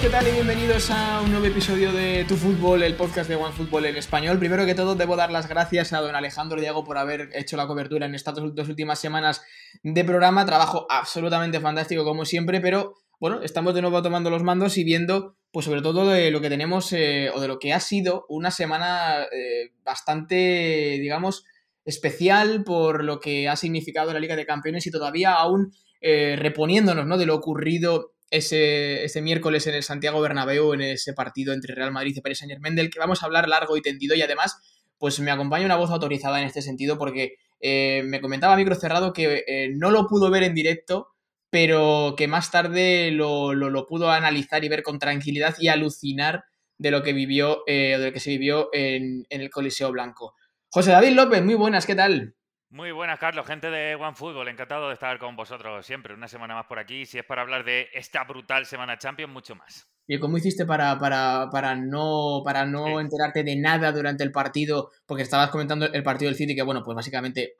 ¿qué 0.00 0.10
tal? 0.10 0.28
Y 0.28 0.32
bienvenidos 0.32 0.90
a 0.92 1.20
un 1.22 1.32
nuevo 1.32 1.46
episodio 1.46 1.92
de 1.92 2.24
Tu 2.28 2.36
Fútbol, 2.36 2.84
el 2.84 2.94
podcast 2.94 3.28
de 3.28 3.34
One 3.34 3.52
Fútbol 3.52 3.86
en 3.86 3.96
español. 3.96 4.38
Primero 4.38 4.64
que 4.64 4.76
todo, 4.76 4.94
debo 4.94 5.16
dar 5.16 5.32
las 5.32 5.48
gracias 5.48 5.92
a 5.92 6.00
don 6.00 6.14
Alejandro 6.14 6.60
Diego 6.60 6.84
por 6.84 6.98
haber 6.98 7.30
hecho 7.32 7.56
la 7.56 7.66
cobertura 7.66 8.06
en 8.06 8.14
estas 8.14 8.36
dos 8.36 8.68
últimas 8.68 9.00
semanas 9.00 9.42
de 9.82 10.04
programa. 10.04 10.46
Trabajo 10.46 10.86
absolutamente 10.88 11.58
fantástico, 11.58 12.04
como 12.04 12.24
siempre, 12.24 12.60
pero 12.60 12.94
bueno, 13.18 13.42
estamos 13.42 13.74
de 13.74 13.82
nuevo 13.82 14.00
tomando 14.00 14.30
los 14.30 14.44
mandos 14.44 14.78
y 14.78 14.84
viendo, 14.84 15.36
pues 15.50 15.66
sobre 15.66 15.82
todo 15.82 16.06
de 16.06 16.30
lo 16.30 16.40
que 16.40 16.48
tenemos 16.48 16.92
eh, 16.92 17.30
o 17.34 17.40
de 17.40 17.48
lo 17.48 17.58
que 17.58 17.72
ha 17.72 17.80
sido 17.80 18.24
una 18.28 18.52
semana 18.52 19.24
eh, 19.32 19.72
bastante, 19.82 20.98
digamos, 21.00 21.44
especial 21.84 22.62
por 22.62 23.02
lo 23.02 23.18
que 23.18 23.48
ha 23.48 23.56
significado 23.56 24.12
la 24.12 24.20
Liga 24.20 24.36
de 24.36 24.46
Campeones 24.46 24.86
y 24.86 24.92
todavía 24.92 25.32
aún 25.32 25.72
eh, 26.00 26.36
reponiéndonos 26.38 27.06
¿no? 27.06 27.18
de 27.18 27.26
lo 27.26 27.34
ocurrido 27.34 28.12
ese, 28.30 29.04
ese, 29.04 29.22
miércoles 29.22 29.66
en 29.66 29.74
el 29.74 29.82
Santiago 29.82 30.20
Bernabéu, 30.20 30.74
en 30.74 30.82
ese 30.82 31.12
partido 31.12 31.52
entre 31.52 31.74
Real 31.74 31.92
Madrid 31.92 32.14
y 32.16 32.20
Pérez 32.20 32.38
Saint 32.38 32.52
Germain, 32.52 32.76
del 32.76 32.90
que 32.90 32.98
vamos 32.98 33.22
a 33.22 33.26
hablar 33.26 33.48
largo 33.48 33.76
y 33.76 33.82
tendido 33.82 34.14
y 34.14 34.22
además, 34.22 34.58
pues 34.98 35.18
me 35.20 35.30
acompaña 35.30 35.64
una 35.64 35.76
voz 35.76 35.90
autorizada 35.90 36.40
en 36.40 36.46
este 36.46 36.62
sentido 36.62 36.98
porque 36.98 37.36
eh, 37.60 38.02
me 38.04 38.20
comentaba 38.20 38.56
micro 38.56 38.74
cerrado 38.74 39.12
que 39.12 39.44
eh, 39.46 39.70
no 39.74 39.90
lo 39.90 40.06
pudo 40.06 40.30
ver 40.30 40.42
en 40.42 40.54
directo, 40.54 41.08
pero 41.50 42.14
que 42.16 42.28
más 42.28 42.50
tarde 42.50 43.10
lo, 43.10 43.54
lo, 43.54 43.86
pudo 43.86 44.10
analizar 44.10 44.64
y 44.64 44.68
ver 44.68 44.82
con 44.82 44.98
tranquilidad 44.98 45.56
y 45.58 45.68
alucinar 45.68 46.44
de 46.76 46.90
lo 46.90 47.02
que 47.02 47.12
vivió, 47.12 47.62
eh, 47.66 47.96
de 47.98 48.06
lo 48.06 48.12
que 48.12 48.20
se 48.20 48.30
vivió 48.30 48.68
en, 48.72 49.26
en 49.30 49.40
el 49.40 49.50
Coliseo 49.50 49.90
Blanco. 49.90 50.34
José 50.70 50.90
David 50.90 51.12
López, 51.12 51.42
muy 51.42 51.54
buenas, 51.54 51.86
¿qué 51.86 51.94
tal? 51.94 52.34
Muy 52.70 52.92
buenas, 52.92 53.18
Carlos, 53.18 53.46
gente 53.46 53.70
de 53.70 53.94
OneFootball, 53.94 54.46
encantado 54.48 54.88
de 54.88 54.94
estar 54.94 55.18
con 55.18 55.36
vosotros 55.36 55.86
siempre, 55.86 56.12
una 56.12 56.28
semana 56.28 56.54
más 56.54 56.66
por 56.66 56.78
aquí. 56.78 57.06
Si 57.06 57.18
es 57.18 57.24
para 57.24 57.40
hablar 57.40 57.64
de 57.64 57.88
esta 57.94 58.24
brutal 58.24 58.66
semana 58.66 58.98
Champions, 58.98 59.32
mucho 59.32 59.54
más. 59.54 59.88
¿Y 60.06 60.18
cómo 60.18 60.36
hiciste 60.36 60.66
para, 60.66 60.98
para, 60.98 61.48
para 61.50 61.74
no, 61.74 62.42
para 62.44 62.66
no 62.66 63.00
enterarte 63.00 63.42
de 63.42 63.56
nada 63.56 63.90
durante 63.90 64.22
el 64.22 64.32
partido? 64.32 64.90
Porque 65.06 65.22
estabas 65.22 65.48
comentando 65.48 65.86
el 65.86 66.02
partido 66.02 66.28
del 66.28 66.36
City, 66.36 66.54
que 66.54 66.62
bueno, 66.62 66.82
pues 66.84 66.94
básicamente 66.94 67.56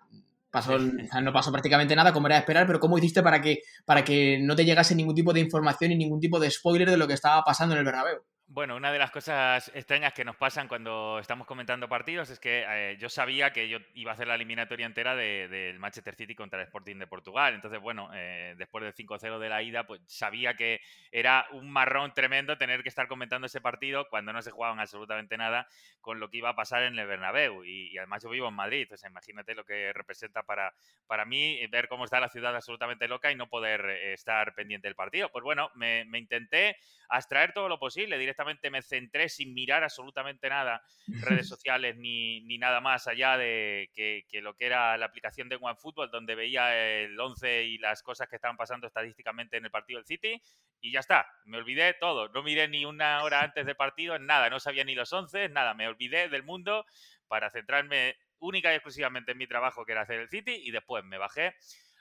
pasó, 0.51 0.79
no 0.79 1.33
pasó 1.33 1.51
prácticamente 1.53 1.97
nada, 1.97 2.13
como 2.13 2.27
era 2.27 2.37
de 2.37 2.41
esperar, 2.41 2.67
pero 2.67 2.79
¿cómo 2.79 2.99
hiciste 2.99 3.23
para 3.23 3.41
que, 3.41 3.61
para 3.87 4.05
que 4.05 4.39
no 4.43 4.55
te 4.57 4.67
llegase 4.67 4.95
ningún 4.95 5.15
tipo 5.15 5.33
de 5.33 5.41
información 5.41 5.91
y 5.93 5.97
ningún 5.97 6.21
tipo 6.21 6.39
de 6.39 6.51
spoiler 6.51 6.91
de 6.91 6.99
lo 6.99 7.09
que 7.09 7.15
estaba 7.15 7.43
pasando 7.45 7.75
en 7.75 7.79
el 7.79 7.87
Bernabéu? 7.87 8.23
Bueno, 8.51 8.77
una 8.77 8.91
de 8.91 8.99
las 8.99 9.11
cosas 9.11 9.71
extrañas 9.75 10.15
que 10.15 10.25
nos 10.25 10.35
pasan 10.35 10.69
cuando 10.69 11.19
estamos 11.19 11.47
comentando 11.47 11.87
partidos 11.87 12.31
es 12.31 12.41
que 12.41 12.65
eh, 12.67 12.97
yo 12.99 13.11
sabía 13.11 13.53
que 13.53 13.69
yo 13.69 13.77
iba 13.93 14.13
a 14.13 14.15
hacer 14.15 14.27
la 14.27 14.37
eliminatoria 14.37 14.87
entera 14.87 15.15
del 15.15 15.79
Manchester 15.79 16.15
City 16.15 16.35
contra 16.35 16.59
el 16.59 16.65
Sporting 16.65 16.97
de 16.97 17.07
Portugal. 17.07 17.53
Entonces, 17.55 17.79
bueno, 17.79 18.09
eh, 18.15 18.55
después 18.57 18.83
del 18.83 18.95
5-0 18.95 19.39
de 19.39 19.51
la 19.51 19.63
ida, 19.63 19.87
pues 19.87 20.01
sabía 20.07 20.55
que 20.55 20.81
era 21.13 21.47
un 21.53 21.71
marrón 21.71 22.15
tremendo 22.15 22.57
tener 22.57 22.83
que 22.83 22.89
estar 22.89 23.07
comentando 23.07 23.47
ese 23.47 23.61
partido 23.61 24.09
cuando 24.09 24.33
no 24.33 24.41
se 24.41 24.51
jugaban 24.51 24.81
absolutamente 24.81 25.37
nada 25.37 25.69
con 26.01 26.19
lo 26.19 26.31
que 26.31 26.39
iba 26.39 26.49
a 26.49 26.57
pasar 26.57 26.85
en 26.85 26.99
el 26.99 27.07
Bernabéu. 27.07 27.67
Y, 27.67 27.99
además 27.99 28.23
yo 28.23 28.31
vivo 28.31 28.49
en 28.49 28.55
Madrid, 28.55 28.81
entonces 28.81 29.11
imagínate 29.11 29.55
lo 29.55 29.67
que 29.67 29.93
representa 29.93 30.43
para, 30.43 30.73
para 31.07 31.27
mí 31.27 31.61
ver 31.67 31.87
cómo 31.87 32.07
está 32.07 32.19
la 32.19 32.31
ciudad 32.31 32.57
absolutamente 32.57 33.09
loca 33.09 33.31
y 33.31 33.35
no 33.35 33.51
poder 33.51 33.85
eh, 33.85 34.15
estar 34.15 34.55
pendiente 34.55 34.89
del 34.89 34.95
partido. 34.95 35.29
Pues 35.29 35.45
bueno, 35.45 35.71
me, 35.75 36.07
me 36.07 36.19
intenté 36.19 36.79
abstraer 37.09 37.53
todo 37.53 37.69
lo 37.69 37.79
posible 37.79 38.19
directamente 38.19 38.71
me 38.71 38.83
centré 38.83 39.29
sin 39.29 39.55
mirar 39.55 39.83
absolutamente 39.83 40.49
nada, 40.49 40.83
redes 41.21 41.49
sociales 41.49 41.97
ni, 41.97 42.41
ni 42.43 42.59
nada 42.59 42.81
más 42.81 43.07
allá 43.07 43.37
de 43.37 43.91
que, 43.95 44.27
que, 44.29 44.41
lo 44.41 44.55
que 44.55 44.67
era 44.67 44.97
la 44.97 45.07
aplicación 45.07 45.49
de 45.49 45.59
OneFootball, 45.61 46.11
donde 46.11 46.35
veía 46.35 46.77
el 47.03 47.19
11 47.19 47.65
y 47.65 47.79
las 47.79 48.03
cosas 48.03 48.29
que 48.29 48.37
estaban 48.37 48.57
pasando 48.57 48.87
estadísticamente 48.87 49.57
en 49.57 49.65
el 49.65 49.71
partido 49.71 49.99
del 49.99 50.07
City, 50.07 50.41
y 50.81 50.93
ya 50.93 51.01
está, 51.01 51.27
me 51.45 51.59
olvidé 51.59 51.95
todo, 51.95 52.29
no 52.29 52.43
miré 52.43 52.69
ni 52.69 52.85
una 52.85 53.23
hora 53.23 53.43
antes 53.43 53.67
del 53.67 53.77
partido, 53.77 54.15
en 54.15 54.27
nada, 54.27 54.51
no 54.51 54.61
sabía 54.61 54.85
ni 54.85 54.95
los 54.95 55.13
11, 55.13 55.49
nada, 55.49 55.75
me 55.75 55.89
olvidé 55.89 56.29
del 56.29 56.43
mundo 56.43 56.85
para 57.27 57.51
centrarme 57.51 58.17
única 58.39 58.73
y 58.73 58.77
exclusivamente 58.77 59.33
en 59.33 59.39
mi 59.39 59.47
trabajo, 59.47 59.85
que 59.85 59.93
era 59.93 60.03
hacer 60.03 60.21
el 60.21 60.29
City, 60.29 60.63
y 60.65 60.71
después 60.71 61.05
me 61.05 61.19
bajé 61.19 61.55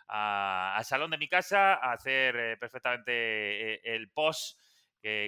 al 0.08 0.86
salón 0.86 1.12
de 1.12 1.18
mi 1.18 1.28
casa 1.28 1.74
a 1.74 1.92
hacer 1.92 2.36
eh, 2.38 2.58
perfectamente 2.58 3.74
eh, 3.74 3.82
el 3.84 4.10
post 4.10 4.58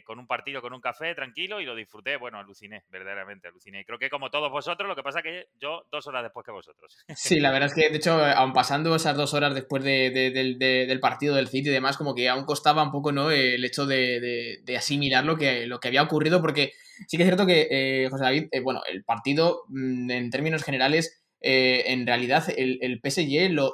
con 0.05 0.19
un 0.19 0.27
partido, 0.27 0.61
con 0.61 0.73
un 0.73 0.81
café, 0.81 1.13
tranquilo, 1.15 1.59
y 1.61 1.65
lo 1.65 1.75
disfruté. 1.75 2.17
Bueno, 2.17 2.37
aluciné, 2.37 2.83
verdaderamente 2.89 3.47
aluciné. 3.47 3.85
Creo 3.85 3.99
que 3.99 4.09
como 4.09 4.29
todos 4.29 4.51
vosotros, 4.51 4.87
lo 4.87 4.95
que 4.95 5.03
pasa 5.03 5.21
que 5.21 5.47
yo 5.59 5.85
dos 5.91 6.07
horas 6.07 6.23
después 6.23 6.45
que 6.45 6.51
vosotros. 6.51 6.97
Sí, 7.15 7.39
la 7.39 7.51
verdad 7.51 7.67
es 7.67 7.75
que, 7.75 7.89
de 7.89 7.97
hecho, 7.97 8.23
aún 8.23 8.53
pasando 8.53 8.95
esas 8.95 9.15
dos 9.15 9.33
horas 9.33 9.53
después 9.53 9.83
del 9.83 10.99
partido 11.01 11.35
del 11.35 11.47
City 11.47 11.69
y 11.69 11.73
demás, 11.73 11.97
como 11.97 12.15
que 12.15 12.29
aún 12.29 12.45
costaba 12.45 12.83
un 12.83 12.91
poco, 12.91 13.11
¿no? 13.11 13.31
El 13.31 13.63
hecho 13.63 13.85
de, 13.85 14.63
asimilar 14.77 15.25
lo 15.25 15.37
que, 15.37 15.65
lo 15.65 15.79
que 15.79 15.87
había 15.87 16.03
ocurrido, 16.03 16.41
porque 16.41 16.73
sí 17.07 17.17
que 17.17 17.23
es 17.23 17.27
cierto 17.27 17.45
que, 17.45 17.67
eh, 17.69 18.09
José 18.09 18.23
David, 18.23 18.47
eh, 18.51 18.61
bueno, 18.61 18.81
el 18.87 19.03
partido, 19.03 19.63
mm, 19.69 20.11
en 20.11 20.29
términos 20.29 20.63
generales, 20.63 21.23
eh, 21.41 21.93
en 21.93 22.05
realidad 22.05 22.43
el, 22.55 22.79
el 22.81 22.99
PSG 23.01 23.49
lo, 23.51 23.73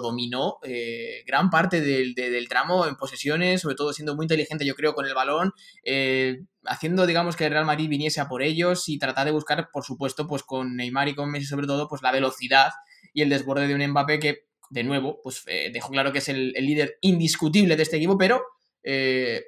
dominó 0.00 0.58
eh, 0.62 1.22
gran 1.26 1.48
parte 1.48 1.80
del, 1.80 2.14
tramo 2.48 2.86
en 2.86 2.96
posesiones, 2.96 3.62
sobre 3.62 3.76
todo 3.76 3.92
siendo 3.92 4.14
muy 4.14 4.24
inteligente, 4.24 4.66
yo 4.66 4.74
creo, 4.74 4.94
con 4.94 5.06
el 5.06 5.14
balón, 5.14 5.52
eh, 5.84 6.40
haciendo, 6.64 7.06
digamos, 7.06 7.36
que 7.36 7.46
el 7.46 7.52
Real 7.52 7.64
Madrid 7.64 7.88
viniese 7.88 8.20
a 8.20 8.28
por 8.28 8.42
ellos 8.42 8.88
y 8.88 8.98
tratar 8.98 9.24
de 9.24 9.32
buscar, 9.32 9.68
por 9.72 9.84
supuesto, 9.84 10.26
pues 10.26 10.42
con 10.42 10.76
Neymar 10.76 11.08
y 11.08 11.14
con 11.14 11.30
Messi 11.30 11.46
sobre 11.46 11.66
todo, 11.66 11.88
pues 11.88 12.02
la 12.02 12.12
velocidad 12.12 12.72
y 13.14 13.22
el 13.22 13.30
desborde 13.30 13.66
de 13.66 13.74
un 13.74 13.86
Mbappé 13.90 14.18
que, 14.18 14.48
de 14.70 14.84
nuevo, 14.84 15.20
pues 15.22 15.44
dejó 15.72 15.90
claro 15.90 16.12
que 16.12 16.18
es 16.18 16.28
el, 16.28 16.52
el, 16.56 16.66
líder 16.66 16.98
indiscutible 17.00 17.74
de 17.76 17.82
este 17.82 17.96
equipo, 17.96 18.18
pero 18.18 18.42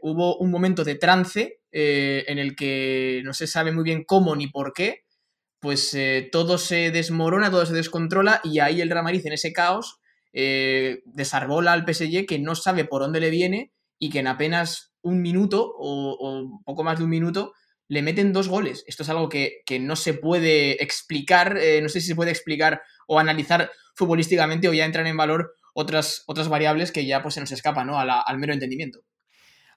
hubo 0.03 0.37
un 0.39 0.51
momento 0.51 0.83
de 0.83 0.95
trance 0.95 1.61
en 1.73 2.39
el 2.39 2.57
que 2.57 3.21
no 3.25 3.35
se 3.35 3.47
sabe 3.47 3.71
muy 3.71 3.85
bien 3.85 4.05
cómo 4.05 4.35
ni 4.35 4.49
por 4.49 4.73
qué, 4.73 5.05
pues 5.61 5.93
eh, 5.95 6.29
todo 6.33 6.59
se 6.59 6.91
desmorona, 6.91 7.51
todo 7.51 7.67
se 7.67 7.75
descontrola 7.75 8.41
y 8.43 8.61
ahí 8.61 8.81
el 8.81 8.91
Real 8.91 9.05
Madrid 9.05 9.27
en 9.27 9.35
ese 9.35 9.53
caos 9.53 10.01
eh, 10.33 11.03
desarbola 11.05 11.73
al 11.73 11.85
PSG 11.87 12.27
que 12.27 12.39
no 12.39 12.55
sabe 12.55 12.85
por 12.85 13.03
dónde 13.03 13.21
le 13.21 13.31
viene 13.31 13.73
y 13.99 14.11
que 14.11 14.21
en 14.21 14.27
apenas 14.27 14.93
un 15.03 15.21
minuto 15.21 15.75
o, 15.77 16.61
poco 16.65 16.83
más 16.83 16.99
de 16.99 17.05
un 17.05 17.11
minuto 17.11 17.53
le 17.89 18.03
meten 18.03 18.33
dos 18.33 18.49
goles. 18.49 18.85
Esto 18.87 19.03
es 19.03 19.09
algo 19.09 19.29
que, 19.29 19.63
no 19.81 19.97
se 19.97 20.15
puede 20.15 20.83
explicar, 20.83 21.59
eh, 21.59 21.81
no 21.83 21.89
sé 21.89 22.01
si 22.01 22.09
se 22.09 22.15
puede 22.15 22.31
explicar 22.31 22.83
o 23.07 23.19
analizar 23.19 23.71
futbolísticamente 23.95 24.69
o 24.69 24.73
ya 24.73 24.85
entran 24.85 25.07
en 25.09 25.17
valor 25.17 25.55
otras, 25.75 26.23
otras 26.27 26.49
variables 26.49 26.93
que 26.93 27.05
ya 27.05 27.23
pues, 27.23 27.35
se 27.35 27.41
nos 27.41 27.53
escapan 27.53 27.89
¿no? 27.89 27.99
al 27.99 28.39
mero 28.39 28.53
entendimiento. 28.53 29.01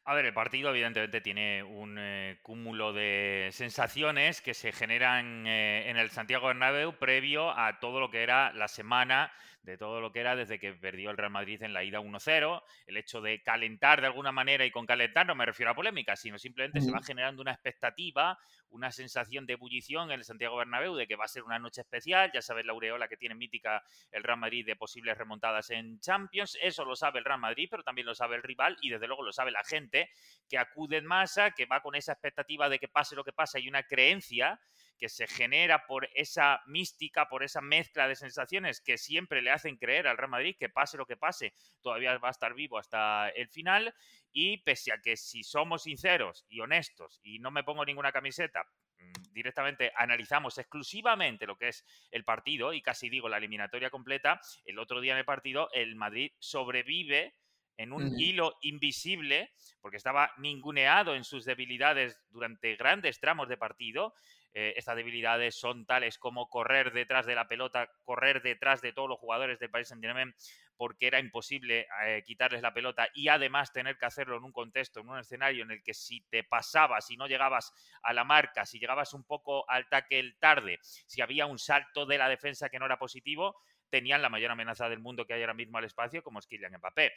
A 0.05 0.13
ver, 0.15 0.25
el 0.25 0.33
partido 0.33 0.69
evidentemente 0.69 1.21
tiene 1.21 1.63
un 1.63 1.95
eh, 1.97 2.37
cúmulo 2.41 2.91
de 2.91 3.49
sensaciones 3.53 4.41
que 4.41 4.53
se 4.53 4.73
generan 4.73 5.47
eh, 5.47 5.89
en 5.89 5.95
el 5.95 6.09
Santiago 6.09 6.47
Bernabéu 6.47 6.91
previo 6.97 7.57
a 7.57 7.79
todo 7.79 8.01
lo 8.01 8.11
que 8.11 8.21
era 8.21 8.51
la 8.51 8.67
semana 8.67 9.31
de 9.63 9.77
todo 9.77 10.01
lo 10.01 10.11
que 10.11 10.19
era 10.19 10.35
desde 10.35 10.59
que 10.59 10.73
perdió 10.73 11.09
el 11.09 11.17
Real 11.17 11.31
Madrid 11.31 11.63
en 11.63 11.73
la 11.73 11.83
ida 11.83 11.99
1-0, 11.99 12.63
el 12.85 12.97
hecho 12.97 13.21
de 13.21 13.41
calentar 13.41 14.01
de 14.01 14.07
alguna 14.07 14.31
manera 14.31 14.65
y 14.65 14.71
con 14.71 14.85
calentar 14.85 15.25
no 15.25 15.35
me 15.35 15.45
refiero 15.45 15.71
a 15.71 15.75
polémica, 15.75 16.15
sino 16.15 16.37
simplemente 16.37 16.81
se 16.81 16.91
va 16.91 17.01
generando 17.01 17.41
una 17.41 17.53
expectativa, 17.53 18.37
una 18.69 18.91
sensación 18.91 19.45
de 19.45 19.53
ebullición 19.53 20.11
en 20.11 20.19
el 20.19 20.25
Santiago 20.25 20.57
Bernabéu 20.57 20.95
de 20.95 21.07
que 21.07 21.15
va 21.15 21.25
a 21.25 21.29
ser 21.29 21.43
una 21.43 21.59
noche 21.59 21.81
especial, 21.81 22.31
ya 22.33 22.41
sabes 22.41 22.65
la 22.65 22.73
aureola 22.73 23.07
que 23.07 23.15
tiene 23.15 23.35
mítica 23.35 23.83
el 24.11 24.23
Real 24.23 24.37
Madrid 24.37 24.65
de 24.65 24.75
posibles 24.75 25.17
remontadas 25.17 25.69
en 25.69 25.99
Champions, 25.99 26.57
eso 26.61 26.83
lo 26.83 26.95
sabe 26.95 27.19
el 27.19 27.25
Real 27.25 27.39
Madrid, 27.39 27.67
pero 27.71 27.83
también 27.83 28.05
lo 28.05 28.15
sabe 28.15 28.35
el 28.35 28.43
rival 28.43 28.77
y 28.81 28.89
desde 28.89 29.07
luego 29.07 29.23
lo 29.23 29.31
sabe 29.31 29.51
la 29.51 29.63
gente 29.63 30.09
que 30.49 30.57
acude 30.57 30.97
en 30.97 31.05
masa, 31.05 31.51
que 31.51 31.65
va 31.65 31.81
con 31.81 31.95
esa 31.95 32.11
expectativa 32.11 32.67
de 32.67 32.79
que 32.79 32.89
pase 32.89 33.15
lo 33.15 33.23
que 33.23 33.31
pase 33.31 33.61
y 33.61 33.69
una 33.69 33.83
creencia 33.83 34.59
que 35.03 35.09
se 35.09 35.27
genera 35.27 35.85
por 35.85 36.07
esa 36.15 36.61
mística, 36.65 37.27
por 37.27 37.43
esa 37.43 37.59
mezcla 37.59 38.07
de 38.07 38.15
sensaciones 38.15 38.79
que 38.79 38.97
siempre 38.97 39.41
le 39.41 39.51
hacen 39.51 39.75
creer 39.75 40.07
al 40.07 40.15
Real 40.15 40.29
Madrid 40.29 40.55
que 40.57 40.69
pase 40.69 40.95
lo 40.95 41.05
que 41.05 41.17
pase, 41.17 41.53
todavía 41.81 42.17
va 42.19 42.29
a 42.29 42.31
estar 42.31 42.53
vivo 42.53 42.77
hasta 42.77 43.27
el 43.31 43.49
final. 43.49 43.93
Y 44.31 44.59
pese 44.59 44.93
a 44.93 45.01
que 45.01 45.17
si 45.17 45.43
somos 45.43 45.83
sinceros 45.83 46.45
y 46.47 46.61
honestos 46.61 47.19
y 47.21 47.39
no 47.39 47.51
me 47.51 47.65
pongo 47.65 47.83
ninguna 47.83 48.13
camiseta, 48.13 48.63
mm, 48.97 49.33
directamente 49.33 49.91
analizamos 49.93 50.57
exclusivamente 50.57 51.47
lo 51.47 51.57
que 51.57 51.67
es 51.67 51.85
el 52.09 52.23
partido 52.23 52.71
y 52.71 52.81
casi 52.81 53.09
digo 53.09 53.27
la 53.27 53.39
eliminatoria 53.39 53.89
completa, 53.89 54.39
el 54.63 54.79
otro 54.79 55.01
día 55.01 55.11
en 55.11 55.19
el 55.19 55.25
partido 55.25 55.69
el 55.73 55.97
Madrid 55.97 56.31
sobrevive 56.39 57.35
en 57.75 57.91
un 57.91 58.17
hilo 58.19 58.55
invisible, 58.61 59.51
porque 59.81 59.97
estaba 59.97 60.31
ninguneado 60.37 61.15
en 61.15 61.23
sus 61.23 61.43
debilidades 61.43 62.17
durante 62.29 62.75
grandes 62.77 63.19
tramos 63.19 63.49
de 63.49 63.57
partido, 63.57 64.13
eh, 64.53 64.73
estas 64.77 64.95
debilidades 64.95 65.55
son 65.55 65.85
tales 65.85 66.17
como 66.17 66.49
correr 66.49 66.93
detrás 66.93 67.25
de 67.25 67.35
la 67.35 67.47
pelota, 67.47 67.89
correr 68.03 68.41
detrás 68.41 68.81
de 68.81 68.93
todos 68.93 69.09
los 69.09 69.19
jugadores 69.19 69.59
del 69.59 69.69
Paris 69.69 69.87
Saint-Germain 69.87 70.33
porque 70.77 71.07
era 71.07 71.19
imposible 71.19 71.87
eh, 72.05 72.23
quitarles 72.25 72.61
la 72.61 72.73
pelota 72.73 73.07
y 73.13 73.27
además 73.27 73.71
tener 73.71 73.97
que 73.97 74.05
hacerlo 74.05 74.37
en 74.37 74.43
un 74.43 74.51
contexto, 74.51 74.99
en 74.99 75.09
un 75.09 75.19
escenario 75.19 75.63
en 75.63 75.71
el 75.71 75.83
que 75.83 75.93
si 75.93 76.21
te 76.29 76.43
pasabas, 76.43 77.07
si 77.07 77.17
no 77.17 77.27
llegabas 77.27 77.73
a 78.01 78.13
la 78.13 78.23
marca, 78.23 78.65
si 78.65 78.79
llegabas 78.79 79.13
un 79.13 79.23
poco 79.23 79.69
al 79.69 79.87
tackle 79.87 80.35
tarde, 80.39 80.79
si 80.81 81.21
había 81.21 81.45
un 81.45 81.59
salto 81.59 82.05
de 82.05 82.17
la 82.17 82.29
defensa 82.29 82.69
que 82.69 82.79
no 82.79 82.85
era 82.85 82.97
positivo, 82.97 83.55
tenían 83.89 84.21
la 84.21 84.29
mayor 84.29 84.51
amenaza 84.51 84.89
del 84.89 84.99
mundo 84.99 85.25
que 85.25 85.33
hay 85.33 85.41
ahora 85.41 85.53
mismo 85.53 85.77
al 85.77 85.85
espacio, 85.85 86.23
como 86.23 86.39
es 86.39 86.47
Kylian 86.47 86.77
Mbappé. 86.77 87.13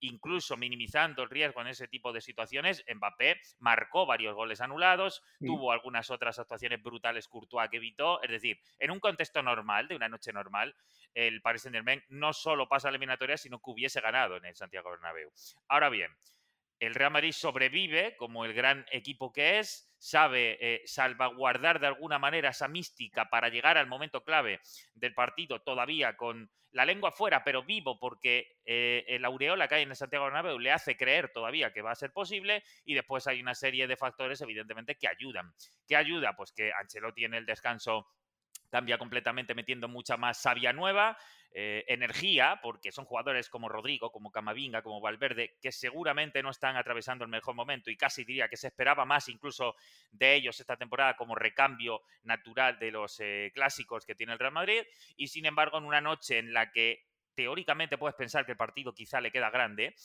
Incluso 0.00 0.56
minimizando 0.56 1.22
el 1.22 1.30
riesgo 1.30 1.60
en 1.60 1.68
ese 1.68 1.88
tipo 1.88 2.12
de 2.12 2.20
situaciones, 2.20 2.84
Mbappé 2.92 3.40
marcó 3.58 4.06
varios 4.06 4.34
goles 4.34 4.60
anulados, 4.60 5.22
tuvo 5.38 5.72
algunas 5.72 6.10
otras 6.10 6.38
actuaciones 6.38 6.82
brutales 6.82 7.28
Courtois 7.28 7.68
que 7.70 7.76
evitó, 7.76 8.22
es 8.22 8.30
decir, 8.30 8.60
en 8.78 8.90
un 8.90 9.00
contexto 9.00 9.42
normal, 9.42 9.88
de 9.88 9.96
una 9.96 10.08
noche 10.08 10.32
normal, 10.32 10.74
el 11.14 11.42
Paris 11.42 11.62
Saint-Germain 11.62 12.02
no 12.08 12.32
solo 12.32 12.68
pasa 12.68 12.88
a 12.88 12.90
la 12.90 12.96
eliminatoria, 12.96 13.36
sino 13.36 13.58
que 13.58 13.70
hubiese 13.70 14.00
ganado 14.00 14.36
en 14.36 14.44
el 14.44 14.56
Santiago 14.56 14.90
Bernabéu. 14.90 15.30
Ahora 15.68 15.88
bien, 15.88 16.10
el 16.80 16.94
Real 16.94 17.12
Madrid 17.12 17.32
sobrevive 17.32 18.16
como 18.16 18.44
el 18.44 18.54
gran 18.54 18.84
equipo 18.90 19.32
que 19.32 19.58
es, 19.58 19.94
sabe 19.98 20.58
eh, 20.60 20.82
salvaguardar 20.86 21.78
de 21.78 21.86
alguna 21.86 22.18
manera 22.18 22.50
esa 22.50 22.68
mística 22.68 23.28
para 23.28 23.50
llegar 23.50 23.78
al 23.78 23.86
momento 23.86 24.24
clave 24.24 24.60
del 24.94 25.14
partido 25.14 25.60
todavía 25.60 26.16
con 26.16 26.50
la 26.72 26.84
lengua 26.84 27.10
fuera, 27.10 27.42
pero 27.44 27.64
vivo, 27.64 27.98
porque 27.98 28.56
eh, 28.64 29.04
el 29.08 29.24
aureola 29.24 29.66
que 29.68 29.74
hay 29.76 29.82
en 29.82 29.90
el 29.90 29.96
Santiago 29.96 30.26
Bernabéu 30.26 30.58
le 30.58 30.70
hace 30.70 30.96
creer 30.96 31.32
todavía 31.32 31.72
que 31.72 31.82
va 31.82 31.90
a 31.90 31.96
ser 31.96 32.12
posible 32.12 32.62
y 32.84 32.94
después 32.94 33.26
hay 33.26 33.40
una 33.40 33.54
serie 33.54 33.86
de 33.86 33.96
factores 33.96 34.40
evidentemente 34.40 34.94
que 34.94 35.08
ayudan. 35.08 35.52
¿Qué 35.86 35.96
ayuda? 35.96 36.34
Pues 36.36 36.52
que 36.52 36.72
Ancelotti 36.72 37.24
en 37.24 37.34
el 37.34 37.44
descanso 37.44 38.06
cambia 38.70 38.98
completamente 38.98 39.54
metiendo 39.54 39.88
mucha 39.88 40.16
más 40.16 40.40
savia 40.40 40.72
nueva, 40.72 41.18
eh, 41.52 41.84
energía, 41.88 42.60
porque 42.62 42.92
son 42.92 43.04
jugadores 43.04 43.48
como 43.48 43.68
Rodrigo, 43.68 44.12
como 44.12 44.30
Camavinga, 44.30 44.82
como 44.82 45.00
Valverde, 45.00 45.58
que 45.60 45.72
seguramente 45.72 46.42
no 46.42 46.50
están 46.50 46.76
atravesando 46.76 47.24
el 47.24 47.30
mejor 47.30 47.56
momento 47.56 47.90
y 47.90 47.96
casi 47.96 48.24
diría 48.24 48.48
que 48.48 48.56
se 48.56 48.68
esperaba 48.68 49.04
más 49.04 49.28
incluso 49.28 49.74
de 50.12 50.36
ellos 50.36 50.60
esta 50.60 50.76
temporada 50.76 51.16
como 51.16 51.34
recambio 51.34 52.02
natural 52.22 52.78
de 52.78 52.92
los 52.92 53.18
eh, 53.18 53.50
clásicos 53.52 54.06
que 54.06 54.14
tiene 54.14 54.32
el 54.32 54.38
Real 54.38 54.52
Madrid. 54.52 54.82
Y 55.16 55.26
sin 55.26 55.44
embargo, 55.44 55.78
en 55.78 55.84
una 55.84 56.00
noche 56.00 56.38
en 56.38 56.52
la 56.52 56.70
que 56.70 57.04
teóricamente 57.34 57.98
puedes 57.98 58.14
pensar 58.14 58.46
que 58.46 58.52
el 58.52 58.58
partido 58.58 58.94
quizá 58.94 59.20
le 59.20 59.32
queda 59.32 59.50
grande, 59.50 59.96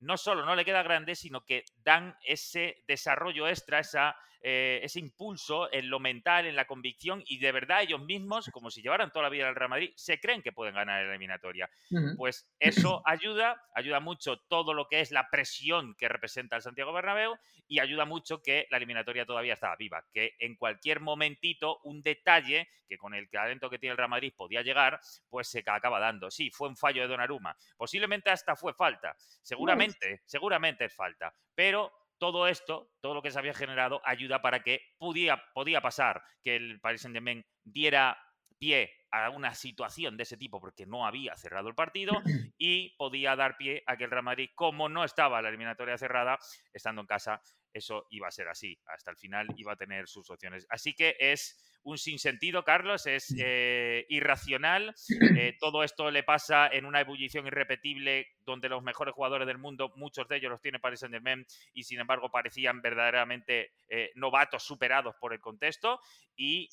no 0.00 0.16
solo 0.16 0.44
no 0.44 0.54
le 0.54 0.64
queda 0.64 0.82
grande, 0.82 1.14
sino 1.14 1.44
que 1.44 1.64
dan 1.76 2.16
ese 2.24 2.84
desarrollo 2.86 3.48
extra, 3.48 3.78
esa 3.78 4.16
eh, 4.42 4.80
ese 4.82 5.00
impulso 5.00 5.70
en 5.72 5.90
lo 5.90 6.00
mental, 6.00 6.46
en 6.46 6.56
la 6.56 6.66
convicción 6.66 7.22
y 7.26 7.38
de 7.38 7.52
verdad 7.52 7.82
ellos 7.82 8.02
mismos, 8.02 8.48
como 8.52 8.70
si 8.70 8.80
llevaran 8.80 9.10
toda 9.10 9.24
la 9.24 9.28
vida 9.28 9.48
al 9.48 9.54
Real 9.54 9.68
Madrid, 9.68 9.92
se 9.96 10.18
creen 10.18 10.42
que 10.42 10.52
pueden 10.52 10.74
ganar 10.74 11.02
la 11.02 11.10
eliminatoria. 11.10 11.68
Pues 12.16 12.48
eso 12.58 13.02
ayuda, 13.04 13.62
ayuda 13.74 14.00
mucho 14.00 14.38
todo 14.48 14.72
lo 14.72 14.88
que 14.88 15.00
es 15.00 15.10
la 15.10 15.28
presión 15.30 15.94
que 15.98 16.08
representa 16.08 16.56
el 16.56 16.62
Santiago 16.62 16.92
Bernabéu 16.92 17.36
y 17.68 17.80
ayuda 17.80 18.04
mucho 18.04 18.42
que 18.42 18.66
la 18.70 18.78
eliminatoria 18.78 19.26
todavía 19.26 19.52
estaba 19.52 19.76
viva, 19.76 20.04
que 20.12 20.34
en 20.38 20.56
cualquier 20.56 21.00
momentito 21.00 21.78
un 21.84 22.02
detalle 22.02 22.68
que 22.88 22.98
con 22.98 23.14
el 23.14 23.30
talento 23.30 23.70
que 23.70 23.78
tiene 23.78 23.92
el 23.92 23.98
Real 23.98 24.10
Madrid 24.10 24.32
podía 24.36 24.62
llegar, 24.62 25.00
pues 25.28 25.48
se 25.48 25.62
acaba 25.64 26.00
dando. 26.00 26.30
Sí, 26.30 26.50
fue 26.50 26.68
un 26.68 26.76
fallo 26.76 27.02
de 27.02 27.08
Donnarumma, 27.08 27.56
posiblemente 27.76 28.30
hasta 28.30 28.56
fue 28.56 28.74
falta, 28.74 29.14
seguramente, 29.42 30.22
seguramente 30.24 30.86
es 30.86 30.94
falta, 30.94 31.32
pero 31.54 31.92
todo 32.20 32.46
esto, 32.46 32.92
todo 33.00 33.14
lo 33.14 33.22
que 33.22 33.32
se 33.32 33.38
había 33.38 33.54
generado, 33.54 34.00
ayuda 34.04 34.42
para 34.42 34.62
que 34.62 34.82
podía, 34.98 35.42
podía 35.54 35.80
pasar 35.80 36.22
que 36.44 36.54
el 36.54 36.80
Paris 36.80 37.00
Saint-Germain 37.00 37.44
diera 37.64 38.16
pie 38.58 38.92
a 39.10 39.30
una 39.30 39.54
situación 39.54 40.16
de 40.16 40.22
ese 40.22 40.36
tipo 40.36 40.60
porque 40.60 40.86
no 40.86 41.06
había 41.06 41.34
cerrado 41.36 41.68
el 41.68 41.74
partido 41.74 42.12
y 42.58 42.94
podía 42.96 43.34
dar 43.34 43.56
pie 43.56 43.82
a 43.86 43.96
que 43.96 44.04
el 44.04 44.10
Real 44.10 44.22
Madrid, 44.22 44.50
como 44.54 44.88
no 44.88 45.02
estaba 45.02 45.42
la 45.42 45.48
eliminatoria 45.48 45.98
cerrada, 45.98 46.38
estando 46.72 47.00
en 47.00 47.06
casa, 47.06 47.42
eso 47.72 48.06
iba 48.10 48.28
a 48.28 48.30
ser 48.30 48.48
así. 48.48 48.78
Hasta 48.86 49.10
el 49.10 49.16
final 49.16 49.46
iba 49.56 49.72
a 49.72 49.76
tener 49.76 50.08
sus 50.08 50.30
opciones. 50.30 50.66
Así 50.70 50.94
que 50.94 51.16
es 51.18 51.78
un 51.82 51.98
sinsentido, 51.98 52.64
Carlos, 52.64 53.06
es 53.06 53.34
eh, 53.38 54.06
irracional. 54.08 54.94
Eh, 55.36 55.56
todo 55.60 55.82
esto 55.82 56.10
le 56.10 56.22
pasa 56.22 56.68
en 56.68 56.84
una 56.84 57.00
ebullición 57.00 57.46
irrepetible 57.46 58.28
donde 58.40 58.68
los 58.68 58.82
mejores 58.82 59.14
jugadores 59.14 59.46
del 59.46 59.58
mundo, 59.58 59.92
muchos 59.96 60.28
de 60.28 60.36
ellos 60.36 60.50
los 60.50 60.60
tiene 60.60 60.78
Paris 60.78 61.00
Saint-Germain 61.00 61.46
y 61.72 61.84
sin 61.84 62.00
embargo 62.00 62.30
parecían 62.30 62.82
verdaderamente 62.82 63.72
eh, 63.88 64.10
novatos 64.14 64.62
superados 64.62 65.14
por 65.20 65.32
el 65.32 65.40
contexto. 65.40 66.00
Y 66.36 66.68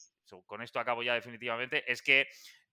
con 0.46 0.62
esto 0.62 0.80
acabo 0.80 1.04
ya 1.04 1.14
definitivamente, 1.14 1.90
es 1.90 2.02
que 2.02 2.28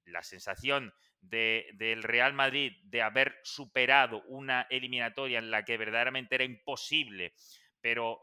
la 0.06 0.22
sensación 0.22 0.92
del 1.20 2.02
Real 2.02 2.34
Madrid 2.34 2.72
de 2.84 3.00
haber 3.00 3.38
superado 3.42 4.22
una 4.26 4.66
eliminatoria 4.68 5.38
en 5.38 5.50
la 5.50 5.64
que 5.64 5.78
verdaderamente 5.78 6.34
era 6.34 6.44
imposible, 6.44 7.34
pero 7.84 8.18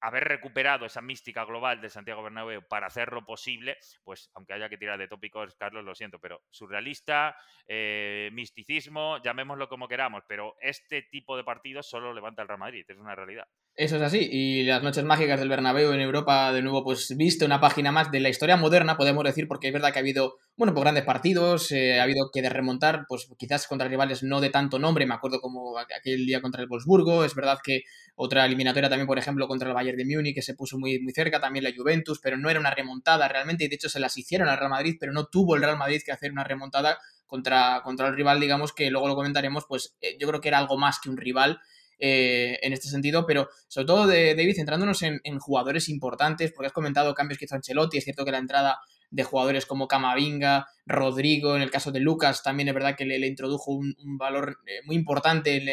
haber 0.00 0.24
recuperado 0.24 0.86
esa 0.86 1.02
mística 1.02 1.44
global 1.44 1.82
de 1.82 1.90
Santiago 1.90 2.22
Bernabéu 2.22 2.62
para 2.66 2.86
hacerlo 2.86 3.26
posible, 3.26 3.76
pues 4.04 4.30
aunque 4.32 4.54
haya 4.54 4.70
que 4.70 4.78
tirar 4.78 4.98
de 4.98 5.06
tópicos, 5.06 5.54
Carlos, 5.56 5.84
lo 5.84 5.94
siento, 5.94 6.18
pero 6.18 6.40
surrealista, 6.48 7.36
eh, 7.68 8.30
misticismo, 8.32 9.18
llamémoslo 9.22 9.68
como 9.68 9.86
queramos, 9.86 10.24
pero 10.26 10.56
este 10.60 11.02
tipo 11.02 11.36
de 11.36 11.44
partidos 11.44 11.90
solo 11.90 12.14
levanta 12.14 12.40
el 12.40 12.48
Real 12.48 12.58
Madrid, 12.58 12.86
es 12.88 12.96
una 12.96 13.14
realidad. 13.14 13.46
Eso 13.78 13.96
es 13.96 14.02
así, 14.02 14.26
y 14.32 14.62
las 14.62 14.82
noches 14.82 15.04
mágicas 15.04 15.38
del 15.38 15.50
Bernabéu 15.50 15.92
en 15.92 16.00
Europa, 16.00 16.50
de 16.50 16.62
nuevo, 16.62 16.82
pues 16.82 17.14
viste 17.14 17.44
una 17.44 17.60
página 17.60 17.92
más 17.92 18.10
de 18.10 18.20
la 18.20 18.30
historia 18.30 18.56
moderna, 18.56 18.96
podemos 18.96 19.22
decir, 19.22 19.46
porque 19.46 19.66
es 19.66 19.72
verdad 19.74 19.92
que 19.92 19.98
ha 19.98 20.00
habido, 20.00 20.38
bueno, 20.56 20.72
pues 20.72 20.82
grandes 20.82 21.04
partidos, 21.04 21.70
eh, 21.72 22.00
ha 22.00 22.04
habido 22.04 22.30
que 22.32 22.40
remontar, 22.48 23.04
pues 23.06 23.28
quizás 23.36 23.66
contra 23.66 23.86
rivales 23.86 24.22
no 24.22 24.40
de 24.40 24.48
tanto 24.48 24.78
nombre, 24.78 25.04
me 25.04 25.12
acuerdo 25.12 25.42
como 25.42 25.78
aquel 25.78 26.24
día 26.24 26.40
contra 26.40 26.62
el 26.62 26.68
Wolfsburgo, 26.68 27.22
es 27.22 27.34
verdad 27.34 27.58
que 27.62 27.82
otra 28.14 28.46
eliminatoria 28.46 28.88
también, 28.88 29.06
por 29.06 29.18
ejemplo, 29.18 29.46
contra 29.46 29.68
el 29.68 29.74
Bayern 29.74 29.98
de 29.98 30.06
Múnich, 30.06 30.34
que 30.34 30.40
se 30.40 30.54
puso 30.54 30.78
muy, 30.78 30.98
muy 31.00 31.12
cerca, 31.12 31.38
también 31.38 31.62
la 31.62 31.70
Juventus, 31.76 32.18
pero 32.22 32.38
no 32.38 32.48
era 32.48 32.58
una 32.58 32.70
remontada 32.70 33.28
realmente, 33.28 33.64
y 33.64 33.68
de 33.68 33.74
hecho 33.74 33.90
se 33.90 34.00
las 34.00 34.16
hicieron 34.16 34.48
al 34.48 34.56
Real 34.56 34.70
Madrid, 34.70 34.96
pero 34.98 35.12
no 35.12 35.26
tuvo 35.26 35.54
el 35.54 35.60
Real 35.60 35.76
Madrid 35.76 36.00
que 36.02 36.12
hacer 36.12 36.32
una 36.32 36.44
remontada 36.44 36.96
contra, 37.26 37.82
contra 37.84 38.08
el 38.08 38.16
rival, 38.16 38.40
digamos, 38.40 38.72
que 38.72 38.90
luego 38.90 39.06
lo 39.06 39.16
comentaremos, 39.16 39.66
pues 39.68 39.98
eh, 40.00 40.16
yo 40.18 40.26
creo 40.28 40.40
que 40.40 40.48
era 40.48 40.56
algo 40.56 40.78
más 40.78 40.98
que 40.98 41.10
un 41.10 41.18
rival, 41.18 41.60
eh, 41.98 42.58
en 42.60 42.74
este 42.74 42.88
sentido, 42.88 43.24
pero 43.26 43.48
sobre 43.68 43.86
todo, 43.86 44.06
de, 44.06 44.34
David, 44.34 44.56
centrándonos 44.56 45.02
en, 45.02 45.38
jugadores 45.38 45.88
importantes, 45.88 46.52
porque 46.52 46.66
has 46.66 46.72
comentado 46.72 47.14
cambios 47.14 47.38
que 47.38 47.46
hizo 47.46 47.54
Ancelotti, 47.54 47.96
es 47.96 48.04
cierto 48.04 48.24
que 48.24 48.32
la 48.32 48.38
entrada 48.38 48.80
de 49.10 49.24
jugadores 49.24 49.64
como 49.64 49.88
Camavinga, 49.88 50.66
Rodrigo, 50.84 51.56
en 51.56 51.62
el 51.62 51.70
caso 51.70 51.92
de 51.92 52.00
Lucas, 52.00 52.42
también 52.42 52.68
es 52.68 52.74
verdad 52.74 52.96
que 52.96 53.06
le, 53.06 53.26
introdujo 53.26 53.72
un, 53.72 53.94
valor 54.18 54.58
eh, 54.66 54.80
muy 54.84 54.96
importante 54.96 55.56
en, 55.56 55.64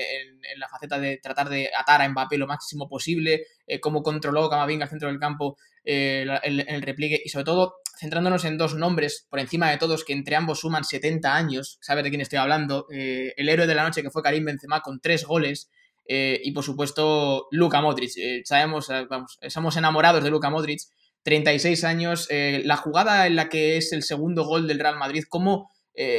la 0.58 0.70
faceta 0.70 0.98
de 1.00 1.18
tratar 1.18 1.50
de 1.50 1.72
atar 1.78 2.02
a 2.02 2.08
Mbappé 2.08 2.38
lo 2.38 2.48
máximo 2.48 2.88
posible, 2.88 3.48
eh, 3.68 3.80
cómo 3.82 4.02
controló 4.02 4.50
Camavinga 4.50 4.86
al 4.86 4.90
centro 4.90 5.10
del 5.10 5.20
campo 5.20 5.58
en 5.86 6.30
el 6.30 6.82
repliegue 6.82 7.22
y 7.26 7.28
sobre 7.28 7.44
todo 7.44 7.76
centrándonos 8.00 8.46
en 8.46 8.58
dos 8.58 8.76
nombres 8.76 9.28
por 9.30 9.40
encima 9.40 9.70
de 9.70 9.78
todos 9.78 10.06
que 10.06 10.14
entre 10.14 10.38
ambos 10.38 10.62
suman 10.62 10.86
70 10.86 11.36
años, 11.36 11.78
sabes 11.82 12.06
de 12.06 12.10
quién 12.10 12.22
estoy 12.22 12.40
hablando, 12.40 12.86
el 12.90 13.50
héroe 13.50 13.68
de 13.68 13.76
la 13.76 13.84
noche 13.84 14.02
que 14.02 14.10
fue 14.10 14.24
Karim 14.24 14.46
Benzema 14.46 14.80
con 14.80 15.02
tres 15.02 15.26
goles, 15.26 15.70
eh, 16.06 16.42
y 16.44 16.52
por 16.52 16.64
supuesto, 16.64 17.48
Luka 17.52 17.82
Modric. 17.82 18.12
Eh, 18.18 18.42
sabemos, 18.46 18.90
eh, 18.90 19.06
vamos, 19.10 19.40
somos 19.48 19.78
enamorados 19.78 20.24
de 20.24 20.30
Luka 20.30 20.50
Modric. 20.50 20.82
36 21.24 21.86
años. 21.86 22.28
la 22.30 22.76
jugada 22.76 23.28
en 23.28 23.38
la 23.38 23.48
que 23.48 23.78
es 23.78 23.94
el 23.94 24.04
segundo 24.04 24.44
gol 24.44 24.68
del 24.68 24.78
Real 24.78 24.98
Madrid, 24.98 25.24
cómo, 25.30 25.72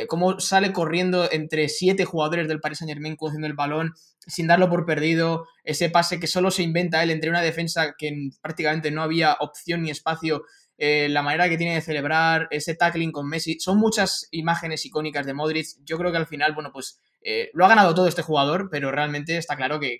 cómo 0.08 0.40
sale 0.40 0.72
corriendo 0.72 1.30
entre 1.30 1.68
siete 1.68 2.06
jugadores 2.06 2.48
del 2.48 2.60
Paris 2.60 2.78
Saint 2.78 2.90
Germain 2.90 3.14
cogiendo 3.14 3.46
el 3.46 3.52
balón 3.52 3.92
sin 4.26 4.46
darlo 4.46 4.70
por 4.70 4.86
perdido. 4.86 5.46
Ese 5.62 5.90
pase 5.90 6.18
que 6.18 6.26
solo 6.26 6.50
se 6.50 6.62
inventa 6.62 7.02
él 7.02 7.10
entre 7.10 7.28
una 7.28 7.42
defensa 7.42 7.94
que 7.98 8.30
prácticamente 8.40 8.90
no 8.90 9.02
había 9.02 9.36
opción 9.40 9.82
ni 9.82 9.90
espacio. 9.90 10.44
La 10.76 11.22
manera 11.22 11.48
que 11.48 11.56
tiene 11.56 11.74
de 11.74 11.80
celebrar, 11.80 12.48
ese 12.50 12.74
tackling 12.74 13.12
con 13.12 13.28
Messi, 13.28 13.58
son 13.60 13.78
muchas 13.78 14.28
imágenes 14.32 14.84
icónicas 14.84 15.24
de 15.24 15.34
Modric. 15.34 15.66
Yo 15.84 15.98
creo 15.98 16.10
que 16.10 16.18
al 16.18 16.26
final, 16.26 16.52
bueno, 16.52 16.70
pues 16.72 16.98
eh, 17.24 17.50
lo 17.54 17.64
ha 17.64 17.68
ganado 17.68 17.94
todo 17.94 18.06
este 18.06 18.22
jugador, 18.22 18.68
pero 18.70 18.92
realmente 18.92 19.38
está 19.38 19.56
claro 19.56 19.80
que, 19.80 19.98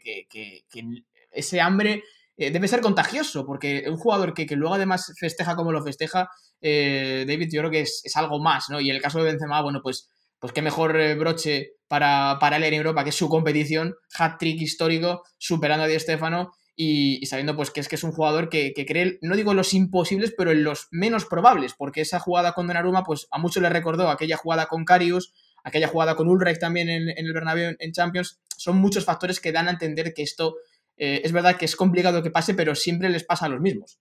ese 1.33 1.61
hambre 1.61 2.04
eh, 2.37 2.50
debe 2.50 2.69
ser 2.69 2.81
contagioso, 2.81 3.47
porque 3.47 3.85
un 3.88 3.97
jugador 3.97 4.35
que, 4.35 4.47
luego 4.54 4.75
además 4.75 5.12
festeja 5.19 5.57
como 5.57 5.73
lo 5.73 5.83
festeja, 5.83 6.28
eh, 6.61 7.25
David, 7.26 7.49
yo 7.50 7.62
creo 7.62 7.71
que 7.71 7.81
es, 7.81 8.02
algo 8.14 8.40
más, 8.40 8.69
¿no? 8.69 8.81
Y 8.81 8.90
el 8.90 9.00
caso 9.00 9.19
de 9.19 9.25
Benzema, 9.25 9.62
bueno, 9.62 9.81
pues, 9.83 10.11
pues 10.38 10.52
qué 10.52 10.61
mejor 10.61 10.93
broche 11.16 11.73
para, 11.88 12.37
para 12.38 12.59
él 12.59 12.64
en 12.64 12.75
Europa, 12.75 13.04
que 13.04 13.11
es 13.11 13.16
su 13.16 13.28
competición, 13.31 13.95
hat-trick 14.19 14.61
histórico, 14.61 15.23
superando 15.38 15.85
a 15.85 15.88
Di 15.88 15.99
Stefano 15.99 16.52
y, 16.76 17.25
sabiendo 17.26 17.54
pues 17.54 17.71
que 17.71 17.81
es 17.81 17.88
que 17.88 17.95
es 17.95 18.04
un 18.04 18.12
jugador 18.12 18.49
que, 18.49 18.73
cree, 18.87 19.19
no 19.23 19.37
digo 19.37 19.54
los 19.54 19.75
imposibles, 19.75 20.35
pero 20.37 20.50
en 20.50 20.64
los 20.64 20.88
menos 20.90 21.25
probables, 21.25 21.75
porque 21.75 22.00
esa 22.00 22.19
jugada 22.19 22.52
con 22.52 22.66
Donnarumma, 22.66 23.04
pues 23.04 23.28
a 23.31 23.38
muchos 23.38 23.62
le 23.62 23.69
recordó 23.69 24.09
aquella 24.09 24.37
jugada 24.37 24.66
con 24.66 24.85
Carius, 24.85 25.33
aquella 25.62 25.88
jugada 25.88 26.16
con 26.16 26.28
Ulreich 26.28 26.59
también 26.59 26.88
en, 26.88 27.09
el 27.09 27.33
Bernabéu 27.33 27.76
en 27.78 27.93
Champions, 27.93 28.40
son 28.57 28.76
muchos 28.78 29.04
factores 29.04 29.40
que 29.40 29.52
dan 29.52 29.69
a 29.69 29.73
entender 29.73 30.12
que 30.14 30.23
esto 30.23 30.57
eh, 30.97 31.23
es 31.25 31.33
verdad 31.33 31.57
que 31.57 31.64
es 31.64 31.76
complicado 31.76 32.23
que 32.23 32.31
pase, 32.31 32.54
pero 32.54 32.75
siempre 32.75 33.09
les 33.09 33.25
pasa 33.25 33.47
a 33.47 33.49
los 33.49 33.61
mismos. 33.61 33.99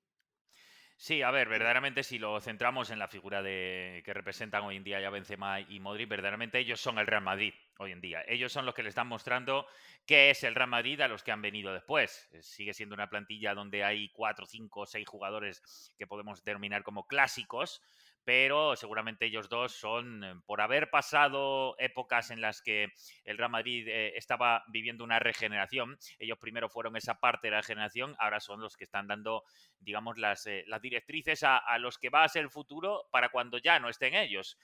Sí, 0.96 1.22
a 1.22 1.32
ver, 1.32 1.50
verdaderamente 1.50 2.02
si 2.04 2.18
lo 2.18 2.40
centramos 2.40 2.90
en 2.90 3.00
la 3.00 3.08
figura 3.08 3.42
de 3.42 4.02
que 4.06 4.14
representan 4.14 4.64
hoy 4.64 4.78
en 4.78 4.84
día 4.84 5.02
ya 5.02 5.10
Benzema 5.10 5.60
y 5.60 5.80
Modric, 5.80 6.08
verdaderamente 6.08 6.60
ellos 6.60 6.80
son 6.80 6.98
el 6.98 7.08
Real 7.08 7.24
Madrid 7.24 7.54
hoy 7.78 7.92
en 7.92 8.00
día. 8.00 8.24
Ellos 8.28 8.54
son 8.54 8.66
los 8.66 8.74
que 8.74 8.84
le 8.84 8.90
están 8.90 9.08
mostrando 9.08 9.66
qué 10.06 10.30
es 10.30 10.44
el 10.44 10.56
Real 10.56 10.70
Madrid 10.70 11.02
a 11.02 11.08
los 11.08 11.24
que 11.24 11.32
han 11.32 11.42
venido 11.42 11.74
después. 11.74 12.30
Eh, 12.32 12.42
sigue 12.42 12.74
siendo 12.74 12.96
una 12.96 13.10
plantilla 13.10 13.54
donde 13.54 13.84
hay 13.84 14.10
cuatro, 14.10 14.46
cinco, 14.46 14.86
seis 14.86 15.08
jugadores 15.08 15.94
que 15.98 16.08
podemos 16.08 16.44
denominar 16.44 16.84
como 16.84 17.06
clásicos, 17.06 17.82
pero 18.26 18.76
seguramente 18.76 19.26
ellos 19.26 19.50
dos 19.50 19.74
son, 19.74 20.24
eh, 20.24 20.36
por 20.46 20.62
haber 20.62 20.90
pasado 20.90 21.76
épocas 21.78 22.32
en 22.32 22.42
las 22.42 22.62
que 22.62 22.94
el 23.26 23.38
Real 23.38 23.50
Madrid 23.50 23.88
eh, 23.88 24.14
estaba 24.16 24.64
viviendo 24.68 25.04
una 25.04 25.20
regeneración, 25.20 25.98
ellos 26.20 26.38
primero 26.38 26.70
fueron 26.70 26.96
esa 26.96 27.20
parte 27.20 27.48
de 27.48 27.52
la 27.52 27.62
regeneración, 27.62 28.16
ahora 28.20 28.40
son 28.40 28.62
los 28.62 28.78
que 28.78 28.86
están 28.86 29.08
dando, 29.08 29.44
digamos, 29.80 30.18
las, 30.18 30.46
eh, 30.48 30.66
directrices 30.82 31.44
a, 31.44 31.62
los 31.78 31.98
que 31.98 32.10
va 32.10 32.24
a 32.24 32.30
ser 32.30 32.44
el 32.44 32.50
futuro 32.50 33.08
para 33.12 33.30
cuando 33.30 33.58
ya 33.58 33.80
no 33.80 33.90
estén 33.90 34.16
ellos. 34.16 34.58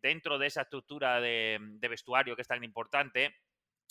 dentro 0.00 0.38
de 0.38 0.46
esa 0.46 0.62
estructura 0.62 1.20
de, 1.20 1.58
de 1.60 1.88
vestuario 1.88 2.36
que 2.36 2.42
es 2.42 2.48
tan 2.48 2.62
importante, 2.62 3.34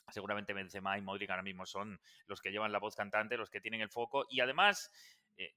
seguramente 0.09 0.53
Benzema 0.53 0.97
y 0.97 1.01
Modric 1.01 1.29
ahora 1.29 1.43
mismo 1.43 1.65
son 1.65 1.99
los 2.27 2.41
que 2.41 2.51
llevan 2.51 2.71
la 2.71 2.79
voz 2.79 2.95
cantante, 2.95 3.35
los 3.35 3.49
que 3.49 3.61
tienen 3.61 3.81
el 3.81 3.89
foco 3.89 4.25
y 4.29 4.39
además 4.39 4.91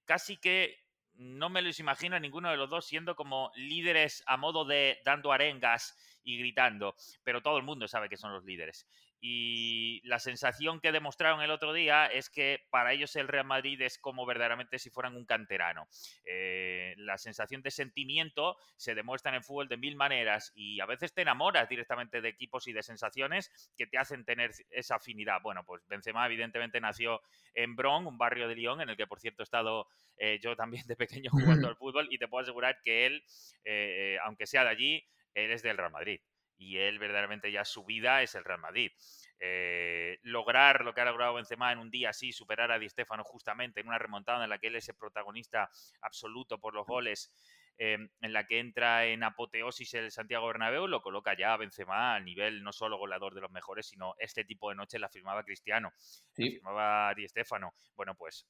casi 0.04 0.36
que 0.38 0.76
no 1.14 1.50
me 1.50 1.62
los 1.62 1.78
imagino 1.80 2.16
a 2.16 2.20
ninguno 2.20 2.50
de 2.50 2.56
los 2.56 2.70
dos 2.70 2.86
siendo 2.86 3.14
como 3.16 3.50
líderes 3.54 4.22
a 4.26 4.36
modo 4.36 4.64
de 4.64 4.98
dando 5.04 5.32
arengas 5.32 5.96
y 6.24 6.38
gritando, 6.38 6.94
pero 7.22 7.42
todo 7.42 7.58
el 7.58 7.64
mundo 7.64 7.88
sabe 7.88 8.08
que 8.08 8.16
son 8.16 8.32
los 8.32 8.44
líderes. 8.44 8.86
Y 9.24 10.00
la 10.02 10.18
sensación 10.18 10.80
que 10.80 10.90
demostraron 10.90 11.42
el 11.42 11.52
otro 11.52 11.72
día 11.72 12.06
es 12.06 12.28
que 12.28 12.66
para 12.70 12.92
ellos 12.92 13.14
el 13.14 13.28
Real 13.28 13.46
Madrid 13.46 13.80
es 13.80 13.96
como 13.96 14.26
verdaderamente 14.26 14.80
si 14.80 14.90
fueran 14.90 15.14
un 15.14 15.24
canterano. 15.24 15.86
Eh, 16.24 16.94
la 16.96 17.16
sensación 17.18 17.62
de 17.62 17.70
sentimiento 17.70 18.56
se 18.76 18.96
demuestra 18.96 19.30
en 19.30 19.36
el 19.36 19.44
fútbol 19.44 19.68
de 19.68 19.76
mil 19.76 19.94
maneras 19.94 20.50
y 20.56 20.80
a 20.80 20.86
veces 20.86 21.14
te 21.14 21.22
enamoras 21.22 21.68
directamente 21.68 22.20
de 22.20 22.30
equipos 22.30 22.66
y 22.66 22.72
de 22.72 22.82
sensaciones 22.82 23.70
que 23.76 23.86
te 23.86 23.96
hacen 23.96 24.24
tener 24.24 24.50
esa 24.70 24.96
afinidad. 24.96 25.40
Bueno, 25.40 25.62
pues 25.64 25.86
Benzema 25.86 26.26
evidentemente 26.26 26.80
nació 26.80 27.20
en 27.54 27.76
Bron, 27.76 28.08
un 28.08 28.18
barrio 28.18 28.48
de 28.48 28.56
Lyon, 28.56 28.80
en 28.80 28.88
el 28.88 28.96
que 28.96 29.06
por 29.06 29.20
cierto 29.20 29.42
he 29.42 29.44
estado 29.44 29.86
eh, 30.16 30.40
yo 30.42 30.56
también 30.56 30.84
de 30.88 30.96
pequeño 30.96 31.30
jugando 31.62 31.68
al 31.68 31.76
fútbol 31.76 32.08
y 32.10 32.18
te 32.18 32.26
puedo 32.26 32.42
asegurar 32.42 32.80
que 32.82 33.06
él, 33.06 33.24
eh, 33.64 34.18
aunque 34.24 34.48
sea 34.48 34.64
de 34.64 34.70
allí, 34.70 35.06
él 35.34 35.52
es 35.52 35.62
del 35.62 35.78
Real 35.78 35.92
Madrid 35.92 36.20
y 36.62 36.78
él 36.78 36.98
verdaderamente 36.98 37.50
ya 37.50 37.64
su 37.64 37.84
vida 37.84 38.22
es 38.22 38.34
el 38.34 38.44
Real 38.44 38.60
Madrid. 38.60 38.92
Eh, 39.40 40.18
lograr 40.22 40.84
lo 40.84 40.94
que 40.94 41.00
ha 41.00 41.04
logrado 41.04 41.34
Benzema 41.34 41.72
en 41.72 41.80
un 41.80 41.90
día 41.90 42.10
así, 42.10 42.32
superar 42.32 42.70
a 42.70 42.78
Di 42.78 42.88
Stefano 42.88 43.24
justamente 43.24 43.80
en 43.80 43.88
una 43.88 43.98
remontada 43.98 44.44
en 44.44 44.50
la 44.50 44.58
que 44.58 44.68
él 44.68 44.76
es 44.76 44.88
el 44.88 44.94
protagonista 44.94 45.68
absoluto 46.00 46.60
por 46.60 46.74
los 46.74 46.86
goles, 46.86 47.32
eh, 47.78 47.98
en 48.20 48.32
la 48.32 48.46
que 48.46 48.60
entra 48.60 49.06
en 49.06 49.24
apoteosis 49.24 49.94
el 49.94 50.12
Santiago 50.12 50.46
Bernabéu, 50.46 50.86
lo 50.86 51.02
coloca 51.02 51.36
ya 51.36 51.54
a 51.54 51.56
Benzema 51.56 52.14
al 52.14 52.24
nivel 52.24 52.62
no 52.62 52.72
solo 52.72 52.98
goleador 52.98 53.34
de 53.34 53.40
los 53.40 53.50
mejores, 53.50 53.86
sino 53.86 54.14
este 54.18 54.44
tipo 54.44 54.68
de 54.68 54.76
noche 54.76 55.00
la 55.00 55.08
firmaba 55.08 55.42
Cristiano, 55.42 55.92
la 56.36 56.46
firmaba 56.46 57.14
Di 57.14 57.26
Stefano. 57.26 57.74
Bueno, 57.96 58.14
pues 58.14 58.46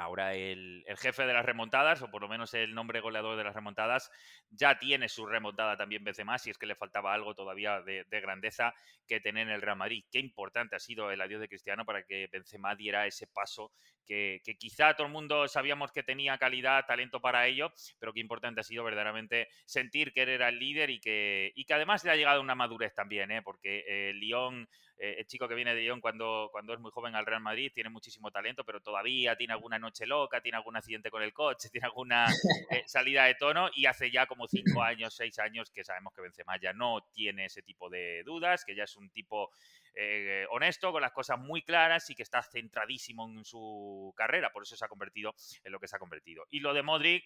Ahora 0.00 0.32
el, 0.34 0.84
jefe 0.96 1.26
de 1.26 1.32
las 1.32 1.44
remontadas, 1.44 2.00
o 2.02 2.08
por 2.08 2.22
lo 2.22 2.28
menos 2.28 2.54
el 2.54 2.72
nombre 2.72 3.00
goleador 3.00 3.36
de 3.36 3.42
las 3.42 3.54
remontadas, 3.54 4.12
ya 4.48 4.78
tiene 4.78 5.08
su 5.08 5.26
remontada 5.26 5.76
también 5.76 6.04
Benzema, 6.04 6.38
si 6.38 6.50
es 6.50 6.56
que 6.56 6.66
le 6.66 6.76
faltaba 6.76 7.12
algo 7.12 7.34
todavía 7.34 7.82
de, 7.82 8.04
grandeza 8.08 8.72
que 9.08 9.18
tener 9.18 9.48
en 9.48 9.54
el 9.54 9.60
Real 9.60 9.76
Madrid. 9.76 10.04
Qué 10.08 10.20
importante 10.20 10.76
ha 10.76 10.78
sido 10.78 11.10
el 11.10 11.20
adiós 11.20 11.40
de 11.40 11.48
Cristiano 11.48 11.84
para 11.84 12.04
que 12.04 12.28
Benzema 12.30 12.76
diera 12.76 13.08
ese 13.08 13.26
paso 13.26 13.72
que, 14.06 14.40
quizá 14.56 14.94
todo 14.94 15.08
el 15.08 15.12
mundo 15.12 15.48
sabíamos 15.48 15.90
que 15.90 16.04
tenía 16.04 16.38
calidad, 16.38 16.86
talento 16.86 17.20
para 17.20 17.48
ello, 17.48 17.72
pero 17.98 18.12
qué 18.12 18.20
importante 18.20 18.60
ha 18.60 18.64
sido 18.64 18.84
verdaderamente 18.84 19.48
sentir 19.66 20.12
que 20.12 20.22
él 20.22 20.28
era 20.28 20.48
el 20.48 20.60
líder 20.60 20.90
y 20.90 21.00
que, 21.00 21.50
y 21.56 21.64
que 21.64 21.74
además 21.74 22.04
le 22.04 22.12
ha 22.12 22.16
llegado 22.16 22.40
una 22.40 22.54
madurez 22.54 22.94
también, 22.94 23.32
¿eh? 23.32 23.42
porque 23.42 23.84
eh, 23.88 24.12
Lyon 24.14 24.68
eh, 24.98 25.16
el 25.18 25.26
chico 25.26 25.46
que 25.46 25.54
viene 25.54 25.74
de 25.74 25.82
Lyon 25.82 26.00
cuando, 26.00 26.48
cuando 26.50 26.74
es 26.74 26.80
muy 26.80 26.90
joven 26.90 27.14
al 27.14 27.24
Real 27.24 27.40
Madrid 27.40 27.70
tiene 27.72 27.88
muchísimo 27.88 28.30
talento, 28.30 28.64
pero 28.64 28.80
todavía 28.80 29.36
tiene 29.36 29.52
alguna 29.52 29.78
noche 29.88 30.06
loca, 30.06 30.40
tiene 30.40 30.56
algún 30.56 30.76
accidente 30.76 31.10
con 31.10 31.22
el 31.22 31.32
coche, 31.32 31.68
tiene 31.72 31.86
alguna 31.86 32.26
eh, 32.70 32.84
salida 32.86 33.24
de 33.24 33.34
tono 33.34 33.70
y 33.74 33.86
hace 33.86 34.10
ya 34.10 34.26
como 34.26 34.46
cinco 34.46 34.82
años, 34.82 35.14
seis 35.14 35.38
años 35.38 35.70
que 35.70 35.84
sabemos 35.84 36.12
que 36.14 36.22
Benzema 36.22 36.58
ya 36.60 36.72
no 36.72 37.02
tiene 37.12 37.46
ese 37.46 37.62
tipo 37.62 37.88
de 37.90 38.22
dudas, 38.24 38.64
que 38.64 38.74
ya 38.74 38.84
es 38.84 38.96
un 38.96 39.10
tipo 39.10 39.50
eh, 39.94 40.46
honesto, 40.50 40.92
con 40.92 41.02
las 41.02 41.12
cosas 41.12 41.38
muy 41.38 41.62
claras 41.62 42.08
y 42.10 42.14
que 42.14 42.22
está 42.22 42.42
centradísimo 42.42 43.28
en 43.28 43.44
su 43.44 44.12
carrera, 44.16 44.50
por 44.52 44.62
eso 44.62 44.76
se 44.76 44.84
ha 44.84 44.88
convertido 44.88 45.34
en 45.64 45.72
lo 45.72 45.80
que 45.80 45.88
se 45.88 45.96
ha 45.96 45.98
convertido. 45.98 46.46
Y 46.50 46.60
lo 46.60 46.74
de 46.74 46.82
Modric 46.82 47.24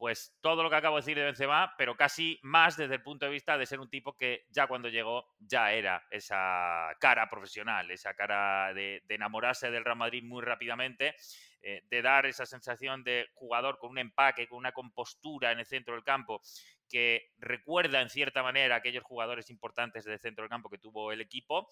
pues 0.00 0.34
todo 0.40 0.62
lo 0.62 0.70
que 0.70 0.76
acabo 0.76 0.96
de 0.96 1.02
decir 1.02 1.18
de 1.18 1.24
Benzema, 1.24 1.74
pero 1.76 1.94
casi 1.94 2.38
más 2.40 2.74
desde 2.78 2.94
el 2.94 3.02
punto 3.02 3.26
de 3.26 3.32
vista 3.32 3.58
de 3.58 3.66
ser 3.66 3.80
un 3.80 3.90
tipo 3.90 4.16
que 4.16 4.46
ya 4.48 4.66
cuando 4.66 4.88
llegó 4.88 5.26
ya 5.38 5.72
era 5.72 6.02
esa 6.10 6.88
cara 6.98 7.28
profesional, 7.28 7.90
esa 7.90 8.14
cara 8.14 8.72
de, 8.72 9.02
enamorarse 9.10 9.70
del 9.70 9.84
Real 9.84 9.98
Madrid 9.98 10.24
muy 10.24 10.42
rápidamente, 10.42 11.14
eh, 11.62 11.82
de 11.90 12.02
dar 12.02 12.26
esa 12.26 12.46
sensación 12.46 13.04
de 13.04 13.26
jugador 13.34 13.78
con 13.78 13.90
un 13.90 13.98
empaque, 13.98 14.48
con 14.48 14.58
una 14.58 14.72
compostura 14.72 15.52
en 15.52 15.58
el 15.58 15.66
centro 15.66 15.94
del 15.94 16.04
campo 16.04 16.40
que 16.88 17.30
recuerda 17.38 18.00
en 18.00 18.10
cierta 18.10 18.42
manera 18.42 18.74
a 18.74 18.78
aquellos 18.78 19.04
jugadores 19.04 19.50
importantes 19.50 20.04
del 20.04 20.18
centro 20.18 20.42
del 20.42 20.50
campo 20.50 20.70
que 20.70 20.78
tuvo 20.78 21.12
el 21.12 21.20
equipo 21.20 21.68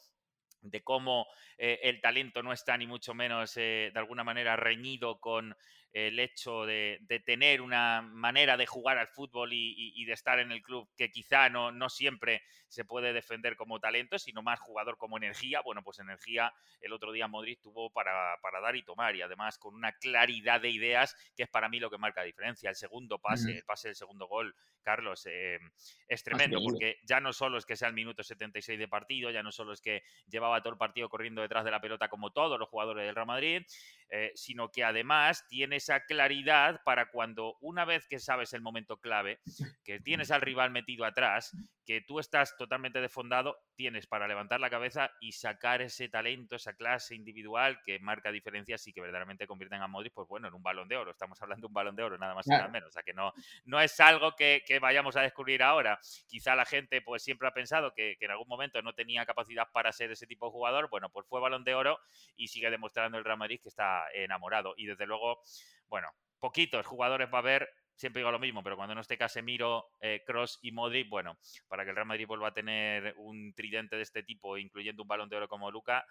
de 0.61 0.83
cómo 0.83 1.27
eh, 1.57 1.81
el 1.83 2.01
talento 2.01 2.43
no 2.43 2.53
está 2.53 2.77
ni 2.77 2.87
mucho 2.87 3.15
menos 3.15 3.57
eh, 3.57 3.91
de 3.93 3.99
alguna 3.99 4.25
manera 4.25 4.57
reñido 4.57 5.21
con 5.21 5.57
el 5.93 6.19
hecho 6.19 6.67
de, 6.67 7.01
tener 7.25 7.61
una 7.61 8.03
manera 8.03 8.57
de 8.57 8.67
jugar 8.67 8.99
al 8.99 9.09
fútbol 9.09 9.51
y, 9.53 10.05
de 10.05 10.13
estar 10.13 10.39
en 10.39 10.53
el 10.53 10.63
club 10.63 10.89
que 10.97 11.11
quizá 11.11 11.49
no, 11.49 11.73
no 11.73 11.89
siempre 11.89 12.43
se 12.69 12.85
puede 12.85 13.13
defender 13.13 13.57
como 13.57 13.81
talento, 13.81 14.19
sino 14.19 14.43
más 14.43 14.61
jugador 14.61 14.97
como 14.99 15.17
energía. 15.17 15.61
Bueno, 15.63 15.83
pues 15.83 15.99
energía 15.99 16.53
el 16.81 16.93
otro 16.93 17.13
día 17.13 17.27
Modric 17.27 17.61
tuvo 17.61 17.91
para, 17.91 18.37
dar 18.63 18.77
y 18.77 18.83
tomar 18.83 19.17
y 19.17 19.23
además 19.23 19.59
con 19.59 19.75
una 19.75 19.93
claridad 19.93 20.61
de 20.61 20.71
ideas 20.71 21.17
que 21.37 21.45
es 21.45 21.49
para 21.49 21.69
mí 21.69 21.81
lo 21.81 21.91
que 21.91 21.99
marca 21.99 22.21
la 22.21 22.27
diferencia. 22.27 22.71
El 22.71 22.77
segundo 22.77 23.19
pase, 23.19 23.53
el 23.53 23.65
pase 23.65 23.89
del 23.89 23.97
segundo 23.97 24.27
gol, 24.27 24.55
Carlos, 24.83 25.27
eh, 25.27 25.59
es 26.07 26.23
tremendo 26.23 26.61
porque 26.63 26.99
ya 27.05 27.21
no 27.21 27.33
solo 27.33 27.59
es 27.59 27.67
que 27.67 27.77
sea 27.77 27.89
el 27.89 27.95
minuto 27.95 28.23
76 28.23 28.79
de 28.79 28.89
partido, 28.89 29.31
ya 29.31 29.43
no 29.43 29.53
solo 29.53 29.73
es 29.73 29.81
que 29.81 30.03
llevaba 30.29 30.61
todo 30.61 30.73
el 30.73 30.79
partido 30.79 31.09
corriendo 31.09 31.43
detrás 31.43 31.65
de 31.65 31.71
la 31.71 31.81
pelota 31.81 32.09
como 32.09 32.31
todos 32.31 32.59
los 32.59 32.69
jugadores 32.69 33.07
del 33.07 33.15
Real 33.15 33.27
Madrid, 33.27 33.63
eh, 34.11 34.33
sino 34.35 34.71
que 34.71 34.85
además 34.85 35.45
tiene 35.49 35.77
esa 35.77 36.05
claridad 36.05 36.81
para 36.85 37.11
cuando 37.11 37.57
una 37.61 37.85
vez 37.85 38.07
que 38.09 38.19
sabes 38.19 38.53
el 38.55 38.63
momento 38.63 38.99
clave, 38.99 39.41
que 39.85 40.01
tienes 40.01 40.31
al 40.31 40.41
rival 40.41 40.71
metido 40.71 41.05
atrás, 41.05 41.57
que 41.85 42.01
tú 42.01 42.19
estás 42.19 42.57
totalmente 42.57 43.01
desfondado, 43.01 43.59
tienes 43.79 44.09
para 44.09 44.27
levantar 44.27 44.59
la 44.59 44.69
cabeza 44.69 45.13
y 45.21 45.31
sacar 45.31 45.83
ese 45.83 46.09
talento, 46.09 46.57
esa 46.57 46.75
clase 46.75 47.15
individual 47.15 47.81
que 47.85 48.01
marca 48.01 48.33
diferencias 48.33 48.85
y 48.89 48.93
que 48.93 49.01
verdaderamente 49.01 49.47
convierten 49.47 49.81
a 49.81 49.87
Modric, 49.87 50.13
pues 50.13 50.27
bueno, 50.27 50.49
en 50.49 50.55
un 50.55 50.65
balón 50.65 50.89
de 50.89 50.97
oro. 50.97 51.13
Estamos 51.13 51.41
hablando 51.41 51.63
de 51.63 51.67
un 51.69 51.75
balón 51.75 51.95
de 51.95 52.03
oro, 52.03 52.19
nada 52.19 52.35
más 52.35 52.45
y 52.49 52.51
nada 52.51 52.67
menos. 52.67 52.89
O 52.89 52.93
sea 52.93 53.05
que 53.05 53.15
no, 53.15 53.33
no 53.67 53.81
es 53.81 54.01
algo 54.01 54.35
que, 54.35 54.65
vayamos 54.83 55.15
a 55.15 55.21
descubrir 55.21 55.63
ahora. 55.63 56.01
Quizá 56.27 56.57
la 56.57 56.65
gente 56.65 57.03
pues 57.03 57.23
siempre 57.23 57.47
ha 57.47 57.53
pensado 57.53 57.95
que, 57.95 58.17
que, 58.19 58.25
en 58.25 58.33
algún 58.33 58.49
momento 58.49 58.83
no 58.83 58.95
tenía 58.95 59.25
capacidad 59.25 59.69
para 59.71 59.93
ser 59.93 60.11
ese 60.11 60.27
tipo 60.27 60.47
de 60.47 60.51
jugador. 60.51 60.91
Bueno, 60.91 61.09
pues 61.11 61.25
fue 61.29 61.41
balón 61.41 61.63
de 61.63 61.77
oro 61.77 62.01
y 62.35 62.49
sigue 62.49 62.71
demostrando 62.71 63.17
el 63.17 63.25
Real 63.25 63.39
Madrid 63.39 63.61
que 63.63 63.69
está 63.69 64.11
enamorado. 64.13 64.75
Y 64.77 64.87
desde 64.87 65.07
luego, 65.07 65.41
bueno, 65.87 66.13
poquitos 66.41 66.85
jugadores 66.85 67.29
va 67.33 67.39
a 67.39 67.43
haber 67.43 67.69
siempre 67.99 68.21
digo 68.21 68.31
lo 68.31 68.39
mismo, 68.39 68.63
pero 68.63 68.77
cuando 68.77 68.95
no 68.95 69.01
esté 69.01 69.19
Casemiro, 69.19 69.87
Cross 70.25 70.57
eh, 70.63 70.69
y 70.69 70.73
Modric, 70.73 71.09
bueno, 71.09 71.37
para 71.67 71.85
que 71.85 71.91
el 71.91 71.97
Real 71.97 72.07
Madrid 72.07 72.27
vuelva 72.27 72.49
a 72.49 72.55
tener 72.55 73.13
un 73.17 73.53
tridente 73.55 73.97
de 73.97 74.03
este 74.03 74.23
tipo, 74.23 74.57
incluyendo 74.57 75.03
un 75.03 75.09
balón 75.09 75.29
de 75.29 75.37
oro 75.37 75.49
como 75.49 75.71
Luca, 75.71 76.07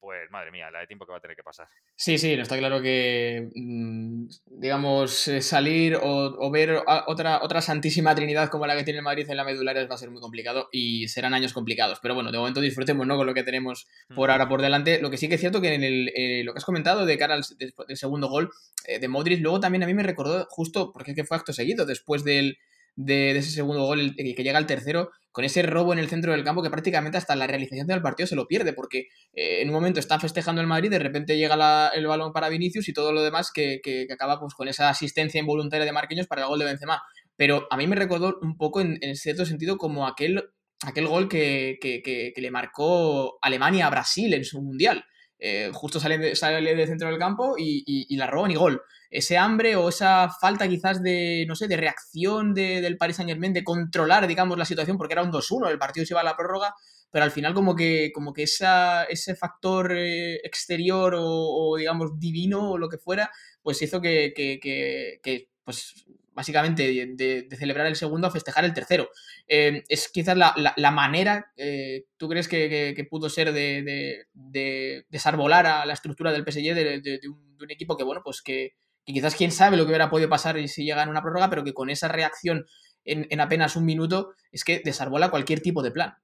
pues 0.00 0.30
madre 0.30 0.50
mía, 0.50 0.70
la 0.70 0.80
de 0.80 0.86
tiempo 0.86 1.04
que 1.04 1.12
va 1.12 1.18
a 1.18 1.20
tener 1.20 1.36
que 1.36 1.42
pasar. 1.42 1.68
Sí, 1.96 2.18
sí, 2.18 2.32
está 2.32 2.56
claro 2.56 2.80
que, 2.80 3.50
mm, 3.54 4.28
digamos, 4.46 5.28
eh, 5.28 5.42
salir 5.42 5.98
o, 6.00 6.50
ver 6.50 6.82
otra, 7.06 7.42
otra 7.42 7.60
santísima 7.60 8.14
trinidad 8.14 8.48
como 8.48 8.66
la 8.66 8.76
que 8.76 8.84
tiene 8.84 8.98
el 8.98 9.04
Madrid 9.04 9.28
en 9.28 9.36
la 9.36 9.44
medulares 9.44 9.88
va 9.90 9.94
a 9.94 9.98
ser 9.98 10.10
muy 10.10 10.20
complicado 10.20 10.68
y 10.72 11.08
serán 11.08 11.34
años 11.34 11.52
complicados. 11.52 11.98
Pero 12.00 12.14
bueno, 12.14 12.30
de 12.30 12.38
momento 12.38 12.60
disfrutemos 12.60 13.06
¿no? 13.06 13.16
con 13.16 13.26
lo 13.26 13.34
que 13.34 13.42
tenemos 13.42 13.88
por 14.14 14.30
ahora 14.30 14.48
por 14.48 14.62
delante. 14.62 15.00
Lo 15.00 15.10
que 15.10 15.16
sí 15.16 15.28
que 15.28 15.34
es 15.34 15.40
cierto 15.40 15.60
que 15.60 15.74
en 15.74 15.84
el, 15.84 16.12
eh, 16.14 16.42
lo 16.44 16.52
que 16.52 16.58
has 16.58 16.64
comentado 16.64 17.04
de 17.04 17.18
cara 17.18 17.34
al 17.34 17.44
segundo 17.96 18.28
gol 18.28 18.50
eh, 18.86 18.98
de 18.98 19.08
Modric, 19.08 19.40
luego 19.40 19.60
también 19.60 19.82
a 19.82 19.86
mí 19.86 19.94
me 19.94 20.02
recordó 20.02 20.46
justo, 20.50 20.92
porque 20.92 21.12
es 21.12 21.16
que 21.16 21.24
fue 21.24 21.36
acto 21.36 21.52
seguido, 21.52 21.86
después 21.86 22.24
del, 22.24 22.58
de, 22.98 23.30
ese 23.38 23.50
segundo 23.50 23.84
gol, 23.84 24.14
que 24.16 24.42
llega 24.42 24.58
al 24.58 24.66
tercero, 24.66 25.10
con 25.30 25.44
ese 25.44 25.62
robo 25.62 25.92
en 25.92 26.00
el 26.00 26.08
centro 26.08 26.32
del 26.32 26.42
campo 26.42 26.64
que 26.64 26.70
prácticamente 26.70 27.16
hasta 27.16 27.36
la 27.36 27.46
realización 27.46 27.86
del 27.86 28.02
partido 28.02 28.26
se 28.26 28.34
lo 28.34 28.48
pierde, 28.48 28.72
porque 28.72 29.06
eh, 29.32 29.62
en 29.62 29.68
un 29.68 29.74
momento 29.74 30.00
está 30.00 30.18
festejando 30.18 30.60
el 30.60 30.66
Madrid, 30.66 30.90
de 30.90 30.98
repente 30.98 31.38
llega 31.38 31.90
el 31.94 32.06
balón 32.08 32.32
para 32.32 32.48
Vinicius 32.48 32.88
y 32.88 32.92
todo 32.92 33.12
lo 33.12 33.22
demás 33.22 33.52
que, 33.54 33.80
acaba 34.12 34.40
pues, 34.40 34.54
con 34.54 34.66
esa 34.66 34.88
asistencia 34.88 35.38
involuntaria 35.38 35.86
de 35.86 35.92
Marquinhos 35.92 36.26
para 36.26 36.42
el 36.42 36.48
gol 36.48 36.58
de 36.58 36.64
Benzema. 36.64 37.00
Pero 37.36 37.68
a 37.70 37.76
mí 37.76 37.86
me 37.86 37.94
recordó 37.94 38.36
un 38.42 38.56
poco, 38.56 38.80
en, 38.80 38.98
cierto 39.14 39.46
sentido, 39.46 39.78
como 39.78 40.08
aquel, 40.08 40.42
aquel 40.82 41.06
gol 41.06 41.28
que, 41.28 41.78
le 42.36 42.50
marcó 42.50 43.38
Alemania 43.40 43.86
a 43.86 43.90
Brasil 43.90 44.34
en 44.34 44.44
su 44.44 44.60
mundial. 44.60 45.04
Eh, 45.38 45.70
justo 45.72 46.00
sale 46.00 46.18
de, 46.18 46.36
sale 46.36 46.74
de 46.74 46.86
centro 46.86 47.08
del 47.08 47.18
campo 47.18 47.54
y, 47.58 48.16
la 48.16 48.26
roban 48.26 48.50
y 48.50 48.56
gol. 48.56 48.82
Ese 49.10 49.38
hambre 49.38 49.76
o 49.76 49.88
esa 49.88 50.28
falta 50.28 50.68
quizás 50.68 51.02
de, 51.02 51.44
no 51.48 51.54
sé, 51.54 51.68
de 51.68 51.76
reacción 51.76 52.54
del 52.54 52.98
Paris 52.98 53.16
Saint 53.16 53.30
Germain, 53.30 53.52
de 53.52 53.64
controlar, 53.64 54.26
digamos, 54.26 54.58
la 54.58 54.64
situación, 54.64 54.98
porque 54.98 55.14
era 55.14 55.22
un 55.22 55.32
2-1, 55.32 55.70
el 55.70 55.78
partido 55.78 56.04
se 56.04 56.12
iba 56.12 56.20
a 56.20 56.24
la 56.24 56.36
prórroga, 56.36 56.74
pero 57.10 57.24
al 57.24 57.30
final 57.30 57.54
como 57.54 57.74
que, 57.74 58.10
como 58.12 58.32
que 58.34 58.42
esa, 58.42 59.04
ese 59.04 59.34
factor 59.34 59.92
eh, 59.92 60.36
exterior 60.44 61.14
o, 61.16 61.76
digamos, 61.78 62.18
divino 62.18 62.72
o 62.72 62.78
lo 62.78 62.88
que 62.88 62.98
fuera, 62.98 63.30
pues 63.62 63.80
hizo 63.80 64.00
que, 64.00 64.32
que 64.34 65.48
pues 65.68 66.06
básicamente 66.38 66.84
de, 67.16 67.48
celebrar 67.58 67.88
el 67.88 67.96
segundo 67.96 68.28
a 68.28 68.30
festejar 68.30 68.64
el 68.64 68.72
tercero. 68.72 69.10
Eh, 69.48 69.82
es 69.88 70.08
quizás 70.08 70.36
la, 70.36 70.90
manera, 70.92 71.50
eh, 71.56 72.04
¿tú 72.16 72.28
crees 72.28 72.46
que, 72.46 73.06
pudo 73.10 73.28
ser 73.28 73.52
de, 73.52 74.28
desarbolar 75.10 75.66
a 75.66 75.84
la 75.84 75.94
estructura 75.94 76.30
del 76.30 76.44
PSG 76.44 76.76
de, 76.76 77.20
un, 77.28 77.70
equipo 77.72 77.96
que, 77.96 78.04
bueno, 78.04 78.20
pues 78.24 78.40
que, 78.40 78.76
quizás 79.04 79.34
quién 79.34 79.50
sabe 79.50 79.76
lo 79.76 79.82
que 79.82 79.88
hubiera 79.88 80.10
podido 80.10 80.28
pasar 80.28 80.56
si 80.68 80.84
llega 80.84 81.02
en 81.02 81.08
una 81.08 81.22
prórroga, 81.22 81.50
pero 81.50 81.64
que 81.64 81.74
con 81.74 81.90
esa 81.90 82.06
reacción 82.06 82.66
en, 83.04 83.26
en 83.30 83.40
apenas 83.40 83.74
un 83.74 83.84
minuto 83.84 84.34
es 84.52 84.62
que 84.62 84.80
desarbola 84.84 85.30
cualquier 85.30 85.60
tipo 85.60 85.82
de 85.82 85.90
plan. 85.90 86.18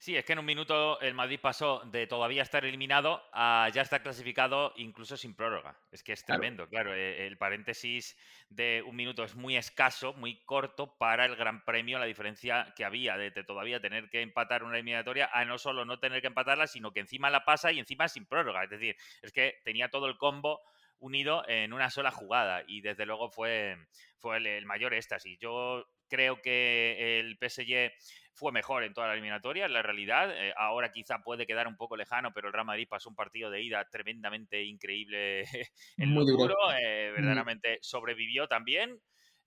Sí, 0.00 0.16
es 0.16 0.24
que 0.24 0.32
en 0.32 0.38
un 0.38 0.46
minuto 0.46 0.98
el 1.02 1.12
Madrid 1.12 1.38
pasó 1.38 1.82
de 1.84 2.06
todavía 2.06 2.40
estar 2.40 2.64
eliminado 2.64 3.22
a 3.34 3.68
ya 3.74 3.82
estar 3.82 4.02
clasificado 4.02 4.72
incluso 4.76 5.14
sin 5.14 5.34
prórroga. 5.34 5.76
Es 5.92 6.02
que 6.02 6.14
es 6.14 6.24
tremendo, 6.24 6.66
claro. 6.70 6.94
Eh, 6.94 7.26
el 7.26 7.36
paréntesis 7.36 8.16
de 8.48 8.82
un 8.86 8.96
minuto 8.96 9.24
es 9.24 9.34
muy 9.34 9.58
escaso, 9.58 10.14
muy 10.14 10.42
corto 10.46 10.96
para 10.96 11.26
el 11.26 11.36
Gran 11.36 11.66
Premio, 11.66 11.98
la 11.98 12.06
diferencia 12.06 12.72
que 12.74 12.86
había 12.86 13.18
de, 13.18 13.30
todavía 13.44 13.78
tener 13.78 14.08
que 14.08 14.22
empatar 14.22 14.64
una 14.64 14.76
eliminatoria 14.76 15.28
a 15.34 15.44
no 15.44 15.58
solo 15.58 15.84
no 15.84 15.98
tener 15.98 16.22
que 16.22 16.28
empatarla, 16.28 16.66
sino 16.66 16.94
que 16.94 17.00
encima 17.00 17.28
la 17.28 17.44
pasa 17.44 17.70
y 17.70 17.78
encima 17.78 18.08
sin 18.08 18.24
prórroga. 18.24 18.64
Es 18.64 18.70
decir, 18.70 18.96
es 19.20 19.32
que 19.32 19.60
tenía 19.64 19.90
todo 19.90 20.06
el 20.06 20.16
combo 20.16 20.62
unido 20.98 21.46
en 21.46 21.74
una 21.74 21.90
sola 21.90 22.10
jugada 22.10 22.64
y 22.66 22.80
desde 22.80 23.04
luego 23.04 23.28
fue, 23.28 23.76
fue 24.16 24.38
el, 24.38 24.46
el 24.46 24.64
mayor 24.64 24.94
éxtasis. 24.94 25.38
Yo 25.38 25.86
creo 26.08 26.40
que 26.42 27.20
el 27.20 27.36
PSG 27.36 27.92
fue 28.34 28.52
mejor 28.52 28.84
en 28.84 28.94
toda 28.94 29.08
la 29.08 29.12
eliminatoria, 29.14 29.66
en 29.66 29.72
la 29.72 29.82
realidad. 29.82 30.30
Eh, 30.34 30.52
ahora 30.56 30.92
quizá 30.92 31.22
puede 31.22 31.46
quedar 31.46 31.68
un 31.68 31.76
poco 31.76 31.96
lejano, 31.96 32.32
pero 32.32 32.48
el 32.48 32.52
Real 32.52 32.66
Madrid 32.66 32.88
pasó 32.88 33.08
un 33.08 33.16
partido 33.16 33.50
de 33.50 33.62
ida 33.62 33.86
tremendamente 33.90 34.62
increíble 34.62 35.40
en 35.96 36.14
lo 36.14 36.24
duro. 36.24 36.56
Eh, 36.80 37.10
mm. 37.10 37.14
verdaderamente 37.14 37.78
sobrevivió 37.82 38.48
también. 38.48 39.00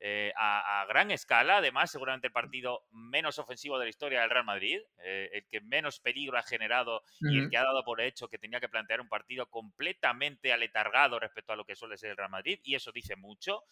Eh, 0.05 0.33
a, 0.35 0.85
gran 0.89 1.11
escala, 1.11 1.57
además, 1.57 1.89
seguramente 1.89 2.27
el 2.27 2.33
partido 2.33 2.81
menos 2.91 3.39
ofensivo 3.39 3.79
de 3.79 3.85
la 3.85 3.89
historia 3.89 4.19
del 4.19 4.29
Real 4.29 4.43
Madrid, 4.43 4.81
el 4.97 5.47
que 5.47 5.61
menos 5.61 6.01
peligro 6.01 6.37
ha 6.37 6.43
generado 6.43 7.03
y 7.21 7.39
el 7.39 7.49
que 7.49 7.55
ha 7.55 7.63
dado 7.63 7.85
por 7.85 8.01
hecho 8.01 8.27
que 8.27 8.37
tenía 8.37 8.59
que 8.59 8.67
plantear 8.67 8.99
un 8.99 9.07
partido 9.07 9.49
completamente 9.49 10.51
aletargado 10.51 11.19
respecto 11.19 11.53
a 11.53 11.55
lo 11.55 11.63
que 11.63 11.77
suele 11.77 11.97
ser 11.97 12.09
el 12.09 12.17
Real 12.17 12.31
Madrid, 12.31 12.59
y 12.65 12.75
eso 12.75 12.91
dice 12.91 13.15
mucho. 13.15 13.63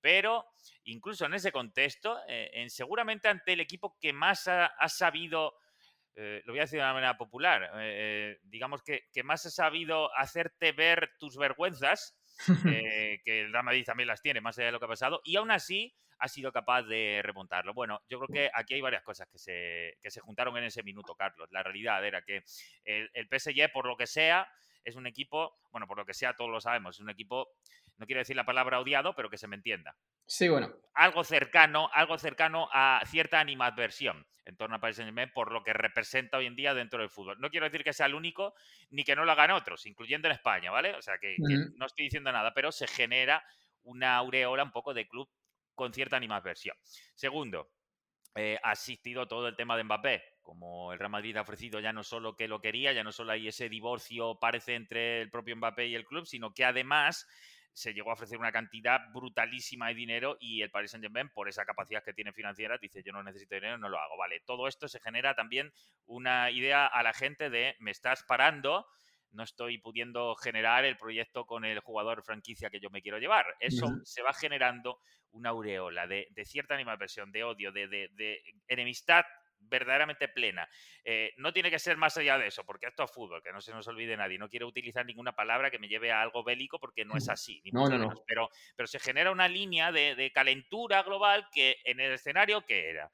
Pero 0.00 0.46
incluso 0.84 1.26
en 1.26 1.34
ese 1.34 1.52
contexto, 1.52 2.18
eh, 2.28 2.50
en, 2.54 2.70
seguramente 2.70 3.28
ante 3.28 3.52
el 3.52 3.60
equipo 3.60 3.98
que 4.00 4.12
más 4.12 4.48
ha, 4.48 4.88
sabido, 4.88 5.54
eh, 6.14 6.42
lo 6.44 6.52
voy 6.52 6.60
a 6.60 6.62
decir 6.62 6.78
de 6.78 6.84
una 6.84 6.94
manera 6.94 7.16
popular, 7.16 7.70
eh, 7.76 8.38
digamos 8.44 8.82
que, 8.82 9.08
que, 9.12 9.22
más 9.22 9.44
ha 9.46 9.50
sabido 9.50 10.14
hacerte 10.16 10.72
ver 10.72 11.12
tus 11.18 11.36
vergüenzas, 11.36 12.16
que 13.24 13.40
el 13.40 13.52
Real 13.52 13.64
Madrid 13.64 13.84
también 13.84 14.06
las 14.06 14.22
tiene, 14.22 14.40
más 14.40 14.58
allá 14.58 14.66
de 14.66 14.72
lo 14.72 14.78
que 14.78 14.86
ha 14.86 14.88
pasado, 14.88 15.20
y 15.24 15.36
aún 15.36 15.50
así 15.50 15.94
ha 16.20 16.28
sido 16.28 16.52
capaz 16.52 16.82
de 16.82 17.20
remontarlo. 17.22 17.72
Bueno, 17.72 18.02
yo 18.08 18.18
creo 18.20 18.28
que 18.28 18.50
aquí 18.54 18.74
hay 18.74 18.80
varias 18.82 19.02
cosas 19.02 19.26
que 19.28 19.38
se, 19.38 19.96
que 20.02 20.10
se 20.10 20.20
juntaron 20.20 20.56
en 20.58 20.64
ese 20.64 20.82
minuto, 20.82 21.14
Carlos. 21.14 21.48
La 21.50 21.62
realidad 21.62 22.04
era 22.04 22.20
que 22.20 22.44
el, 22.84 23.10
el 23.14 23.26
PSG, 23.26 23.72
por 23.72 23.86
lo 23.86 23.96
que 23.96 24.06
sea, 24.06 24.46
es 24.84 24.96
un 24.96 25.06
equipo, 25.06 25.58
bueno, 25.70 25.86
por 25.86 25.96
lo 25.96 26.04
que 26.04 26.14
sea, 26.14 26.34
todos 26.34 26.50
lo 26.50 26.60
sabemos, 26.60 26.96
es 26.96 27.00
un 27.00 27.10
equipo 27.10 27.48
no 28.00 28.06
quiero 28.06 28.20
decir 28.20 28.34
la 28.34 28.46
palabra 28.46 28.80
odiado, 28.80 29.14
pero 29.14 29.28
que 29.28 29.36
se 29.36 29.46
me 29.46 29.56
entienda. 29.56 29.94
Sí, 30.24 30.48
bueno. 30.48 30.72
Algo 30.94 31.22
cercano, 31.22 31.90
algo 31.92 32.16
cercano 32.16 32.68
a 32.72 33.02
cierta 33.04 33.40
animadversión 33.40 34.26
en 34.46 34.56
torno 34.56 34.76
a 34.76 34.80
Paris 34.80 34.96
Saint-Germain 34.96 35.30
por 35.34 35.52
lo 35.52 35.62
que 35.62 35.74
representa 35.74 36.38
hoy 36.38 36.46
en 36.46 36.56
día 36.56 36.72
dentro 36.72 37.00
del 37.00 37.10
fútbol. 37.10 37.38
No 37.38 37.50
quiero 37.50 37.66
decir 37.66 37.84
que 37.84 37.92
sea 37.92 38.06
el 38.06 38.14
único 38.14 38.54
ni 38.88 39.04
que 39.04 39.14
no 39.14 39.26
lo 39.26 39.32
hagan 39.32 39.50
otros, 39.50 39.84
incluyendo 39.84 40.28
en 40.28 40.32
España, 40.32 40.70
¿vale? 40.70 40.94
O 40.94 41.02
sea, 41.02 41.18
que, 41.18 41.36
no 41.38 41.84
estoy 41.84 42.06
diciendo 42.06 42.32
nada, 42.32 42.54
pero 42.54 42.72
se 42.72 42.86
genera 42.86 43.44
una 43.82 44.16
aureola 44.16 44.64
un 44.64 44.72
poco 44.72 44.94
de 44.94 45.06
club 45.06 45.28
con 45.74 45.92
cierta 45.92 46.16
animadversión. 46.16 46.76
Segundo, 47.14 47.70
eh, 48.34 48.58
ha 48.62 48.70
asistido 48.70 49.28
todo 49.28 49.46
el 49.46 49.56
tema 49.56 49.76
de 49.76 49.84
Mbappé. 49.84 50.22
Como 50.40 50.92
el 50.92 50.98
Real 50.98 51.10
Madrid 51.10 51.36
ha 51.36 51.42
ofrecido 51.42 51.80
ya 51.80 51.92
no 51.92 52.02
solo 52.02 52.34
que 52.34 52.48
lo 52.48 52.62
quería, 52.62 52.94
ya 52.94 53.04
no 53.04 53.12
solo 53.12 53.32
hay 53.32 53.46
ese 53.46 53.68
divorcio, 53.68 54.38
parece, 54.40 54.74
entre 54.74 55.20
el 55.20 55.30
propio 55.30 55.54
Mbappé 55.54 55.86
y 55.88 55.94
el 55.94 56.06
club, 56.06 56.26
sino 56.26 56.54
que 56.54 56.64
además 56.64 57.26
se 57.72 57.94
llegó 57.94 58.10
a 58.10 58.14
ofrecer 58.14 58.38
una 58.38 58.52
cantidad 58.52 59.00
brutalísima 59.12 59.88
de 59.88 59.94
dinero 59.94 60.36
y 60.40 60.62
el 60.62 60.70
Paris 60.70 60.90
Saint-Germain, 60.90 61.30
por 61.30 61.48
esa 61.48 61.64
capacidad 61.64 62.02
que 62.02 62.12
tiene 62.12 62.32
financiera, 62.32 62.78
dice 62.78 63.02
yo 63.04 63.12
no 63.12 63.22
necesito 63.22 63.54
dinero, 63.54 63.78
no 63.78 63.88
lo 63.88 63.98
hago. 63.98 64.16
Vale, 64.16 64.40
todo 64.40 64.68
esto 64.68 64.88
se 64.88 65.00
genera 65.00 65.34
también 65.34 65.72
una 66.06 66.50
idea 66.50 66.86
a 66.86 67.02
la 67.02 67.12
gente 67.12 67.50
de 67.50 67.76
me 67.78 67.90
estás 67.90 68.22
parando, 68.24 68.86
no 69.32 69.44
estoy 69.44 69.78
pudiendo 69.78 70.34
generar 70.34 70.84
el 70.84 70.96
proyecto 70.96 71.46
con 71.46 71.64
el 71.64 71.78
jugador 71.80 72.22
franquicia 72.24 72.70
que 72.70 72.80
yo 72.80 72.90
me 72.90 73.02
quiero 73.02 73.18
llevar. 73.18 73.46
Eso 73.60 73.86
se 74.04 74.22
va 74.22 74.32
generando 74.32 74.98
una 75.30 75.50
aureola 75.50 76.08
de, 76.08 76.26
cierta 76.44 76.74
animadversión, 76.74 77.30
de 77.30 77.44
odio, 77.44 77.70
de, 77.70 77.86
de 77.88 78.42
enemistad 78.66 79.24
verdaderamente 79.60 80.28
plena. 80.28 80.68
Eh, 81.04 81.32
no 81.36 81.52
tiene 81.52 81.70
que 81.70 81.78
ser 81.78 81.96
más 81.96 82.16
allá 82.16 82.38
de 82.38 82.48
eso, 82.48 82.64
porque 82.64 82.86
esto 82.86 83.04
es 83.04 83.10
fútbol, 83.10 83.42
que 83.42 83.52
no 83.52 83.60
se 83.60 83.72
nos 83.72 83.86
olvide 83.88 84.16
nadie. 84.16 84.38
No 84.38 84.48
quiero 84.48 84.66
utilizar 84.66 85.06
ninguna 85.06 85.32
palabra 85.32 85.70
que 85.70 85.78
me 85.78 85.88
lleve 85.88 86.12
a 86.12 86.22
algo 86.22 86.42
bélico 86.44 86.78
porque 86.78 87.04
no 87.04 87.16
es 87.16 87.28
así. 87.30 87.62
no, 87.72 87.88
no, 87.88 87.98
no. 87.98 88.24
Pero, 88.26 88.48
pero 88.76 88.86
se 88.86 88.98
genera 88.98 89.30
una 89.30 89.48
línea 89.48 89.92
de, 89.92 90.30
calentura 90.34 91.02
global 91.02 91.48
que 91.52 91.76
en 91.84 92.00
el 92.00 92.12
escenario 92.12 92.64
que 92.64 92.90
era. 92.90 93.10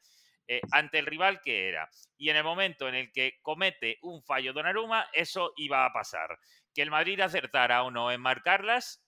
Eh, 0.48 0.60
ante 0.70 1.00
el 1.00 1.06
rival 1.06 1.40
que 1.40 1.68
era. 1.68 1.88
Y 2.16 2.30
en 2.30 2.36
el 2.36 2.44
momento 2.44 2.88
en 2.88 2.94
el 2.94 3.10
que 3.10 3.38
comete 3.42 3.98
un 4.02 4.22
fallo 4.22 4.52
Donnarumma, 4.52 5.08
eso 5.12 5.52
iba 5.56 5.84
a 5.84 5.92
pasar. 5.92 6.38
Que 6.72 6.82
el 6.82 6.90
Madrid 6.90 7.18
acertara 7.18 7.82
o 7.82 7.90
no 7.90 8.12
en 8.12 8.20
marcarlas, 8.20 9.05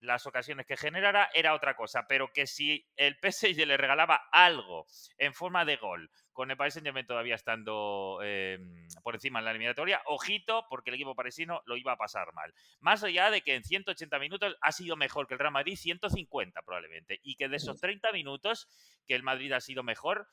las 0.00 0.26
ocasiones 0.26 0.66
que 0.66 0.76
generara 0.76 1.28
era 1.34 1.54
otra 1.54 1.74
cosa, 1.74 2.06
pero 2.08 2.32
que 2.32 2.46
si 2.46 2.86
el 2.96 3.16
PSG 3.16 3.66
le 3.66 3.76
regalaba 3.76 4.28
algo 4.32 4.86
en 5.18 5.34
forma 5.34 5.64
de 5.64 5.76
gol, 5.76 6.10
con 6.32 6.50
el 6.50 6.56
Paris 6.56 6.74
Saint-Germain 6.74 7.06
todavía 7.06 7.34
estando 7.34 8.20
em, 8.22 8.86
por 9.02 9.16
encima 9.16 9.40
en 9.40 9.44
la 9.44 9.50
eliminatoria, 9.50 10.00
ojito, 10.06 10.66
porque 10.70 10.90
el 10.90 10.94
equipo 10.94 11.16
parisino 11.16 11.62
lo 11.66 11.76
iba 11.76 11.92
a 11.92 11.96
pasar 11.96 12.32
mal. 12.32 12.54
Más 12.78 13.02
allá 13.02 13.30
de 13.30 13.42
que 13.42 13.56
en 13.56 13.64
180 13.64 14.18
minutos 14.20 14.56
ha 14.60 14.70
sido 14.70 14.94
mejor 14.96 15.26
que 15.26 15.34
el 15.34 15.40
Real 15.40 15.52
Madrid, 15.52 15.76
150 15.76 16.62
probablemente, 16.62 17.18
y 17.24 17.34
que 17.34 17.48
de 17.48 17.56
esos 17.56 17.80
30 17.80 18.12
minutos 18.12 18.68
que 19.06 19.16
el 19.16 19.24
Madrid 19.24 19.52
ha 19.52 19.60
sido 19.60 19.82
mejor, 19.82 20.28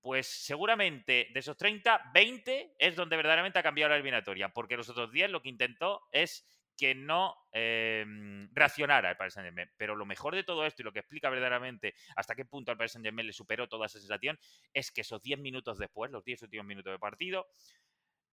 pues 0.00 0.26
seguramente 0.26 1.28
de 1.32 1.40
esos 1.40 1.58
30, 1.58 2.10
20 2.14 2.76
es 2.78 2.96
donde 2.96 3.16
verdaderamente 3.16 3.58
ha 3.58 3.62
cambiado 3.62 3.90
la 3.90 3.96
eliminatoria, 3.96 4.48
porque 4.48 4.78
los 4.78 4.88
otros 4.88 5.12
10 5.12 5.30
lo 5.30 5.42
que 5.42 5.50
intentó 5.50 6.00
es 6.10 6.46
que 6.80 6.94
no 6.94 7.36
eh, 7.52 8.06
reaccionara 8.52 9.10
el 9.10 9.16
Paris 9.18 9.34
Saint-Germain. 9.34 9.70
Pero 9.76 9.94
lo 9.94 10.06
mejor 10.06 10.34
de 10.34 10.44
todo 10.44 10.64
esto 10.64 10.80
y 10.80 10.84
lo 10.86 10.92
que 10.92 11.00
explica 11.00 11.28
verdaderamente 11.28 11.94
hasta 12.16 12.34
qué 12.34 12.46
punto 12.46 12.70
al 12.70 12.78
Paris 12.78 12.92
Saint-Germain 12.92 13.26
le 13.26 13.34
superó 13.34 13.68
toda 13.68 13.84
esa 13.84 13.98
sensación 13.98 14.38
es 14.72 14.90
que 14.90 15.02
esos 15.02 15.20
10 15.20 15.40
minutos 15.40 15.76
después, 15.76 16.10
los 16.10 16.24
10 16.24 16.40
últimos 16.44 16.64
minutos 16.64 16.90
de 16.90 16.98
partido, 16.98 17.46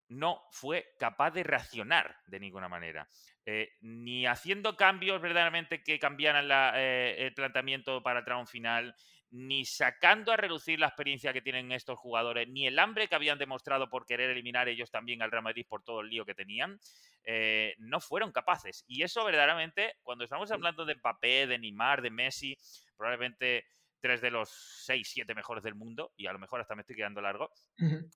no 0.09 0.45
fue 0.53 0.95
capaz 0.97 1.33
de 1.33 1.43
reaccionar 1.43 2.19
de 2.29 2.39
ninguna 2.39 2.69
manera. 2.69 3.09
Eh, 3.45 3.73
ni 3.81 4.27
haciendo 4.27 4.77
cambios 4.77 5.21
verdaderamente 5.21 5.83
que 5.83 5.99
cambiaran 5.99 6.49
eh, 6.77 7.17
el 7.19 7.35
planteamiento 7.35 8.01
para 8.01 8.21
el 8.21 8.25
tramo 8.25 8.47
final, 8.47 8.95
ni 9.31 9.65
sacando 9.65 10.33
a 10.33 10.37
reducir 10.37 10.79
la 10.79 10.87
experiencia 10.87 11.33
que 11.33 11.43
tienen 11.43 11.73
estos 11.73 11.99
jugadores, 11.99 12.49
ni 12.49 12.67
el 12.67 12.79
hambre 12.79 13.09
que 13.09 13.15
habían 13.15 13.39
demostrado 13.39 13.89
por 13.89 14.07
querer 14.07 14.31
eliminar 14.31 14.69
ellos 14.69 14.91
también 14.91 15.23
al 15.23 15.31
Real 15.31 15.43
Madrid 15.43 15.67
por 15.69 15.83
todo 15.83 16.01
el 16.01 16.09
lío 16.09 16.25
que 16.25 16.35
tenían, 16.35 16.79
eh, 17.25 17.75
no 17.79 18.01
fueron 18.01 18.33
capaces. 18.33 18.85
Y 18.87 19.03
eso 19.03 19.25
verdaderamente, 19.25 19.95
cuando 20.03 20.25
estamos 20.25 20.51
hablando 20.51 20.85
de 20.85 20.95
Mbappé, 20.95 21.47
de 21.47 21.59
Neymar, 21.59 22.03
de 22.03 22.11
Messi, 22.11 22.57
probablemente 22.97 23.65
tres 24.07 24.21
de 24.21 24.31
los 24.31 24.49
seis, 24.49 25.11
siete 25.13 25.35
mejores 25.35 25.65
del 25.65 25.75
mundo, 25.75 26.13
y 26.17 26.29
a 26.29 26.33
lo 26.33 26.39
mejor 26.39 26.61
hasta 26.61 26.77
me 26.77 26.83
estoy 26.83 26.95
quedando 26.95 27.21
largo, 27.21 27.51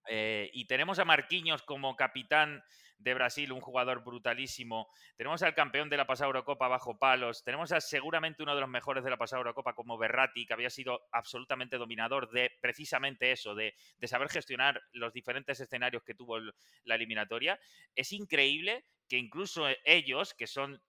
eh, 0.08 0.48
y 0.52 0.64
tenemos 0.66 1.00
a 1.00 1.04
Marquinhos 1.04 1.62
como 1.62 1.96
capitán 1.96 2.62
de 3.00 3.14
Brasil, 3.14 3.50
un 3.50 3.60
jugador 3.60 4.04
brutalísimo. 4.04 4.88
Tenemos 5.16 5.42
al 5.42 5.54
campeón 5.54 5.88
de 5.88 5.96
la 5.96 6.06
pasada 6.06 6.28
Eurocopa 6.28 6.68
bajo 6.68 6.96
palos. 6.98 7.42
Tenemos 7.42 7.72
a 7.72 7.80
seguramente 7.80 8.42
uno 8.42 8.54
de 8.54 8.60
los 8.60 8.68
mejores 8.68 9.02
de 9.02 9.10
la 9.10 9.16
pasada 9.16 9.40
Eurocopa 9.40 9.74
como 9.74 9.98
Berratti, 9.98 10.46
que 10.46 10.52
había 10.52 10.70
sido 10.70 11.08
absolutamente 11.10 11.78
dominador 11.78 12.30
de 12.30 12.52
precisamente 12.60 13.32
eso, 13.32 13.54
de, 13.54 13.74
saber 14.02 14.28
gestionar 14.28 14.80
los 14.92 15.12
diferentes 15.12 15.58
escenarios 15.58 16.04
que 16.04 16.14
tuvo 16.14 16.38
la 16.38 16.94
eliminatoria. 16.94 17.58
Es 17.96 18.12
increíble 18.12 18.84
que 19.08 19.16
incluso 19.16 19.66
ellos, 19.84 20.34
que 20.34 20.46
son 20.46 20.80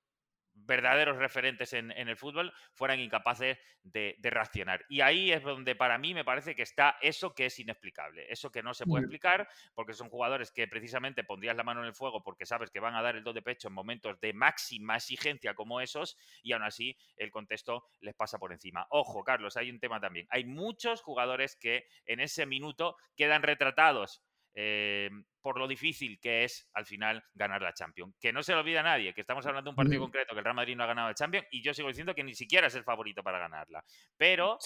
verdaderos 0.53 1.17
referentes 1.17 1.73
en, 1.73 1.91
el 1.91 2.15
fútbol 2.17 2.53
fueran 2.73 2.99
incapaces 2.99 3.57
de, 3.83 4.17
reaccionar. 4.21 4.85
Y 4.89 5.01
ahí 5.01 5.31
es 5.31 5.43
donde 5.43 5.75
para 5.75 5.97
mí 5.97 6.13
me 6.13 6.23
parece 6.23 6.55
que 6.55 6.61
está 6.61 6.97
eso 7.01 7.33
que 7.33 7.47
es 7.47 7.59
inexplicable, 7.59 8.25
eso 8.31 8.51
que 8.51 8.63
no 8.63 8.73
se 8.73 8.85
puede 8.85 9.03
explicar, 9.03 9.47
porque 9.73 9.93
son 9.93 10.09
jugadores 10.09 10.51
que 10.51 10.67
precisamente 10.67 11.23
pondrías 11.23 11.55
la 11.55 11.63
mano 11.63 11.81
en 11.81 11.87
el 11.87 11.93
fuego 11.93 12.23
porque 12.23 12.45
sabes 12.45 12.69
que 12.69 12.79
van 12.79 12.95
a 12.95 13.01
dar 13.01 13.15
el 13.15 13.23
do 13.23 13.33
de 13.33 13.41
pecho 13.41 13.67
en 13.67 13.73
momentos 13.73 14.19
de 14.19 14.33
máxima 14.33 14.95
exigencia 14.95 15.53
como 15.53 15.81
esos, 15.81 16.17
y 16.43 16.53
aún 16.53 16.63
así 16.63 16.95
el 17.17 17.31
contexto 17.31 17.85
les 17.99 18.15
pasa 18.15 18.37
por 18.37 18.51
encima. 18.51 18.87
Ojo, 18.89 19.23
Carlos, 19.23 19.57
hay 19.57 19.69
un 19.69 19.79
tema 19.79 19.99
también. 19.99 20.27
Hay 20.29 20.45
muchos 20.45 21.01
jugadores 21.01 21.55
que 21.55 21.85
en 22.05 22.19
ese 22.19 22.45
minuto 22.45 22.97
quedan 23.15 23.43
retratados 23.43 24.23
eh, 24.53 25.09
por 25.41 25.57
lo 25.57 25.67
difícil 25.67 26.19
que 26.19 26.43
es 26.43 26.69
al 26.73 26.85
final 26.85 27.23
ganar 27.33 27.61
la 27.61 27.73
Champions. 27.73 28.15
Que 28.19 28.31
no 28.33 28.43
se 28.43 28.53
lo 28.53 28.59
olvide 28.59 28.79
a 28.79 28.83
nadie, 28.83 29.13
que 29.13 29.21
estamos 29.21 29.45
hablando 29.45 29.69
de 29.69 29.71
un 29.71 29.75
partido 29.75 30.01
concreto, 30.01 30.33
que 30.33 30.39
el 30.39 30.45
Real 30.45 30.55
Madrid 30.55 30.75
no 30.75 30.83
ha 30.83 30.87
ganado 30.87 31.07
la 31.09 31.15
Champions 31.15 31.47
y 31.51 31.61
yo 31.61 31.73
sigo 31.73 31.87
diciendo 31.87 32.13
que 32.13 32.23
ni 32.23 32.35
siquiera 32.35 32.67
es 32.67 32.75
el 32.75 32.83
favorito 32.83 33.23
para 33.23 33.39
ganarla. 33.39 33.83
Pero 34.17 34.57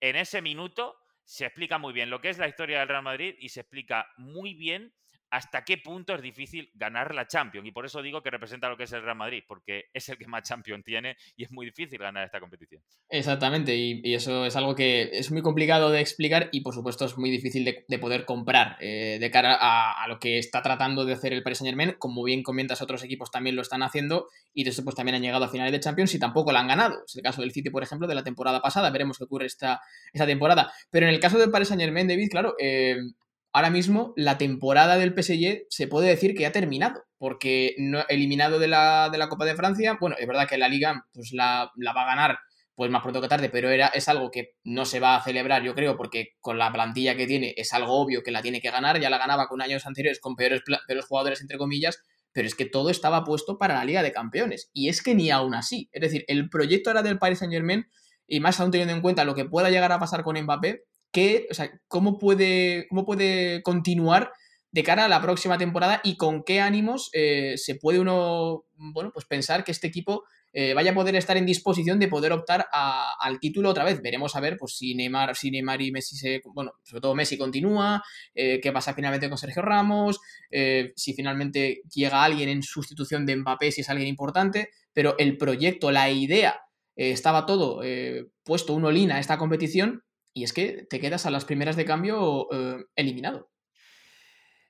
en 0.00 0.16
ese 0.16 0.42
minuto 0.42 0.96
se 1.24 1.46
explica 1.46 1.78
muy 1.78 1.92
bien 1.92 2.10
lo 2.10 2.20
que 2.20 2.28
es 2.28 2.38
la 2.38 2.48
historia 2.48 2.80
del 2.80 2.88
Real 2.88 3.02
Madrid 3.02 3.34
y 3.38 3.48
se 3.50 3.60
explica 3.60 4.06
muy 4.16 4.54
bien 4.54 4.92
hasta 5.30 5.64
qué 5.64 5.78
punto 5.78 6.14
es 6.14 6.22
difícil 6.22 6.70
ganar 6.74 7.14
la 7.14 7.26
Champions. 7.26 7.66
Y 7.66 7.70
por 7.70 7.86
eso 7.86 8.02
digo 8.02 8.22
que 8.22 8.30
representa 8.30 8.68
lo 8.68 8.76
que 8.76 8.84
es 8.84 8.92
el 8.92 9.02
Real 9.02 9.16
Madrid, 9.16 9.44
porque 9.46 9.86
es 9.94 10.08
el 10.08 10.18
que 10.18 10.26
más 10.26 10.42
Champions 10.42 10.84
tiene 10.84 11.16
y 11.36 11.44
es 11.44 11.52
muy 11.52 11.66
difícil 11.66 11.98
ganar 11.98 12.24
esta 12.24 12.40
competición. 12.40 12.82
Exactamente, 13.08 13.76
y, 13.76 14.14
eso 14.14 14.44
es 14.44 14.56
algo 14.56 14.74
que 14.74 15.10
es 15.12 15.30
muy 15.30 15.42
complicado 15.42 15.90
de 15.90 16.00
explicar 16.00 16.48
y 16.52 16.62
por 16.62 16.74
supuesto 16.74 17.04
es 17.04 17.16
muy 17.16 17.30
difícil 17.30 17.64
de, 17.64 17.98
poder 17.98 18.24
comprar 18.24 18.76
eh, 18.80 19.18
de 19.20 19.30
cara 19.30 19.56
a, 19.60 20.06
lo 20.08 20.18
que 20.18 20.38
está 20.38 20.62
tratando 20.62 21.04
de 21.04 21.12
hacer 21.12 21.32
el 21.32 21.42
Paris 21.42 21.58
Saint 21.58 21.70
Germain. 21.70 21.96
Como 21.98 22.24
bien 22.24 22.42
comentas, 22.42 22.82
otros 22.82 23.04
equipos 23.04 23.30
también 23.30 23.56
lo 23.56 23.62
están 23.62 23.82
haciendo 23.82 24.28
y 24.52 24.64
de 24.64 24.70
eso 24.70 24.82
pues 24.82 24.96
también 24.96 25.14
han 25.14 25.22
llegado 25.22 25.44
a 25.44 25.48
finales 25.48 25.72
de 25.72 25.80
Champions 25.80 26.14
y 26.14 26.18
tampoco 26.18 26.50
la 26.50 26.60
han 26.60 26.68
ganado. 26.68 27.04
Es 27.06 27.14
el 27.16 27.22
caso 27.22 27.40
del 27.42 27.52
City, 27.52 27.70
por 27.70 27.82
ejemplo, 27.82 28.08
de 28.08 28.14
la 28.14 28.24
temporada 28.24 28.60
pasada. 28.60 28.90
Veremos 28.90 29.18
qué 29.18 29.24
ocurre 29.24 29.46
esta, 29.46 29.80
esta 30.12 30.26
temporada. 30.26 30.72
Pero 30.90 31.06
en 31.06 31.14
el 31.14 31.20
caso 31.20 31.38
del 31.38 31.50
Paris 31.50 31.68
Saint 31.68 31.82
Germain, 31.82 32.08
David, 32.08 32.28
claro, 32.30 32.54
eh, 32.58 32.96
ahora 33.52 33.70
mismo 33.70 34.12
la 34.16 34.38
temporada 34.38 34.96
del 34.96 35.14
PSG 35.14 35.66
se 35.68 35.86
puede 35.88 36.08
decir 36.08 36.34
que 36.34 36.46
ha 36.46 36.52
terminado, 36.52 37.04
porque 37.18 37.74
no, 37.78 38.04
eliminado 38.08 38.58
de 38.58 38.68
la, 38.68 39.08
de 39.10 39.18
la, 39.18 39.28
Copa 39.28 39.44
de 39.44 39.56
Francia, 39.56 39.96
bueno, 40.00 40.16
es 40.18 40.26
verdad 40.26 40.48
que 40.48 40.58
la 40.58 40.68
liga 40.68 41.06
pues 41.12 41.32
la, 41.32 41.70
va 41.96 42.02
a 42.02 42.06
ganar 42.06 42.38
pues 42.74 42.90
más 42.90 43.02
pronto 43.02 43.20
que 43.20 43.28
tarde, 43.28 43.50
pero 43.50 43.68
era, 43.68 43.88
es 43.88 44.08
algo 44.08 44.30
que 44.30 44.54
no 44.64 44.86
se 44.86 45.00
va 45.00 45.16
a 45.16 45.22
celebrar, 45.22 45.62
yo 45.62 45.74
creo, 45.74 45.98
porque 45.98 46.36
con 46.40 46.56
la 46.56 46.72
plantilla 46.72 47.14
que 47.14 47.26
tiene 47.26 47.52
es 47.56 47.74
algo 47.74 47.92
obvio 47.92 48.22
que 48.22 48.30
la 48.30 48.40
tiene 48.40 48.62
que 48.62 48.70
ganar, 48.70 48.98
ya 48.98 49.10
la 49.10 49.18
ganaba 49.18 49.48
con 49.48 49.60
años 49.60 49.84
anteriores 49.86 50.18
con 50.18 50.34
peores, 50.34 50.62
peores 50.86 51.04
jugadores, 51.04 51.42
entre 51.42 51.58
comillas, 51.58 52.02
pero 52.32 52.46
es 52.48 52.54
que 52.54 52.64
todo 52.64 52.88
estaba 52.88 53.24
puesto 53.24 53.58
para 53.58 53.74
la 53.74 53.84
Liga 53.84 54.02
de 54.02 54.12
Campeones, 54.12 54.70
y 54.72 54.88
es 54.88 55.02
que 55.02 55.14
ni 55.14 55.30
aún 55.30 55.54
así, 55.54 55.90
es 55.92 56.00
decir, 56.00 56.24
el 56.26 56.48
proyecto 56.48 56.90
era 56.90 57.02
del 57.02 57.18
Paris 57.18 57.40
Saint 57.40 57.52
Germain, 57.52 57.84
y 58.26 58.40
más 58.40 58.60
aún 58.60 58.70
teniendo 58.70 58.94
en 58.94 59.02
cuenta 59.02 59.24
lo 59.24 59.34
que 59.34 59.44
pueda 59.44 59.68
llegar 59.68 59.92
a 59.92 59.98
pasar 59.98 60.22
con 60.22 60.40
Mbappé, 60.40 60.84
o 61.50 61.54
sea, 61.54 61.70
cómo 61.88 62.18
puede, 62.18 62.86
cómo 62.88 63.04
puede 63.04 63.62
continuar 63.62 64.32
de 64.72 64.84
cara 64.84 65.06
a 65.06 65.08
la 65.08 65.20
próxima 65.20 65.58
temporada 65.58 66.00
y 66.04 66.16
con 66.16 66.44
qué 66.44 66.60
ánimos 66.60 67.10
eh, 67.12 67.54
se 67.56 67.74
puede 67.74 67.98
uno, 67.98 68.64
bueno, 68.76 69.10
pues 69.12 69.26
pensar 69.26 69.64
que 69.64 69.72
este 69.72 69.88
equipo 69.88 70.24
eh, 70.52 70.74
vaya 70.74 70.92
a 70.92 70.94
poder 70.94 71.16
estar 71.16 71.36
en 71.36 71.46
disposición 71.46 71.98
de 71.98 72.08
poder 72.08 72.32
optar 72.32 72.66
al 72.72 73.40
título 73.40 73.70
otra 73.70 73.84
vez. 73.84 74.00
Veremos 74.02 74.34
a 74.36 74.40
ver 74.40 74.56
pues, 74.58 74.76
si, 74.76 74.94
Neymar, 74.94 75.36
si 75.36 75.50
Neymar 75.50 75.80
y 75.80 75.92
Messi 75.92 76.16
se. 76.16 76.40
Bueno, 76.44 76.72
sobre 76.84 77.00
todo 77.00 77.14
Messi 77.14 77.36
continúa, 77.38 78.02
eh, 78.34 78.60
qué 78.60 78.72
pasa 78.72 78.94
finalmente 78.94 79.28
con 79.28 79.38
Sergio 79.38 79.62
Ramos, 79.62 80.20
si 80.96 81.14
finalmente 81.14 81.82
llega 81.92 82.24
alguien 82.24 82.48
en 82.48 82.62
sustitución 82.62 83.26
de 83.26 83.36
Mbappé, 83.36 83.72
si 83.72 83.80
es 83.82 83.90
alguien 83.90 84.08
importante, 84.08 84.70
pero 84.92 85.16
el 85.18 85.36
proyecto, 85.36 85.90
la 85.90 86.10
idea, 86.10 86.60
estaba 86.96 87.46
todo 87.46 87.82
puesto 88.42 88.74
un 88.74 88.84
olín 88.84 89.12
a 89.12 89.20
esta 89.20 89.38
competición 89.38 90.02
y 90.32 90.44
es 90.44 90.52
que 90.52 90.86
te 90.88 91.00
quedas 91.00 91.26
a 91.26 91.30
las 91.30 91.44
primeras 91.44 91.76
de 91.76 91.84
cambio 91.84 92.48
eh, 92.52 92.84
eliminado. 92.96 93.50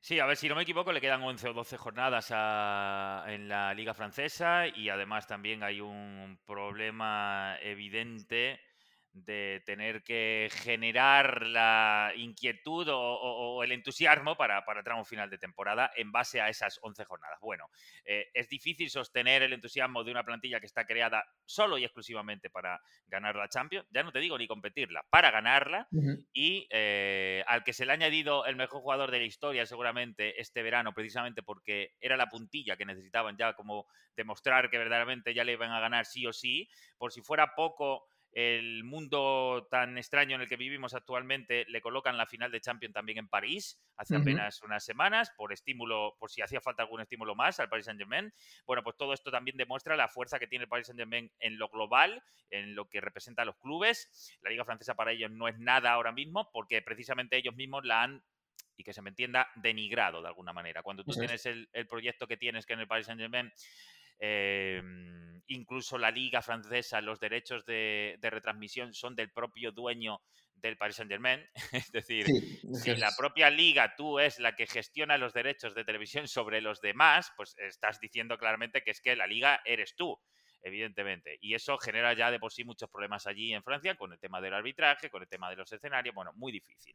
Sí, 0.02 0.18
a 0.18 0.24
ver, 0.24 0.38
si 0.38 0.48
no 0.48 0.54
me 0.54 0.62
equivoco, 0.62 0.92
le 0.92 1.00
quedan 1.00 1.22
11 1.22 1.50
o 1.50 1.52
12 1.52 1.76
jornadas 1.76 2.30
en 2.30 3.48
la 3.48 3.74
liga 3.74 3.92
francesa 3.92 4.66
y 4.66 4.88
además 4.88 5.26
también 5.26 5.62
hay 5.62 5.82
un 5.82 6.40
problema 6.46 7.58
evidente 7.60 8.60
de 9.12 9.62
tener 9.66 10.02
que 10.02 10.48
generar 10.52 11.46
la 11.46 12.12
inquietud 12.16 12.88
o, 12.90 13.62
el 13.62 13.72
entusiasmo 13.72 14.36
para, 14.36 14.64
para, 14.64 14.82
tramo 14.82 15.04
final 15.04 15.28
de 15.28 15.38
temporada 15.38 15.90
en 15.96 16.12
base 16.12 16.40
a 16.40 16.48
esas 16.48 16.78
11 16.82 17.04
jornadas. 17.04 17.38
Bueno, 17.40 17.66
eh, 18.04 18.28
es 18.32 18.48
difícil 18.48 18.88
sostener 18.90 19.42
el 19.42 19.52
entusiasmo 19.52 20.04
de 20.04 20.10
una 20.10 20.24
plantilla 20.24 20.60
que 20.60 20.66
está 20.66 20.86
creada 20.86 21.24
solo 21.44 21.76
y 21.78 21.84
exclusivamente 21.84 22.50
para 22.50 22.80
ganar 23.06 23.36
la 23.36 23.48
Champions, 23.48 23.86
ya 23.90 24.02
no 24.02 24.12
te 24.12 24.20
digo 24.20 24.38
ni 24.38 24.46
competirla, 24.46 25.04
para 25.10 25.30
ganarla 25.30 25.88
y 26.32 26.66
eh, 26.70 27.42
al 27.46 27.64
que 27.64 27.72
se 27.72 27.84
le 27.84 27.92
ha 27.92 27.94
añadido 27.94 28.46
el 28.46 28.56
mejor 28.56 28.80
jugador 28.80 29.10
de 29.10 29.18
la 29.18 29.24
historia 29.24 29.66
seguramente 29.66 30.40
este 30.40 30.62
verano, 30.62 30.92
precisamente 30.92 31.42
porque 31.42 31.94
era 32.00 32.16
la 32.16 32.28
puntilla 32.28 32.76
que 32.76 32.86
necesitaban 32.86 33.36
ya 33.36 33.54
como 33.54 33.86
demostrar 34.16 34.70
que 34.70 34.78
verdaderamente 34.78 35.34
ya 35.34 35.44
le 35.44 35.52
iban 35.52 35.72
a 35.72 35.80
ganar 35.80 36.06
sí 36.06 36.26
o 36.26 36.32
sí, 36.32 36.68
por 36.96 37.12
si 37.12 37.22
fuera 37.22 37.54
poco 37.54 38.06
el 38.32 38.84
mundo 38.84 39.66
tan 39.70 39.98
extraño 39.98 40.36
en 40.36 40.42
el 40.42 40.48
que 40.48 40.56
vivimos 40.56 40.94
actualmente 40.94 41.64
le 41.68 41.80
colocan 41.80 42.16
la 42.16 42.26
final 42.26 42.52
de 42.52 42.60
Champions 42.60 42.94
también 42.94 43.18
en 43.18 43.28
París 43.28 43.80
hace 43.96 44.16
apenas 44.16 44.62
unas 44.62 44.84
semanas 44.84 45.32
por 45.36 45.52
estímulo, 45.52 46.16
por 46.18 46.30
si 46.30 46.40
hacía 46.40 46.60
falta 46.60 46.82
algún 46.82 47.00
estímulo 47.00 47.34
más 47.34 47.58
al 47.58 47.68
Paris 47.68 47.86
Saint-Germain. 47.86 48.32
Bueno, 48.66 48.82
pues 48.82 48.96
todo 48.96 49.12
esto 49.12 49.30
también 49.30 49.56
demuestra 49.56 49.96
la 49.96 50.08
fuerza 50.08 50.38
que 50.38 50.46
tiene 50.46 50.64
el 50.64 50.68
Paris 50.68 50.86
Saint-Germain 50.86 51.30
en 51.40 51.58
lo 51.58 51.68
global, 51.68 52.22
en 52.50 52.74
lo 52.74 52.88
que 52.88 53.00
representa 53.00 53.42
a 53.42 53.44
los 53.44 53.56
clubes. 53.56 54.38
La 54.42 54.50
Liga 54.50 54.64
Francesa 54.64 54.94
para 54.94 55.12
ellos 55.12 55.30
no 55.30 55.48
es 55.48 55.58
nada 55.58 55.92
ahora 55.92 56.12
mismo 56.12 56.50
porque 56.52 56.82
precisamente 56.82 57.36
ellos 57.36 57.54
mismos 57.56 57.84
la 57.84 58.02
han 58.04 58.22
y 58.76 58.84
que 58.84 58.94
se 58.94 59.02
me 59.02 59.10
entienda, 59.10 59.48
denigrado 59.56 60.22
de 60.22 60.28
alguna 60.28 60.54
manera. 60.54 60.82
Cuando 60.82 61.04
tú 61.04 61.12
tienes 61.12 61.44
el, 61.44 61.68
el, 61.74 61.86
proyecto 61.86 62.26
que 62.26 62.38
tienes 62.38 62.64
que 62.64 62.72
en 62.72 62.80
el 62.80 62.88
Paris 62.88 63.06
Saint-Germain 63.06 63.52
Em, 64.20 65.40
incluso 65.46 65.96
la 65.96 66.10
liga 66.10 66.42
francesa, 66.42 67.00
los 67.00 67.18
derechos 67.18 67.64
de, 67.64 68.18
retransmisión 68.20 68.92
son 68.92 69.16
del 69.16 69.30
propio 69.32 69.72
dueño 69.72 70.20
del 70.54 70.76
Paris 70.76 70.96
Saint 70.96 71.10
Germain. 71.10 71.42
es 71.72 71.90
decir, 71.90 72.26
si 72.74 72.94
la 72.96 73.10
propia 73.16 73.50
liga 73.50 73.94
tú 73.96 74.18
es 74.18 74.38
la 74.38 74.54
que 74.54 74.66
gestiona 74.66 75.16
los 75.16 75.32
derechos 75.32 75.74
de 75.74 75.84
televisión 75.84 76.28
sobre 76.28 76.60
los 76.60 76.80
demás, 76.80 77.32
pues 77.36 77.56
estás 77.58 77.98
diciendo 77.98 78.36
claramente 78.38 78.82
que 78.82 78.90
es 78.90 79.00
que 79.00 79.16
la 79.16 79.26
liga 79.26 79.60
eres 79.64 79.96
tú 79.96 80.18
evidentemente. 80.62 81.38
Y 81.40 81.54
eso 81.54 81.78
genera 81.78 82.12
ya 82.12 82.30
de 82.30 82.38
por 82.38 82.52
sí 82.52 82.64
muchos 82.64 82.90
problemas 82.90 83.26
allí 83.26 83.52
en 83.54 83.62
Francia 83.62 83.94
con 83.94 84.12
el 84.12 84.18
tema 84.18 84.42
del 84.42 84.54
arbitraje, 84.54 85.08
con 85.08 85.22
el 85.22 85.28
tema 85.28 85.48
de 85.48 85.56
los 85.56 85.72
escenarios, 85.72 86.14
bueno, 86.14 86.32
muy 86.34 86.52
difícil. 86.52 86.94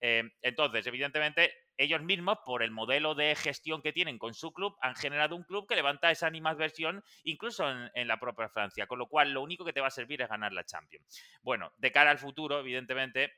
Eh, 0.00 0.22
entonces, 0.42 0.86
evidentemente, 0.86 1.52
ellos 1.78 2.02
mismos, 2.02 2.38
por 2.44 2.62
el 2.62 2.70
modelo 2.70 3.14
de 3.14 3.34
gestión 3.34 3.82
que 3.82 3.92
tienen 3.92 4.18
con 4.18 4.34
su 4.34 4.52
club, 4.52 4.76
han 4.80 4.94
generado 4.94 5.36
un 5.36 5.44
club 5.44 5.66
que 5.68 5.76
levanta 5.76 6.10
esa 6.10 6.26
animadversión 6.26 7.02
incluso 7.24 7.70
en, 7.70 7.90
en, 7.94 8.08
la 8.08 8.18
propia 8.18 8.48
Francia, 8.48 8.86
con 8.86 8.98
lo 8.98 9.08
cual 9.08 9.32
lo 9.32 9.42
único 9.42 9.64
que 9.64 9.72
te 9.72 9.80
va 9.80 9.88
a 9.88 9.90
servir 9.90 10.22
es 10.22 10.28
ganar 10.28 10.52
la 10.52 10.64
Champions. 10.64 11.06
Bueno, 11.42 11.72
de 11.76 11.92
cara 11.92 12.10
al 12.10 12.18
futuro, 12.18 12.60
evidentemente, 12.60 13.32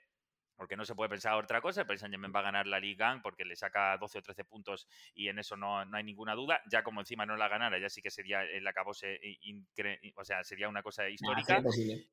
porque 0.59 0.77
no 0.77 0.85
se 0.85 0.97
puede 0.97 1.09
pensar 1.09 1.35
otra 1.35 1.61
cosa. 1.61 1.83
El 1.83 1.87
Paris 1.87 2.01
Saint-Germain 2.01 2.33
va 2.35 2.41
a 2.41 2.43
ganar 2.43 2.67
la 2.67 2.81
Liga 2.81 3.19
porque 3.23 3.45
le 3.45 3.55
saca 3.55 3.97
12 3.97 4.19
o 4.19 4.23
13 4.23 4.45
puntos 4.45 4.89
y 5.15 5.29
en 5.29 5.39
eso 5.39 5.57
no, 5.57 5.85
no, 5.85 5.97
hay 5.97 6.03
ninguna 6.03 6.35
duda. 6.35 6.61
Ya 6.69 6.83
como 6.83 7.01
encima 7.01 7.25
no 7.25 7.37
la 7.37 7.49
ganara, 7.49 7.79
ya 7.79 7.89
sí 7.89 8.03
que 8.03 8.11
sería 8.11 8.43
el 8.43 8.67
acabose, 8.67 9.21
o 10.17 10.25
sea, 10.25 10.43
sería 10.43 10.69
una 10.69 10.83
cosa 10.83 11.09
histórica. 11.09 11.63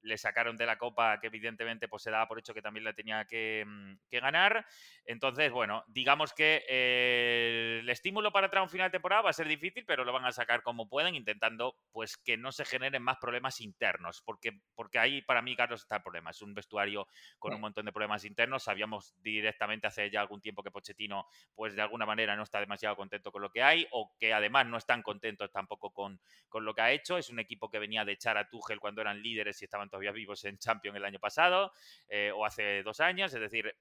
le 0.03 0.17
sacaron 0.17 0.55
de 0.55 0.67
la 0.67 0.77
Copa 0.77 1.19
que 1.19 1.27
evidentemente 1.27 1.87
pues 1.87 2.03
se 2.03 2.11
daba 2.11 2.27
por 2.27 2.37
hecho 2.37 2.53
que 2.53 2.61
también 2.61 2.83
la 2.83 2.93
tenía 2.93 3.25
que, 3.25 3.65
mm, 3.65 3.93
que 4.09 4.19
ganar. 4.19 4.63
Entonces, 5.05 5.51
bueno, 5.51 5.83
digamos 5.87 6.31
que 6.33 6.63
eh, 6.69 7.79
el 7.81 7.89
estímulo 7.89 8.31
para 8.31 8.45
entrar 8.45 8.61
a 8.61 8.63
un 8.63 8.69
final 8.69 8.89
de 8.89 8.97
temporada 8.97 9.23
va 9.23 9.31
a 9.31 9.33
ser 9.33 9.47
difícil, 9.47 9.85
pero 9.87 10.05
lo 10.05 10.13
van 10.13 10.25
a 10.25 10.31
sacar 10.31 10.61
como 10.61 10.87
pueden, 10.87 11.15
intentando 11.15 11.77
pues 11.91 12.15
que 12.17 12.37
no 12.37 12.51
se 12.51 12.63
generen 12.63 13.01
más 13.01 13.17
problemas 13.17 13.59
internos, 13.59 14.21
porque, 14.23 14.51
porque 14.75 14.99
ahí 14.99 15.23
para 15.23 15.41
mí, 15.41 15.55
Carlos, 15.55 15.81
está 15.81 15.95
el 15.95 16.03
problema. 16.03 16.29
Es 16.29 16.43
un 16.43 16.53
vestuario 16.53 17.07
con 17.39 17.51
un 17.51 17.61
montón 17.61 17.85
de 17.85 17.91
problemas 17.91 18.23
internos 18.23 18.34
Sabíamos 18.59 19.15
directamente 19.21 19.87
hace 19.87 20.09
ya 20.09 20.21
algún 20.21 20.41
tiempo 20.41 20.61
que 20.61 20.71
Pochettino, 20.71 21.27
pues 21.55 21.75
de 21.75 21.81
alguna 21.81 22.05
manera 22.05 22.35
no 22.35 22.43
está 22.43 22.59
demasiado 22.59 22.95
contento 22.95 23.31
con 23.31 23.41
lo 23.41 23.49
que 23.49 23.63
hay 23.63 23.87
o 23.91 24.15
que 24.19 24.33
además 24.33 24.67
no 24.67 24.77
están 24.77 25.01
contentos 25.01 25.51
tampoco 25.51 25.91
con, 25.91 26.19
con 26.49 26.65
lo 26.65 26.73
que 26.73 26.81
ha 26.81 26.91
hecho. 26.91 27.17
Es 27.17 27.29
un 27.29 27.39
equipo 27.39 27.69
que 27.69 27.79
venía 27.79 28.05
de 28.05 28.13
echar 28.13 28.37
a 28.37 28.47
Tuchel 28.49 28.79
cuando 28.79 29.01
eran 29.01 29.21
líderes 29.21 29.61
y 29.61 29.65
estaban 29.65 29.89
todavía 29.89 30.11
vivos 30.11 30.43
en 30.45 30.57
Champions 30.57 30.97
el 30.97 31.05
año 31.05 31.19
pasado 31.19 31.71
eh, 32.09 32.31
o 32.35 32.45
hace 32.45 32.83
dos 32.83 32.99
años. 32.99 33.33
Es 33.33 33.39
decir, 33.39 33.73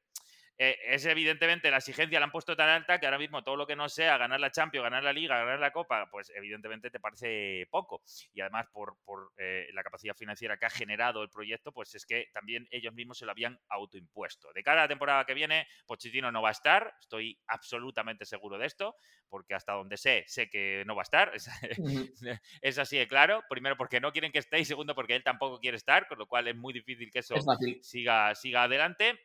eh, 0.57 0.79
es 0.87 1.05
evidentemente 1.07 1.69
la 1.71 1.79
exigencia 1.79 2.21
la 2.21 2.27
han 2.27 2.31
puesto 2.31 2.55
tan 2.55 2.69
alta 2.69 3.01
que 3.01 3.07
ahora 3.07 3.19
mismo 3.19 3.43
todo 3.43 3.57
lo 3.57 3.67
que 3.67 3.75
no 3.75 3.89
sea 3.89 4.17
ganar 4.19 4.39
la 4.39 4.53
Champions, 4.53 4.85
ganar 4.85 5.03
la 5.03 5.13
Liga, 5.13 5.37
ganar 5.39 5.59
la 5.59 5.73
Copa, 5.73 6.09
pues 6.11 6.31
evidentemente 6.35 6.91
te 6.91 7.01
parece 7.01 7.67
poco. 7.71 8.03
Y 8.33 8.41
además 8.41 8.67
por, 8.73 8.97
eh, 9.37 9.69
la 9.73 9.83
capacidad 9.83 10.15
financiera 10.15 10.57
que 10.57 10.67
ha 10.67 10.71
generado 10.71 11.23
el 11.23 11.29
proyecto, 11.29 11.73
pues 11.73 11.95
es 11.97 12.07
que 12.07 12.29
también 12.33 12.69
ellos 12.71 12.95
mismos 12.95 13.19
se 13.19 13.27
lo 13.27 13.33
habían 13.33 13.59
autoimpuesto. 13.69 14.53
De 14.53 14.63
cara 14.63 14.83
a 14.83 14.85
la 14.85 14.89
temporada 14.89 15.25
que 15.25 15.35
viene, 15.35 15.67
Pochettino 15.87 16.31
no 16.31 16.41
va 16.41 16.51
a 16.51 16.53
estar, 16.53 16.95
estoy 17.01 17.37
absolutamente 17.49 18.25
seguro 18.25 18.57
de 18.57 18.67
esto, 18.67 18.95
porque 19.29 19.55
hasta 19.55 19.73
donde 19.73 19.97
sé, 19.97 20.25
sé 20.29 20.49
que 20.49 20.85
no 20.87 20.95
va 20.95 21.03
a 21.03 21.05
estar. 21.05 21.33
Es, 21.35 21.49
así 22.79 22.97
de 22.97 23.09
claro. 23.09 23.43
Primero 23.49 23.77
porque 23.77 24.01
no 24.01 24.13
quieren 24.13 24.31
que 24.31 24.39
esté 24.39 24.61
y 24.61 24.65
segundo 24.65 24.95
porque 24.95 25.17
él 25.17 25.25
tampoco 25.25 25.59
quiere 25.59 25.77
estar, 25.77 26.07
con 26.07 26.19
lo 26.19 26.27
cual 26.27 26.47
es 26.47 26.55
muy 26.55 26.73
difícil 26.73 27.11
que 27.11 27.19
eso 27.19 27.35
siga, 27.83 28.35
siga 28.37 28.63
adelante. 28.63 29.19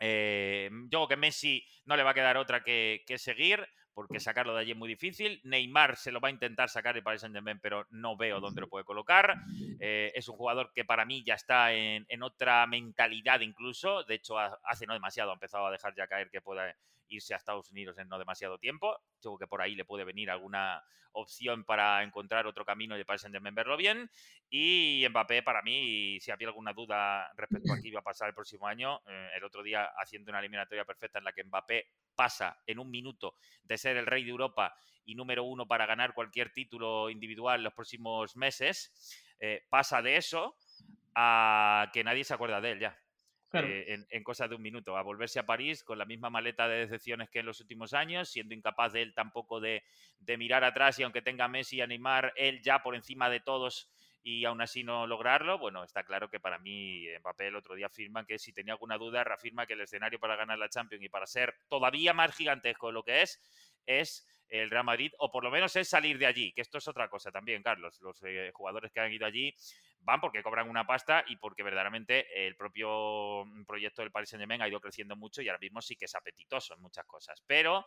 Eh, 0.00 0.70
yo 0.84 0.88
creo 0.88 1.08
que 1.08 1.16
Messi 1.16 1.64
no 1.84 1.96
le 1.96 2.02
va 2.02 2.10
a 2.10 2.14
quedar 2.14 2.36
otra 2.36 2.62
que, 2.64 3.04
seguir, 3.16 3.66
porque 3.94 4.18
sacarlo 4.18 4.54
de 4.54 4.60
allí 4.60 4.72
es 4.72 4.76
muy 4.76 4.88
difícil. 4.88 5.40
Neymar 5.44 5.96
se 5.96 6.10
lo 6.10 6.20
va 6.20 6.28
a 6.28 6.32
intentar 6.32 6.68
sacar 6.70 6.94
de 6.94 7.02
Paris 7.02 7.20
Saint-Germain, 7.20 7.60
pero 7.60 7.86
no 7.90 8.16
veo 8.16 8.40
dónde 8.40 8.62
lo 8.62 8.68
puede 8.68 8.84
colocar. 8.84 9.36
Eh, 9.78 10.10
es 10.14 10.28
un 10.28 10.36
jugador 10.36 10.72
que 10.74 10.84
para 10.84 11.04
mí 11.04 11.22
ya 11.24 11.34
está 11.34 11.72
en, 11.72 12.06
en, 12.08 12.22
otra 12.22 12.66
mentalidad 12.66 13.40
incluso. 13.40 14.02
De 14.04 14.14
hecho, 14.14 14.38
hace 14.38 14.86
no 14.86 14.94
demasiado 14.94 15.30
ha 15.30 15.34
empezado 15.34 15.66
a 15.66 15.70
dejar 15.70 15.94
ya 15.94 16.06
caer 16.06 16.30
que 16.30 16.40
pueda 16.40 16.74
irse 17.10 17.34
a 17.34 17.36
Estados 17.36 17.70
Unidos 17.70 17.98
en 17.98 18.08
no 18.08 18.18
demasiado 18.18 18.58
tiempo. 18.58 18.96
Creo 19.20 19.36
que 19.36 19.46
por 19.46 19.60
ahí 19.60 19.74
le 19.74 19.84
puede 19.84 20.04
venir 20.04 20.30
alguna 20.30 20.82
opción 21.12 21.64
para 21.64 22.02
encontrar 22.02 22.46
otro 22.46 22.64
camino 22.64 22.98
y 22.98 23.04
Saint-Germain 23.04 23.54
verlo 23.54 23.76
bien. 23.76 24.10
Y 24.48 25.04
Mbappé, 25.10 25.42
para 25.42 25.62
mí, 25.62 26.18
si 26.20 26.30
había 26.30 26.48
alguna 26.48 26.72
duda 26.72 27.30
respecto 27.36 27.72
a 27.72 27.80
qué 27.80 27.88
iba 27.88 28.00
a 28.00 28.04
pasar 28.04 28.28
el 28.28 28.34
próximo 28.34 28.66
año, 28.66 29.00
eh, 29.06 29.30
el 29.36 29.44
otro 29.44 29.62
día 29.62 29.90
haciendo 29.96 30.30
una 30.30 30.40
eliminatoria 30.40 30.84
perfecta 30.84 31.18
en 31.18 31.24
la 31.24 31.32
que 31.32 31.44
Mbappé 31.44 31.86
pasa 32.14 32.58
en 32.66 32.78
un 32.78 32.90
minuto 32.90 33.34
de 33.62 33.78
ser 33.78 33.96
el 33.96 34.06
rey 34.06 34.24
de 34.24 34.30
Europa 34.30 34.74
y 35.04 35.14
número 35.14 35.44
uno 35.44 35.66
para 35.66 35.86
ganar 35.86 36.14
cualquier 36.14 36.52
título 36.52 37.10
individual 37.10 37.62
los 37.62 37.74
próximos 37.74 38.36
meses, 38.36 38.92
eh, 39.40 39.66
pasa 39.68 40.02
de 40.02 40.16
eso 40.16 40.56
a 41.14 41.90
que 41.92 42.04
nadie 42.04 42.24
se 42.24 42.34
acuerda 42.34 42.60
de 42.60 42.72
él 42.72 42.80
ya. 42.80 42.98
Eh, 43.52 43.94
en, 43.94 44.06
en, 44.10 44.22
cosa 44.22 44.46
de 44.46 44.54
un 44.54 44.62
minuto, 44.62 44.96
a 44.96 45.02
volverse 45.02 45.40
a 45.40 45.46
París 45.46 45.82
con 45.82 45.98
la 45.98 46.04
misma 46.04 46.30
maleta 46.30 46.68
de 46.68 46.78
decepciones 46.78 47.30
que 47.30 47.40
en 47.40 47.46
los 47.46 47.60
últimos 47.60 47.94
años, 47.94 48.28
siendo 48.28 48.54
incapaz 48.54 48.92
de 48.92 49.02
él 49.02 49.12
tampoco 49.12 49.60
de, 49.60 49.82
mirar 50.38 50.62
atrás 50.62 50.98
y 50.98 51.02
aunque 51.02 51.22
tenga 51.22 51.48
Messi 51.48 51.80
animar, 51.80 52.32
él 52.36 52.62
ya 52.62 52.80
por 52.82 52.94
encima 52.94 53.28
de 53.28 53.40
todos 53.40 53.90
y 54.22 54.44
aún 54.44 54.60
así 54.60 54.84
no 54.84 55.06
lograrlo, 55.06 55.58
bueno, 55.58 55.82
está 55.82 56.04
claro 56.04 56.30
que 56.30 56.38
para 56.38 56.58
mí 56.58 57.06
Mbappé 57.20 57.48
el 57.48 57.56
otro 57.56 57.74
día 57.74 57.86
afirma 57.86 58.24
que 58.24 58.38
si 58.38 58.52
tenía 58.52 58.74
alguna 58.74 58.98
duda, 58.98 59.24
reafirma 59.24 59.66
que 59.66 59.72
el 59.72 59.80
escenario 59.80 60.20
para 60.20 60.36
ganar 60.36 60.58
la 60.58 60.68
Champions 60.68 61.02
y 61.02 61.08
para 61.08 61.26
ser 61.26 61.54
todavía 61.68 62.12
más 62.12 62.34
gigantesco 62.36 62.88
de 62.88 62.92
lo 62.92 63.02
que 63.02 63.22
es, 63.22 63.40
es 63.86 64.28
el 64.50 64.68
Real 64.68 64.84
Madrid, 64.84 65.12
o 65.18 65.30
por 65.30 65.44
lo 65.44 65.50
menos 65.50 65.74
es 65.76 65.88
salir 65.88 66.18
de 66.18 66.26
allí, 66.26 66.52
que 66.52 66.60
esto 66.60 66.78
es 66.78 66.88
otra 66.88 67.08
cosa 67.08 67.30
también, 67.30 67.62
Carlos. 67.62 68.00
Los 68.00 68.22
eh, 68.24 68.50
jugadores 68.52 68.92
que 68.92 69.00
han 69.00 69.12
ido 69.12 69.24
allí 69.24 69.54
van 70.00 70.20
porque 70.20 70.42
cobran 70.42 70.68
una 70.68 70.86
pasta 70.86 71.24
y 71.28 71.36
porque 71.36 71.62
verdaderamente 71.62 72.46
el 72.46 72.56
propio 72.56 73.44
proyecto 73.66 74.02
del 74.02 74.10
Paris 74.10 74.30
Saint-Germain 74.30 74.62
ha 74.62 74.68
ido 74.68 74.80
creciendo 74.80 75.16
mucho 75.16 75.42
y 75.42 75.48
ahora 75.48 75.60
mismo 75.60 75.80
sí 75.80 75.96
que 75.96 76.06
es 76.06 76.14
apetitoso 76.14 76.74
en 76.74 76.80
muchas 76.80 77.06
cosas. 77.06 77.42
Pero 77.46 77.86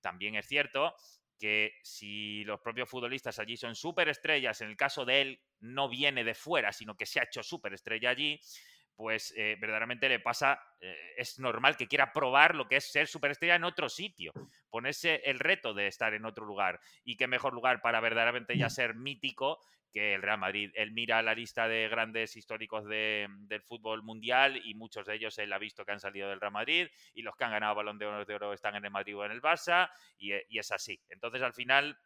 también 0.00 0.34
es 0.36 0.46
cierto 0.46 0.94
que 1.38 1.72
si 1.82 2.44
los 2.44 2.60
propios 2.60 2.88
futbolistas 2.88 3.38
allí 3.38 3.56
son 3.56 3.74
estrellas, 4.08 4.60
en 4.60 4.68
el 4.68 4.76
caso 4.76 5.04
de 5.04 5.20
él 5.20 5.40
no 5.60 5.88
viene 5.88 6.24
de 6.24 6.34
fuera, 6.34 6.72
sino 6.72 6.96
que 6.96 7.06
se 7.06 7.20
ha 7.20 7.24
hecho 7.24 7.42
estrella 7.74 8.10
allí, 8.10 8.40
pues 8.94 9.34
eh, 9.36 9.56
verdaderamente 9.60 10.08
le 10.08 10.20
pasa, 10.20 10.60
eh, 10.80 10.96
es 11.16 11.38
normal 11.38 11.76
que 11.76 11.88
quiera 11.88 12.12
probar 12.12 12.54
lo 12.54 12.68
que 12.68 12.76
es 12.76 12.90
ser 12.90 13.08
superestrella 13.08 13.56
en 13.56 13.64
otro 13.64 13.88
sitio, 13.88 14.32
ponerse 14.70 15.20
el 15.24 15.40
reto 15.40 15.74
de 15.74 15.88
estar 15.88 16.14
en 16.14 16.24
otro 16.24 16.44
lugar. 16.44 16.80
Y 17.02 17.16
qué 17.16 17.26
mejor 17.26 17.54
lugar 17.54 17.80
para 17.80 18.00
verdaderamente 18.00 18.56
ya 18.56 18.70
ser 18.70 18.94
mítico 18.94 19.58
que 19.94 20.14
el 20.14 20.22
Real 20.22 20.38
Madrid. 20.38 20.72
Él 20.74 20.90
mira 20.90 21.22
la 21.22 21.34
lista 21.34 21.68
de 21.68 21.88
grandes 21.88 22.36
históricos 22.36 22.84
del 22.84 23.62
fútbol 23.62 24.02
mundial 24.02 24.60
y 24.64 24.74
muchos 24.74 25.06
de 25.06 25.14
ellos 25.14 25.38
él 25.38 25.52
ha 25.52 25.58
visto 25.58 25.84
que 25.84 25.92
han 25.92 26.00
salido 26.00 26.28
del 26.28 26.40
Real 26.40 26.52
Madrid 26.52 26.88
y 27.14 27.22
los 27.22 27.36
que 27.36 27.44
han 27.44 27.52
ganado 27.52 27.76
balón 27.76 27.96
de 27.96 28.06
oro, 28.06 28.24
de 28.24 28.34
oro 28.34 28.52
están 28.52 28.74
en 28.74 28.84
el 28.84 28.90
Madrid 28.90 29.16
o 29.16 29.24
en 29.24 29.30
el 29.30 29.40
Barça 29.40 29.88
y, 30.18 30.32
eh, 30.32 30.44
y 30.48 30.58
es 30.58 30.72
así. 30.72 31.00
Entonces 31.08 31.42
al 31.42 31.54
final 31.54 31.96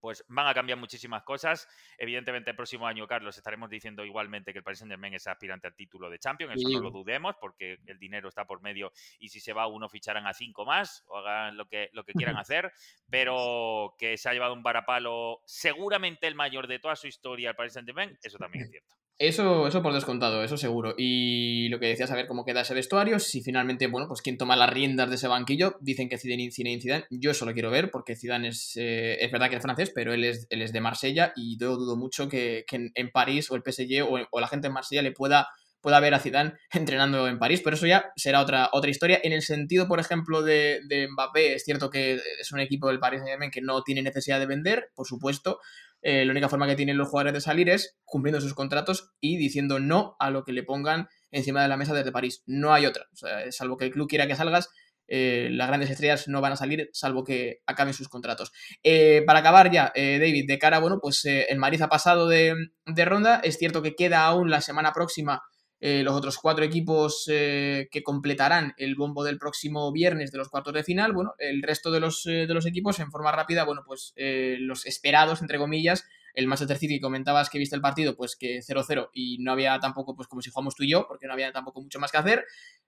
pues 0.00 0.24
van 0.28 0.46
a 0.46 0.54
cambiar 0.54 0.78
muchísimas 0.78 1.22
cosas. 1.22 1.68
Evidentemente, 1.96 2.50
el 2.50 2.56
próximo 2.56 2.86
año, 2.86 3.06
Carlos, 3.06 3.36
estaremos 3.36 3.70
diciendo 3.70 4.04
igualmente 4.04 4.52
que 4.52 4.58
el 4.58 4.64
Paris 4.64 4.80
Saint-Germain 4.80 5.14
es 5.14 5.26
aspirante 5.26 5.66
al 5.66 5.74
título 5.74 6.10
de 6.10 6.18
Champions. 6.18 6.54
Eso 6.56 6.68
no 6.68 6.80
lo 6.80 6.90
dudemos, 6.90 7.36
porque 7.40 7.78
el 7.86 7.98
dinero 7.98 8.28
está 8.28 8.46
por 8.46 8.62
medio 8.62 8.92
y 9.18 9.28
si 9.28 9.40
se 9.40 9.52
va 9.52 9.66
uno, 9.66 9.88
ficharán 9.88 10.26
a 10.26 10.34
cinco 10.34 10.64
más 10.64 11.04
o 11.08 11.18
hagan 11.18 11.56
lo 11.56 11.66
que, 11.66 11.90
lo 11.92 12.04
que 12.04 12.12
quieran 12.12 12.36
hacer. 12.38 12.72
Pero 13.10 13.94
que 13.98 14.16
se 14.16 14.28
ha 14.28 14.32
llevado 14.32 14.54
un 14.54 14.62
varapalo 14.62 15.42
seguramente 15.46 16.26
el 16.26 16.34
mayor 16.34 16.66
de 16.66 16.78
toda 16.78 16.96
su 16.96 17.06
historia 17.06 17.50
el 17.50 17.56
Paris 17.56 17.72
Saint-Germain, 17.74 18.18
eso 18.22 18.38
también 18.38 18.64
es 18.64 18.70
cierto. 18.72 18.97
Eso, 19.20 19.66
eso 19.66 19.82
por 19.82 19.92
descontado, 19.92 20.44
eso 20.44 20.56
seguro. 20.56 20.94
Y 20.96 21.68
lo 21.70 21.80
que 21.80 21.86
decías, 21.86 22.12
a 22.12 22.14
ver 22.14 22.28
cómo 22.28 22.44
queda 22.44 22.60
ese 22.60 22.72
vestuario, 22.72 23.18
si 23.18 23.42
finalmente, 23.42 23.88
bueno, 23.88 24.06
pues 24.06 24.22
quién 24.22 24.38
toma 24.38 24.54
las 24.54 24.70
riendas 24.70 25.08
de 25.08 25.16
ese 25.16 25.26
banquillo, 25.26 25.76
dicen 25.80 26.08
que 26.08 26.18
Zidane, 26.18 26.52
Zidane, 26.52 26.80
Zidane, 26.80 27.04
yo 27.10 27.32
eso 27.32 27.44
lo 27.44 27.52
quiero 27.52 27.68
ver, 27.68 27.90
porque 27.90 28.14
Zidane 28.14 28.48
es, 28.48 28.76
eh, 28.76 29.16
es 29.20 29.32
verdad 29.32 29.50
que 29.50 29.56
es 29.56 29.62
francés, 29.62 29.90
pero 29.92 30.12
él 30.12 30.22
es, 30.22 30.46
él 30.50 30.62
es 30.62 30.72
de 30.72 30.80
Marsella 30.80 31.32
y 31.34 31.58
yo 31.58 31.74
dudo 31.74 31.96
mucho 31.96 32.28
que, 32.28 32.64
en, 32.70 33.10
París 33.10 33.50
o 33.50 33.56
el 33.56 33.62
PSG 33.62 34.04
o, 34.08 34.40
la 34.40 34.46
gente 34.46 34.68
en 34.68 34.72
Marsella 34.72 35.02
le 35.02 35.10
pueda, 35.10 35.48
pueda 35.80 35.98
ver 35.98 36.14
a 36.14 36.20
Zidane 36.20 36.52
entrenando 36.72 37.26
en 37.26 37.40
París, 37.40 37.60
pero 37.64 37.74
eso 37.74 37.88
ya 37.88 38.12
será 38.14 38.40
otra, 38.40 38.70
otra 38.72 38.90
historia. 38.90 39.18
En 39.24 39.32
el 39.32 39.42
sentido, 39.42 39.88
por 39.88 39.98
ejemplo, 39.98 40.42
de, 40.42 40.82
de 40.86 41.08
Mbappé, 41.08 41.54
es 41.54 41.64
cierto 41.64 41.90
que 41.90 42.20
es 42.40 42.52
un 42.52 42.60
equipo 42.60 42.86
del 42.86 43.00
Saint-Germain 43.00 43.50
que 43.50 43.62
no 43.62 43.82
tiene 43.82 44.02
necesidad 44.02 44.38
de 44.38 44.46
vender, 44.46 44.92
por 44.94 45.08
supuesto, 45.08 45.58
eh, 46.02 46.24
la 46.24 46.30
única 46.30 46.48
forma 46.48 46.66
que 46.66 46.76
tienen 46.76 46.96
los 46.96 47.08
jugadores 47.08 47.34
de 47.34 47.40
salir 47.40 47.68
es 47.68 47.98
cumpliendo 48.04 48.40
sus 48.40 48.54
contratos 48.54 49.12
y 49.20 49.36
diciendo 49.36 49.80
no 49.80 50.16
a 50.18 50.30
lo 50.30 50.44
que 50.44 50.52
le 50.52 50.62
pongan 50.62 51.08
encima 51.30 51.62
de 51.62 51.68
la 51.68 51.76
mesa 51.76 51.94
desde 51.94 52.12
París. 52.12 52.42
No 52.46 52.72
hay 52.72 52.86
otra. 52.86 53.06
Sea, 53.12 53.50
salvo 53.50 53.76
que 53.76 53.86
el 53.86 53.90
club 53.90 54.08
quiera 54.08 54.26
que 54.26 54.36
salgas, 54.36 54.68
eh, 55.08 55.48
las 55.50 55.68
grandes 55.68 55.90
estrellas 55.90 56.28
no 56.28 56.40
van 56.40 56.52
a 56.52 56.56
salir 56.56 56.90
salvo 56.92 57.24
que 57.24 57.60
acaben 57.66 57.94
sus 57.94 58.08
contratos. 58.08 58.52
Eh, 58.82 59.22
para 59.26 59.40
acabar 59.40 59.70
ya, 59.70 59.92
David, 59.94 60.46
de 60.46 60.58
cara, 60.58 60.78
bueno, 60.78 60.98
pues 61.00 61.24
el 61.24 61.58
Madrid 61.58 61.82
ha 61.82 61.88
pasado 61.88 62.28
de, 62.28 62.54
de, 62.86 63.04
ronda. 63.04 63.40
Es 63.42 63.56
cierto 63.58 63.82
que 63.82 63.94
queda 63.94 64.24
aún 64.24 64.50
la 64.50 64.60
semana 64.60 64.92
próxima 64.92 65.42
eh, 65.80 66.02
los 66.02 66.14
otros 66.14 66.38
cuatro 66.38 66.64
equipos 66.64 67.24
eh, 67.28 67.88
que 67.92 68.02
completarán 68.02 68.74
el 68.78 68.96
bombo 68.96 69.22
del 69.22 69.38
próximo 69.38 69.92
viernes 69.92 70.32
de 70.32 70.38
los 70.38 70.48
cuartos 70.48 70.74
de 70.74 70.82
final, 70.82 71.12
bueno, 71.12 71.34
el 71.38 71.62
resto 71.62 71.92
de 71.92 72.00
los, 72.00 72.26
eh, 72.26 72.46
de 72.48 72.54
los 72.54 72.66
equipos 72.66 72.98
en 72.98 73.12
forma 73.12 73.30
rápida, 73.30 73.64
bueno, 73.64 73.82
pues 73.86 74.12
los 74.16 74.86
esperados, 74.86 75.40
entre 75.40 75.58
comillas, 75.58 76.04
el 76.34 76.46
Manchester 76.46 76.78
City, 76.78 77.00
comentabas 77.00 77.50
que 77.50 77.58
viste 77.58 77.76
el 77.76 77.82
partido, 77.82 78.16
pues 78.16 78.36
que 78.36 78.60
0-0 78.60 79.10
y 79.12 79.38
no 79.38 79.52
había 79.52 79.78
tampoco, 79.78 80.14
pues 80.14 80.28
como 80.28 80.42
si 80.42 80.50
jugamos 80.50 80.74
tú 80.74 80.84
y 80.84 80.90
yo, 80.90 81.06
porque 81.06 81.26
no 81.26 81.32
había 81.32 81.52
tampoco 81.52 81.80
mucho 81.80 81.98
más 81.98 82.12
que 82.12 82.18
hacer. 82.18 82.44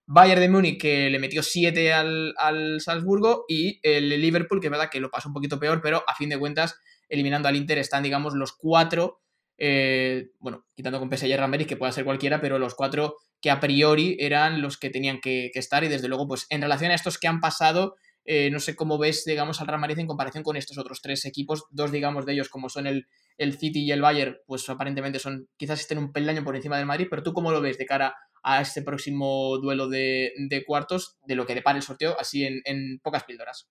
Bayern 0.07 0.41
de 0.41 0.49
Múnich, 0.49 0.81
que 0.81 1.11
le 1.11 1.19
metió 1.19 1.43
7 1.43 1.93
al, 1.93 2.35
al 2.39 2.81
Salzburgo, 2.81 3.45
y 3.49 3.81
el 3.83 4.09
Liverpool, 4.21 4.61
que 4.61 4.67
es 4.67 4.71
verdad 4.71 4.91
que 4.91 5.01
lo 5.01 5.11
pasó 5.11 5.29
un 5.29 5.35
poquito 5.35 5.59
peor, 5.59 5.81
pero 5.83 6.05
a 6.07 6.15
fin 6.15 6.29
de 6.29 6.39
cuentas, 6.39 6.79
eliminando 7.09 7.49
al 7.49 7.57
Inter, 7.57 7.79
están, 7.79 8.03
digamos, 8.03 8.35
los 8.35 8.53
cuatro 8.53 9.21
eh, 9.63 10.31
bueno, 10.39 10.65
quitando 10.75 10.99
con 10.99 11.11
PSG 11.11 11.27
y 11.27 11.37
Ramírez, 11.37 11.67
que 11.67 11.77
pueda 11.77 11.93
ser 11.93 12.07
cualquiera, 12.07 12.41
pero 12.41 12.59
los 12.59 12.75
cuatro 12.75 13.17
que 13.43 13.51
a 13.51 13.61
priori 13.61 14.17
eran 14.19 14.63
los 14.63 14.79
que 14.79 14.89
tenían 14.89 15.21
que, 15.21 15.51
estar 15.55 15.85
y 15.85 15.89
desde 15.89 16.09
luego, 16.09 16.27
pues 16.27 16.47
en 16.49 16.63
relación 16.63 16.91
a 16.91 16.95
estos 16.95 17.19
que 17.19 17.29
han 17.29 17.41
pasado, 17.41 17.97
eh, 18.25 18.51
no 18.51 18.59
sé 18.59 18.75
cómo 18.75 18.97
ves, 18.97 19.25
digamos, 19.27 19.61
al 19.61 19.67
Real 19.67 19.99
en 19.99 20.07
comparación 20.07 20.43
con 20.43 20.57
estos 20.57 20.79
otros 20.79 21.03
tres 21.03 21.27
equipos, 21.27 21.65
dos, 21.71 21.93
digamos, 21.93 22.25
de 22.25 22.33
ellos 22.33 22.49
como 22.49 22.71
son 22.71 22.87
el, 22.87 23.07
el 23.37 23.59
City 23.59 23.81
y 23.81 23.93
el 23.93 24.01
Bayern, 24.01 24.39
pues 24.47 24.67
aparentemente 24.71 25.19
son, 25.19 25.47
quizás 25.59 25.81
estén 25.81 25.99
un 25.99 26.11
peldaño 26.11 26.43
por 26.43 26.57
encima 26.57 26.79
del 26.79 26.87
Madrid, 26.87 27.09
pero 27.11 27.23
tú 27.23 27.35
cómo 27.35 27.53
lo 27.53 27.61
ves 27.61 27.77
de 27.77 27.85
cara 27.85 28.15
a 28.43 28.63
este 28.63 28.81
próximo 28.81 29.59
duelo 29.59 29.89
de, 29.89 30.33
cuartos, 30.67 31.19
de 31.27 31.35
lo 31.35 31.45
que 31.45 31.55
depara 31.55 31.77
el 31.77 31.83
sorteo, 31.83 32.17
así 32.19 32.45
en 32.45 32.99
pocas 33.03 33.25
píldoras. 33.25 33.69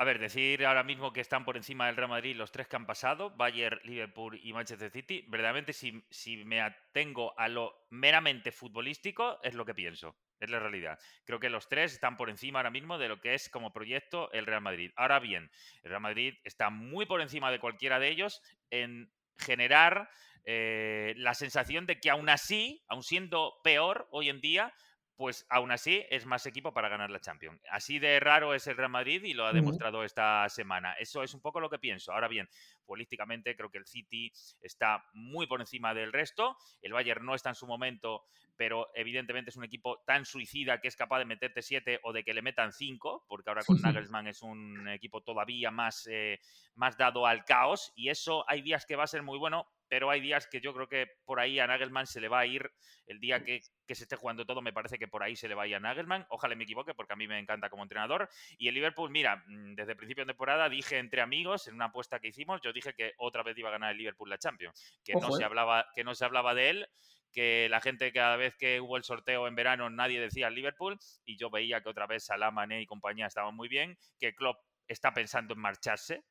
A 0.00 0.04
ver, 0.04 0.20
decir 0.20 0.64
ahora 0.64 0.84
mismo 0.84 1.12
que 1.12 1.20
están 1.20 1.44
por 1.44 1.56
encima 1.56 1.86
del 1.86 1.96
Real 1.96 2.08
Madrid 2.08 2.36
los 2.36 2.52
tres 2.52 2.68
que 2.68 2.76
han 2.76 2.86
pasado, 2.86 3.30
Bayern, 3.30 3.80
Liverpool 3.82 4.38
y 4.40 4.52
Manchester 4.52 4.92
City, 4.92 5.24
verdaderamente 5.26 5.72
si, 5.72 6.44
me 6.44 6.60
atengo 6.60 7.36
a 7.36 7.48
lo 7.48 7.74
meramente 7.90 8.52
futbolístico, 8.52 9.40
es 9.42 9.54
lo 9.54 9.64
que 9.64 9.74
pienso, 9.74 10.16
es 10.38 10.50
la 10.50 10.60
realidad. 10.60 11.00
Creo 11.24 11.40
que 11.40 11.50
los 11.50 11.68
tres 11.68 11.94
están 11.94 12.16
por 12.16 12.30
encima 12.30 12.60
ahora 12.60 12.70
mismo 12.70 12.96
de 12.96 13.08
lo 13.08 13.20
que 13.20 13.34
es 13.34 13.48
como 13.48 13.72
proyecto 13.72 14.30
el 14.30 14.46
Real 14.46 14.60
Madrid. 14.60 14.92
Ahora 14.94 15.18
bien, 15.18 15.50
el 15.82 15.90
Real 15.90 16.02
Madrid 16.02 16.34
está 16.44 16.70
muy 16.70 17.04
por 17.04 17.20
encima 17.20 17.50
de 17.50 17.58
cualquiera 17.58 17.98
de 17.98 18.06
ellos 18.06 18.40
en 18.70 19.12
generar 19.36 20.08
eh, 20.44 21.14
la 21.16 21.34
sensación 21.34 21.86
de 21.86 21.98
que 21.98 22.10
aún 22.10 22.28
así, 22.28 22.84
aún 22.86 23.02
siendo 23.02 23.58
peor 23.64 24.06
hoy 24.12 24.28
en 24.28 24.40
día, 24.40 24.72
pues 25.18 25.44
aún 25.50 25.72
así 25.72 26.06
es 26.10 26.26
más 26.26 26.46
equipo 26.46 26.72
para 26.72 26.88
ganar 26.88 27.10
la 27.10 27.18
Champions. 27.18 27.60
Así 27.72 27.98
de 27.98 28.20
raro 28.20 28.54
es 28.54 28.68
el 28.68 28.76
Real 28.76 28.88
Madrid 28.88 29.20
y 29.24 29.34
lo 29.34 29.46
ha 29.46 29.52
demostrado 29.52 30.04
esta 30.04 30.48
semana. 30.48 30.92
Eso 30.92 31.24
es 31.24 31.34
un 31.34 31.40
poco 31.40 31.58
lo 31.58 31.68
que 31.68 31.80
pienso. 31.80 32.12
Ahora 32.12 32.28
bien, 32.28 32.48
políticamente 32.86 33.56
creo 33.56 33.68
que 33.68 33.78
el 33.78 33.86
City 33.86 34.32
está 34.62 35.04
muy 35.14 35.48
por 35.48 35.60
encima 35.60 35.92
del 35.92 36.12
resto. 36.12 36.56
El 36.82 36.92
Bayern 36.92 37.26
no 37.26 37.34
está 37.34 37.48
en 37.48 37.56
su 37.56 37.66
momento, 37.66 38.26
pero 38.56 38.90
evidentemente 38.94 39.50
es 39.50 39.56
un 39.56 39.64
equipo 39.64 40.04
tan 40.06 40.24
suicida 40.24 40.80
que 40.80 40.86
es 40.86 40.94
capaz 40.94 41.18
de 41.18 41.24
meterte 41.24 41.62
siete 41.62 41.98
o 42.04 42.12
de 42.12 42.22
que 42.22 42.32
le 42.32 42.40
metan 42.40 42.72
cinco, 42.72 43.24
porque 43.26 43.50
ahora 43.50 43.64
con 43.64 43.80
Nagelsmann 43.80 44.28
es 44.28 44.40
un 44.42 44.86
equipo 44.88 45.24
todavía 45.24 45.72
más, 45.72 46.06
eh, 46.08 46.38
más 46.76 46.96
dado 46.96 47.26
al 47.26 47.44
caos 47.44 47.92
y 47.96 48.08
eso 48.08 48.44
hay 48.48 48.62
días 48.62 48.86
que 48.86 48.94
va 48.94 49.02
a 49.02 49.08
ser 49.08 49.24
muy 49.24 49.38
bueno, 49.38 49.66
pero 49.88 50.10
hay 50.10 50.20
días 50.20 50.46
que 50.46 50.60
yo 50.60 50.74
creo 50.74 50.88
que 50.88 51.06
por 51.24 51.40
ahí 51.40 51.58
a 51.58 51.66
Nagelman 51.66 52.06
se 52.06 52.20
le 52.20 52.28
va 52.28 52.40
a 52.40 52.46
ir 52.46 52.70
el 53.06 53.20
día 53.20 53.42
que, 53.42 53.60
se 53.60 54.02
esté 54.02 54.16
jugando 54.16 54.44
todo, 54.44 54.60
me 54.60 54.72
parece 54.72 54.98
que 54.98 55.08
por 55.08 55.22
ahí 55.22 55.34
se 55.34 55.48
le 55.48 55.54
va 55.54 55.62
a 55.62 55.66
ir 55.66 55.74
a 55.74 55.80
Nagelman. 55.80 56.26
Ojalá 56.28 56.54
me 56.54 56.64
equivoque 56.64 56.94
porque 56.94 57.14
a 57.14 57.16
mí 57.16 57.26
me 57.26 57.38
encanta 57.38 57.70
como 57.70 57.82
entrenador. 57.82 58.28
Y 58.58 58.68
el 58.68 58.74
Liverpool, 58.74 59.10
mira, 59.10 59.42
mm, 59.46 59.74
desde 59.74 59.92
el 59.92 59.96
principio 59.96 60.24
de 60.24 60.32
temporada 60.32 60.68
dije 60.68 60.98
entre 60.98 61.20
amigos, 61.20 61.66
en 61.68 61.74
una 61.74 61.86
apuesta 61.86 62.20
que 62.20 62.28
hicimos, 62.28 62.60
yo 62.62 62.72
dije 62.72 62.94
que 62.94 63.14
otra 63.18 63.42
vez 63.42 63.56
iba 63.56 63.68
a 63.68 63.72
ganar 63.72 63.92
el 63.92 63.98
Liverpool 63.98 64.28
la 64.28 64.38
Champions, 64.38 65.00
que, 65.04 65.14
no, 65.14 65.32
se 65.32 65.42
eh. 65.42 65.46
hablaba, 65.46 65.86
que 65.94 66.04
no 66.04 66.14
se 66.14 66.24
hablaba 66.24 66.54
de 66.54 66.70
él 66.70 66.88
que 67.30 67.68
la 67.68 67.80
gente 67.82 68.10
cada 68.10 68.36
vez 68.36 68.56
que 68.56 68.80
hubo 68.80 68.96
el 68.96 69.04
sorteo 69.04 69.46
en 69.46 69.54
verano 69.54 69.90
nadie 69.90 70.18
decía 70.18 70.48
el 70.48 70.54
Liverpool 70.54 70.98
y 71.26 71.36
yo 71.36 71.50
veía 71.50 71.82
que 71.82 71.90
otra 71.90 72.06
vez 72.06 72.24
Salah, 72.24 72.50
Mané 72.50 72.80
y 72.80 72.86
compañía 72.86 73.26
estaban 73.26 73.54
muy 73.54 73.68
bien, 73.68 73.98
que 74.18 74.34
Klopp 74.34 74.56
está 74.86 75.12
pensando 75.12 75.54
en 75.54 75.60
marcharse, 75.60 76.24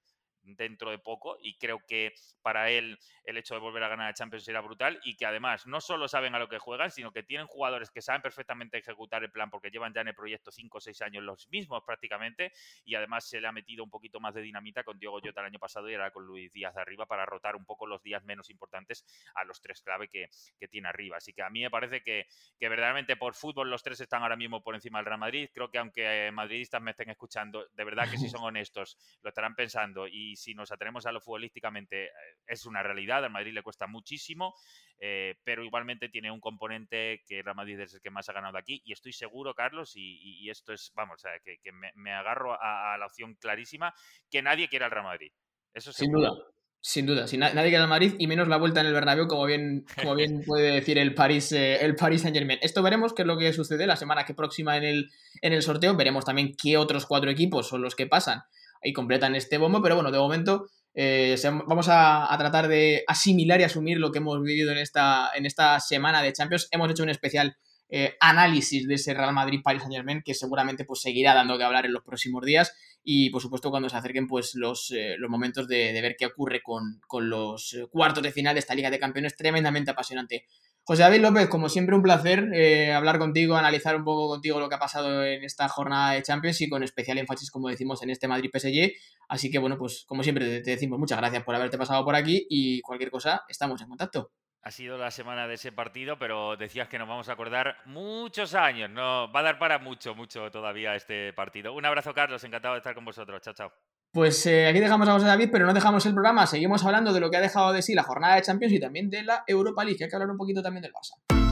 dentro 0.55 0.91
de 0.91 0.99
poco 0.99 1.37
y 1.41 1.57
creo 1.57 1.79
que 1.85 2.13
para 2.41 2.69
él 2.69 2.97
el 3.23 3.37
hecho 3.37 3.53
de 3.53 3.59
volver 3.59 3.83
a 3.83 3.89
ganar 3.89 4.07
la 4.07 4.13
Champions 4.13 4.45
será 4.45 4.61
brutal 4.61 4.99
y 5.03 5.15
que 5.15 5.25
además 5.25 5.67
no 5.67 5.81
solo 5.81 6.07
saben 6.07 6.35
a 6.35 6.39
lo 6.39 6.47
que 6.47 6.59
juegan, 6.59 6.91
sino 6.91 7.11
que 7.11 7.23
tienen 7.23 7.47
jugadores 7.47 7.91
que 7.91 8.01
saben 8.01 8.21
perfectamente 8.21 8.77
ejecutar 8.77 9.23
el 9.23 9.31
plan 9.31 9.49
porque 9.49 9.69
llevan 9.69 9.93
ya 9.93 10.01
en 10.01 10.09
el 10.09 10.15
proyecto 10.15 10.51
5 10.51 10.77
o 10.77 10.81
6 10.81 11.01
años 11.01 11.23
los 11.23 11.49
mismos 11.49 11.83
prácticamente 11.85 12.51
y 12.85 12.95
además 12.95 13.27
se 13.27 13.41
le 13.41 13.47
ha 13.47 13.51
metido 13.51 13.83
un 13.83 13.89
poquito 13.89 14.19
más 14.19 14.33
de 14.33 14.41
dinamita 14.41 14.83
con 14.83 14.97
Diego 14.97 15.19
Jota 15.23 15.41
el 15.41 15.47
año 15.47 15.59
pasado 15.59 15.89
y 15.89 15.95
ahora 15.95 16.11
con 16.11 16.25
Luis 16.25 16.51
Díaz 16.53 16.75
arriba 16.77 17.05
para 17.05 17.25
rotar 17.25 17.55
un 17.55 17.65
poco 17.65 17.85
los 17.85 18.01
días 18.03 18.23
menos 18.23 18.49
importantes 18.49 19.05
a 19.35 19.43
los 19.43 19.61
tres 19.61 19.81
clave 19.81 20.07
que, 20.07 20.29
tiene 20.69 20.89
arriba. 20.89 21.17
Así 21.17 21.33
que 21.33 21.41
a 21.41 21.49
mí 21.49 21.61
me 21.61 21.69
parece 21.69 22.01
que, 22.01 22.27
que, 22.59 22.67
verdaderamente 22.67 23.15
por 23.15 23.33
fútbol 23.33 23.69
los 23.69 23.83
tres 23.83 24.01
están 24.01 24.21
ahora 24.21 24.35
mismo 24.35 24.61
por 24.61 24.75
encima 24.75 24.99
del 24.99 25.05
Real 25.05 25.19
Madrid. 25.19 25.49
Creo 25.53 25.71
que 25.71 25.77
aunque 25.77 26.29
madridistas 26.33 26.81
me 26.81 26.91
estén 26.91 27.09
escuchando, 27.09 27.67
de 27.73 27.83
verdad 27.83 28.09
que 28.09 28.17
si 28.17 28.27
son 28.29 28.43
honestos, 28.43 28.97
lo 29.21 29.29
estarán 29.29 29.55
pensando 29.55 30.07
y 30.07 30.35
si 30.37 30.53
nos 30.53 30.71
atenemos 30.71 31.05
a 31.05 31.11
lo 31.11 31.19
futbolísticamente, 31.19 32.05
eh, 32.05 32.11
es 32.45 32.65
una 32.65 32.83
realidad. 32.83 33.25
Al 33.25 33.31
Madrid 33.31 33.53
le 33.53 33.63
cuesta 33.63 33.87
muchísimo, 33.87 34.53
eh, 34.99 35.35
pero 35.43 35.63
igualmente 35.63 36.09
tiene 36.09 36.31
un 36.31 36.39
componente 36.39 37.23
que 37.27 37.41
Real 37.41 37.55
Madrid 37.55 37.79
es 37.79 37.93
el 37.95 38.01
que 38.01 38.11
más 38.11 38.29
ha 38.29 38.33
ganado 38.33 38.57
aquí. 38.57 38.81
Y 38.85 38.93
estoy 38.93 39.13
seguro, 39.13 39.53
Carlos, 39.53 39.93
y, 39.95 40.49
esto 40.49 40.73
es, 40.73 40.91
vamos, 40.95 41.21
que, 41.43 41.71
me, 41.95 42.13
agarro 42.13 42.53
a, 42.61 42.97
la 42.97 43.05
opción 43.05 43.35
clarísima, 43.35 43.93
que 44.29 44.41
nadie 44.41 44.69
quiere 44.69 44.85
al 44.85 44.91
Real 44.91 45.05
Madrid. 45.05 45.31
Eso 45.73 45.91
Sin 45.91 46.11
duda. 46.11 46.31
Sin 46.79 47.05
duda, 47.05 47.25
nadie 47.25 47.69
quiere 47.69 47.77
al 47.77 47.89
Madrid 47.89 48.13
y 48.17 48.27
menos 48.27 48.47
la 48.47 48.55
vuelta 48.55 48.79
en 48.79 48.87
el 48.87 48.93
Bernabéu, 48.93 49.27
como 49.27 49.45
bien, 49.45 49.85
como 49.99 50.15
bien 50.15 50.43
puede 50.45 50.71
decir 50.71 50.97
el 50.97 51.15
Paris, 51.15 51.51
eh, 51.51 51.83
el 51.83 51.95
Paris 51.95 52.21
Saint 52.21 52.37
Germain. 52.37 52.59
Esto 52.61 52.83
veremos 52.83 53.13
qué 53.13 53.23
es 53.23 53.27
lo 53.27 53.37
que 53.37 53.51
sucede 53.51 53.87
la 53.87 53.97
semana 53.97 54.25
que 54.25 54.35
próxima 54.35 54.77
en 54.77 54.83
el, 54.83 55.09
en 55.41 55.53
el 55.53 55.63
sorteo. 55.63 55.95
Veremos 55.97 56.23
también 56.23 56.55
qué 56.55 56.77
otros 56.77 57.05
cuatro 57.05 57.31
equipos 57.31 57.67
son 57.67 57.81
los 57.81 57.95
que 57.95 58.07
pasan 58.07 58.43
y 58.87 58.93
completan 58.93 59.35
este 59.35 59.57
bombo, 59.57 59.81
pero 59.81 59.95
bueno, 59.95 60.11
de 60.11 60.17
momento 60.17 60.67
eh, 60.99 61.35
vamos 61.67 61.87
a, 61.91 62.35
tratar 62.39 62.67
de 62.67 63.03
asimilar 63.05 63.61
y 63.61 63.65
asumir 63.65 63.99
lo 63.99 64.11
que 64.11 64.17
hemos 64.17 64.41
vivido 64.41 64.71
en 64.71 64.79
esta, 64.79 65.29
en 65.35 65.45
esta 65.45 65.79
semana 65.79 66.23
de 66.23 66.33
Champions. 66.33 66.67
Hemos 66.71 66.89
hecho 66.89 67.03
un 67.03 67.09
especial 67.09 67.55
eh, 67.89 68.15
análisis 68.19 68.87
de 68.87 68.95
ese 68.95 69.13
Real 69.13 69.31
Madrid 69.31 69.61
Paris 69.63 69.83
Saint 69.83 69.95
Germain 69.95 70.23
que 70.25 70.33
seguramente 70.33 70.85
pues 70.85 71.01
seguirá 71.01 71.35
dando 71.35 71.57
que 71.57 71.63
hablar 71.63 71.85
en 71.85 71.93
los 71.93 72.03
próximos 72.03 72.43
días 72.43 72.73
y 73.03 73.29
por 73.29 73.41
supuesto 73.41 73.69
cuando 73.69 73.89
se 73.89 73.95
acerquen 73.95 74.27
pues 74.27 74.55
los, 74.55 74.91
eh, 74.91 75.15
los 75.19 75.29
momentos 75.29 75.67
de, 75.67 75.93
de, 75.93 76.01
ver 76.01 76.15
qué 76.17 76.25
ocurre 76.25 76.61
con, 76.63 76.99
con, 77.07 77.29
los 77.29 77.77
cuartos 77.91 78.23
de 78.23 78.31
final 78.31 78.55
de 78.55 78.59
esta 78.59 78.73
Liga 78.73 78.89
de 78.89 78.99
Campeones 78.99 79.35
tremendamente 79.35 79.91
apasionante. 79.91 80.45
José 80.87 81.03
David 81.03 81.19
López, 81.19 81.49
como 81.49 81.67
siempre, 81.67 81.97
un 81.97 82.01
placer 82.01 82.47
eh, 82.53 82.93
hablar 82.93 83.19
contigo, 83.19 83.57
analizar 83.57 83.93
un 83.97 84.05
poco 84.05 84.29
contigo 84.29 84.57
lo 84.57 84.69
que 84.69 84.75
ha 84.75 84.79
pasado 84.79 85.25
en 85.25 85.43
esta 85.43 85.67
jornada 85.67 86.13
de 86.13 86.23
Champions 86.23 86.61
y 86.61 86.69
con 86.69 86.81
especial 86.81 87.17
énfasis, 87.17 87.51
como 87.51 87.67
decimos, 87.67 88.01
en 88.03 88.09
este 88.09 88.29
Madrid 88.29 88.49
PSG. 88.53 88.93
Así 89.27 89.51
que, 89.51 89.59
bueno, 89.59 89.77
pues 89.77 90.05
como 90.07 90.23
siempre, 90.23 90.61
te 90.61 90.71
decimos 90.71 90.97
muchas 90.97 91.17
gracias 91.17 91.43
por 91.43 91.55
haberte 91.55 91.77
pasado 91.77 92.05
por 92.05 92.15
aquí 92.15 92.47
y 92.49 92.79
cualquier 92.79 93.11
cosa, 93.11 93.43
estamos 93.49 93.81
en 93.81 93.89
contacto. 93.89 94.31
Ha 94.61 94.71
sido 94.71 94.97
la 94.97 95.11
semana 95.11 95.45
de 95.45 95.55
ese 95.55 95.73
partido, 95.73 96.17
pero 96.17 96.55
decías 96.55 96.87
que 96.87 96.97
nos 96.97 97.09
vamos 97.09 97.27
a 97.27 97.33
acordar 97.33 97.75
muchos 97.83 98.55
años. 98.55 98.89
No, 98.89 99.29
va 99.29 99.41
a 99.41 99.43
dar 99.43 99.59
para 99.59 99.79
mucho, 99.79 100.15
mucho 100.15 100.49
todavía 100.51 100.95
este 100.95 101.33
partido. 101.33 101.73
Un 101.73 101.85
abrazo, 101.85 102.13
Carlos. 102.13 102.41
Encantado 102.45 102.75
de 102.75 102.79
estar 102.79 102.95
con 102.95 103.03
vosotros. 103.03 103.41
Chao, 103.41 103.53
chao. 103.53 103.73
Pues 104.17 104.47
eh, 104.47 104.65
aquí 104.65 104.79
dejamos 104.79 105.07
a 105.07 105.11
José 105.11 105.27
David, 105.27 105.49
pero 105.51 105.67
no 105.67 105.75
dejamos 105.75 106.03
el 106.07 106.13
programa. 106.13 106.47
Seguimos 106.47 106.83
hablando 106.83 107.13
de 107.13 107.19
lo 107.19 107.29
que 107.29 107.37
ha 107.37 107.39
dejado 107.39 107.71
de 107.71 107.83
sí 107.83 107.93
la 107.93 108.01
jornada 108.01 108.33
de 108.33 108.41
Champions 108.41 108.73
y 108.73 108.79
también 108.79 109.11
de 109.11 109.21
la 109.21 109.43
Europa 109.45 109.83
League, 109.83 109.95
que 109.95 110.05
hay 110.05 110.09
que 110.09 110.15
hablar 110.15 110.31
un 110.31 110.37
poquito 110.37 110.63
también 110.63 110.81
del 110.81 110.91
Barça. 110.91 111.46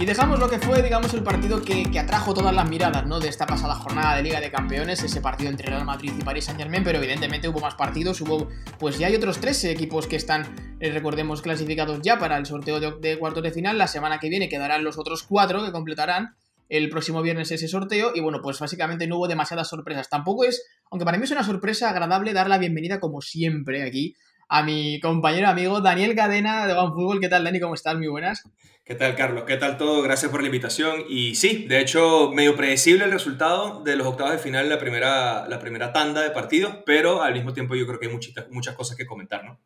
Y 0.00 0.06
dejamos 0.06 0.38
lo 0.38 0.48
que 0.48 0.58
fue, 0.58 0.82
digamos, 0.82 1.12
el 1.12 1.22
partido 1.22 1.60
que, 1.60 1.86
atrajo 1.98 2.32
todas 2.32 2.54
las 2.54 2.66
miradas, 2.66 3.04
¿no? 3.06 3.20
De 3.20 3.28
esta 3.28 3.44
pasada 3.44 3.74
jornada 3.74 4.16
de 4.16 4.22
Liga 4.22 4.40
de 4.40 4.50
Campeones, 4.50 5.02
ese 5.02 5.20
partido 5.20 5.50
entre 5.50 5.66
Real 5.66 5.84
Madrid 5.84 6.10
y 6.18 6.22
París 6.22 6.46
Saint 6.46 6.58
Germain, 6.58 6.82
pero 6.82 6.96
evidentemente 6.96 7.50
hubo 7.50 7.60
más 7.60 7.74
partidos, 7.74 8.18
hubo, 8.22 8.48
pues 8.78 8.98
ya 8.98 9.08
hay 9.08 9.14
otros 9.14 9.40
tres 9.40 9.62
equipos 9.64 10.06
que 10.06 10.16
están, 10.16 10.76
eh, 10.80 10.90
recordemos, 10.90 11.42
clasificados 11.42 12.00
ya 12.00 12.18
para 12.18 12.38
el 12.38 12.46
sorteo 12.46 12.80
de, 12.80 13.18
cuartos 13.18 13.42
de 13.42 13.50
final. 13.50 13.76
La 13.76 13.88
semana 13.88 14.18
que 14.18 14.30
viene 14.30 14.48
quedarán 14.48 14.84
los 14.84 14.96
otros 14.96 15.22
cuatro 15.22 15.62
que 15.62 15.70
completarán 15.70 16.34
el 16.70 16.88
próximo 16.88 17.20
viernes 17.20 17.50
ese 17.52 17.68
sorteo 17.68 18.12
y 18.14 18.20
bueno, 18.20 18.40
pues 18.42 18.58
básicamente 18.58 19.06
no 19.06 19.18
hubo 19.18 19.28
demasiadas 19.28 19.68
sorpresas. 19.68 20.08
Tampoco 20.08 20.44
es, 20.44 20.64
aunque 20.90 21.04
para 21.04 21.18
mí 21.18 21.24
es 21.24 21.30
una 21.30 21.44
sorpresa 21.44 21.90
agradable 21.90 22.32
dar 22.32 22.48
la 22.48 22.56
bienvenida 22.56 23.00
como 23.00 23.20
siempre 23.20 23.82
aquí 23.82 24.16
a 24.50 24.64
mi 24.64 24.98
compañero 24.98 25.46
amigo 25.48 25.80
Daniel 25.80 26.16
Cadena 26.16 26.66
de 26.66 26.72
OneFootball. 26.72 27.20
¿Qué 27.20 27.28
tal, 27.28 27.44
Dani? 27.44 27.60
¿Cómo 27.60 27.74
estás? 27.74 27.96
Muy 27.96 28.08
buenas. 28.08 28.42
¿Qué 28.84 28.96
tal, 28.96 29.14
Carlos? 29.14 29.44
¿Qué 29.46 29.56
tal 29.56 29.78
todo? 29.78 30.02
Gracias 30.02 30.28
por 30.32 30.40
la 30.40 30.48
invitación. 30.48 31.04
Y 31.08 31.36
sí, 31.36 31.66
de 31.68 31.78
hecho, 31.78 32.32
medio 32.32 32.56
predecible 32.56 33.04
el 33.04 33.12
resultado 33.12 33.84
de 33.84 33.94
los 33.94 34.08
octavos 34.08 34.32
de 34.32 34.38
final, 34.38 34.68
la 34.68 34.80
primera, 34.80 35.46
la 35.46 35.60
primera 35.60 35.92
tanda 35.92 36.22
de 36.22 36.30
partidos, 36.30 36.78
pero 36.84 37.22
al 37.22 37.32
mismo 37.32 37.52
tiempo 37.52 37.76
yo 37.76 37.86
creo 37.86 38.00
que 38.00 38.06
hay 38.08 38.12
muchas, 38.12 38.50
muchas 38.50 38.74
cosas 38.74 38.96
que 38.96 39.06
comentar, 39.06 39.44
¿no? 39.44 39.60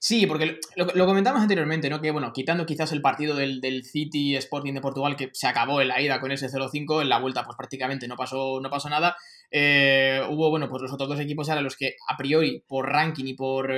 Sí, 0.00 0.26
porque 0.26 0.60
lo, 0.76 1.06
comentamos 1.06 1.42
anteriormente, 1.42 1.90
¿no? 1.90 2.00
Que 2.00 2.12
bueno, 2.12 2.32
quitando 2.32 2.64
quizás 2.64 2.92
el 2.92 3.02
partido 3.02 3.34
del, 3.34 3.84
City 3.84 4.36
Sporting 4.36 4.72
de 4.72 4.80
Portugal, 4.80 5.16
que 5.16 5.30
se 5.32 5.48
acabó 5.48 5.80
en 5.80 5.88
la 5.88 6.00
ida 6.00 6.20
con 6.20 6.30
ese 6.30 6.46
0-5, 6.46 7.02
en 7.02 7.08
la 7.08 7.18
vuelta 7.18 7.42
pues 7.42 7.56
prácticamente 7.56 8.06
no 8.06 8.14
pasó, 8.14 8.60
no 8.60 8.70
pasó 8.70 8.88
nada. 8.88 9.16
Eh, 9.50 10.22
hubo, 10.30 10.50
bueno, 10.50 10.68
pues 10.68 10.82
los 10.82 10.92
otros 10.92 11.08
dos 11.08 11.18
equipos 11.18 11.48
eran 11.48 11.64
los 11.64 11.76
que 11.76 11.96
a 12.06 12.16
priori, 12.16 12.62
por 12.68 12.88
ranking 12.88 13.24
y 13.24 13.34
por, 13.34 13.72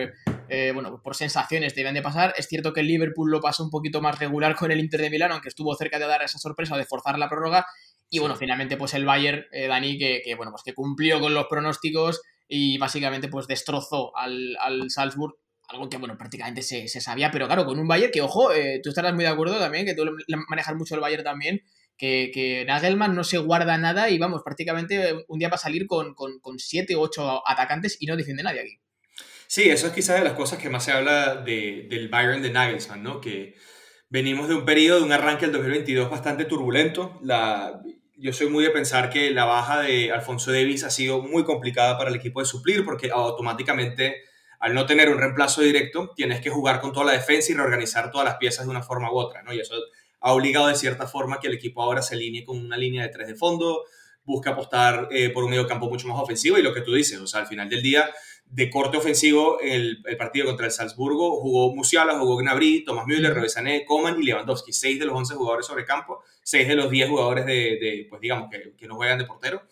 eh, 0.51 0.73
bueno, 0.73 1.01
por 1.03 1.15
sensaciones 1.15 1.75
debían 1.75 1.95
de 1.95 2.03
pasar. 2.03 2.35
Es 2.37 2.49
cierto 2.49 2.73
que 2.73 2.81
el 2.81 2.87
Liverpool 2.89 3.31
lo 3.31 3.41
pasó 3.41 3.63
un 3.63 3.71
poquito 3.71 4.01
más 4.01 4.19
regular 4.19 4.57
con 4.57 4.71
el 4.73 4.81
Inter 4.81 5.01
de 5.01 5.11
Milán, 5.11 5.33
aunque 5.33 5.49
estuvo 5.49 5.75
cerca 5.75 5.99
de 5.99 6.07
dar 6.07 6.23
esa 6.23 6.39
sorpresa 6.39 6.77
de 6.77 6.85
forzar 6.85 7.19
la 7.19 7.29
prórroga. 7.29 7.67
Y 8.09 8.19
bueno, 8.19 8.37
finalmente 8.37 8.77
pues 8.77 8.95
el 8.95 9.05
Bayern, 9.05 9.45
eh, 9.53 9.69
Dani, 9.69 9.97
que, 9.99 10.23
que, 10.25 10.35
bueno, 10.35 10.51
pues 10.51 10.63
que 10.65 10.75
cumplió 10.75 11.21
con 11.21 11.33
los 11.33 11.47
pronósticos 11.47 12.21
y 12.49 12.79
básicamente 12.79 13.29
pues 13.29 13.47
destrozó 13.47 14.17
al, 14.17 14.57
al 14.61 14.91
Salzburg 14.91 15.35
algo 15.71 15.89
que, 15.89 15.97
bueno, 15.97 16.19
prácticamente 16.19 16.63
se, 16.63 16.89
sabía, 16.89 17.31
pero 17.31 17.47
claro, 17.47 17.65
con 17.65 17.79
un 17.79 17.87
Bayern 17.87 18.13
que, 18.13 18.21
ojo, 18.21 18.53
eh, 18.53 18.81
tú 18.83 18.89
estarás 18.91 19.15
muy 19.15 19.25
de 19.25 19.31
acuerdo 19.31 19.59
también, 19.59 19.87
que 19.87 19.95
tú 19.95 20.05
manejas 20.49 20.75
mucho 20.75 20.95
el 20.95 21.01
Bayern 21.01 21.25
también, 21.25 21.61
que, 21.97 22.31
que, 22.35 22.65
Nagelman 22.65 23.15
no 23.15 23.25
se 23.25 23.39
guarda 23.39 23.79
nada 23.79 24.11
y 24.11 24.19
vamos, 24.19 24.43
prácticamente 24.43 25.25
un 25.29 25.39
día 25.39 25.49
va 25.49 25.55
a 25.55 25.59
salir 25.59 25.87
con, 25.87 26.15
con, 26.15 26.59
siete 26.59 26.97
o 26.97 27.01
ocho 27.01 27.47
atacantes 27.49 27.97
y 28.01 28.07
no 28.07 28.17
defiende 28.17 28.43
nadie 28.43 28.61
aquí. 28.61 28.81
Sí, 29.53 29.69
eso 29.69 29.89
es 29.89 29.93
quizás 29.93 30.17
de 30.17 30.25
las 30.25 30.35
cosas 30.35 30.61
que 30.61 30.71
más 30.71 30.85
se 30.85 30.93
habla 30.93 31.35
de, 31.35 31.89
del 31.91 32.09
Bayern 32.09 32.41
de 32.41 32.53
Nagelsmann, 32.53 33.03
¿no? 33.03 33.21
Que 33.21 33.57
venimos 34.09 34.47
de 34.47 34.55
un 34.55 34.65
periodo, 34.65 35.01
de 35.01 35.07
un 35.07 35.11
arranque 35.11 35.47
del 35.47 35.53
2022 35.55 36.09
bastante 36.09 36.45
turbulento. 36.45 37.19
La, 37.21 37.83
yo 38.17 38.33
soy 38.33 38.49
muy 38.49 38.63
de 38.63 38.71
pensar 38.71 39.11
que 39.11 39.33
la 39.33 39.47
baja 39.47 39.81
de 39.81 40.13
Alfonso 40.13 40.53
Davis 40.53 40.85
ha 40.85 40.91
sido 40.91 41.21
muy 41.21 41.43
complicada 41.43 41.99
para 41.99 42.11
el 42.11 42.17
equipo 42.17 42.39
de 42.39 42.47
suplir 42.47 42.85
porque 42.85 43.11
automáticamente 43.11 44.23
al 44.61 44.73
no 44.73 44.87
tener 44.87 45.09
un 45.09 45.19
reemplazo 45.19 45.63
directo, 45.63 46.13
tienes 46.15 46.41
que 46.41 46.51
jugar 46.51 46.81
con 46.81 46.93
toda 46.93 47.07
la 47.07 47.13
defensa 47.13 47.51
y 47.51 47.57
reorganizar 47.57 48.13
todas 48.13 48.27
las 48.27 48.37
piezas 48.37 48.67
de 48.67 48.71
una 48.71 48.85
forma 48.85 49.11
u 49.13 49.17
otra, 49.17 49.43
¿no? 49.43 49.53
Y 49.53 49.59
eso 49.59 49.75
ha 50.21 50.33
obligado 50.33 50.69
de 50.69 50.77
cierta 50.77 51.09
forma 51.09 51.41
que 51.41 51.49
el 51.49 51.55
equipo 51.55 51.83
ahora 51.83 52.03
se 52.03 52.15
alinee 52.15 52.45
con 52.45 52.57
una 52.57 52.77
línea 52.77 53.03
de 53.03 53.09
tres 53.09 53.27
de 53.27 53.35
fondo, 53.35 53.83
busca 54.23 54.51
apostar 54.51 55.09
eh, 55.11 55.31
por 55.31 55.43
un 55.43 55.51
medio 55.51 55.67
campo 55.67 55.89
mucho 55.89 56.07
más 56.07 56.21
ofensivo 56.21 56.57
y 56.57 56.63
lo 56.63 56.73
que 56.73 56.83
tú 56.83 56.95
dices, 56.95 57.19
o 57.19 57.27
sea, 57.27 57.41
al 57.41 57.49
final 57.49 57.69
del 57.69 57.83
día, 57.83 58.09
de 58.51 58.69
corte 58.69 58.97
ofensivo, 58.97 59.61
el, 59.61 60.03
el 60.05 60.17
partido 60.17 60.47
contra 60.47 60.67
el 60.67 60.73
Salzburgo. 60.73 61.41
Jugó 61.41 61.75
Musiala, 61.75 62.19
jugó 62.19 62.37
Gnabry, 62.37 62.85
Thomas 62.85 63.07
Müller, 63.07 63.33
Revesané, 63.33 63.85
Coman 63.85 64.21
y 64.21 64.27
Lewandowski, 64.27 64.73
seis 64.73 64.99
de 64.99 65.07
los 65.07 65.15
11 65.15 65.35
jugadores 65.35 65.67
sobre 65.67 65.85
campo, 65.85 66.23
seis 66.43 66.67
de 66.67 66.75
los 66.75 66.91
10 66.91 67.09
jugadores 67.09 67.47
de, 67.47 67.53
de 67.53 68.07
pues 68.09 68.21
digamos, 68.21 68.51
que, 68.51 68.75
que 68.77 68.87
no 68.89 68.97
juegan 68.97 69.19
de 69.19 69.25
portero. 69.25 69.63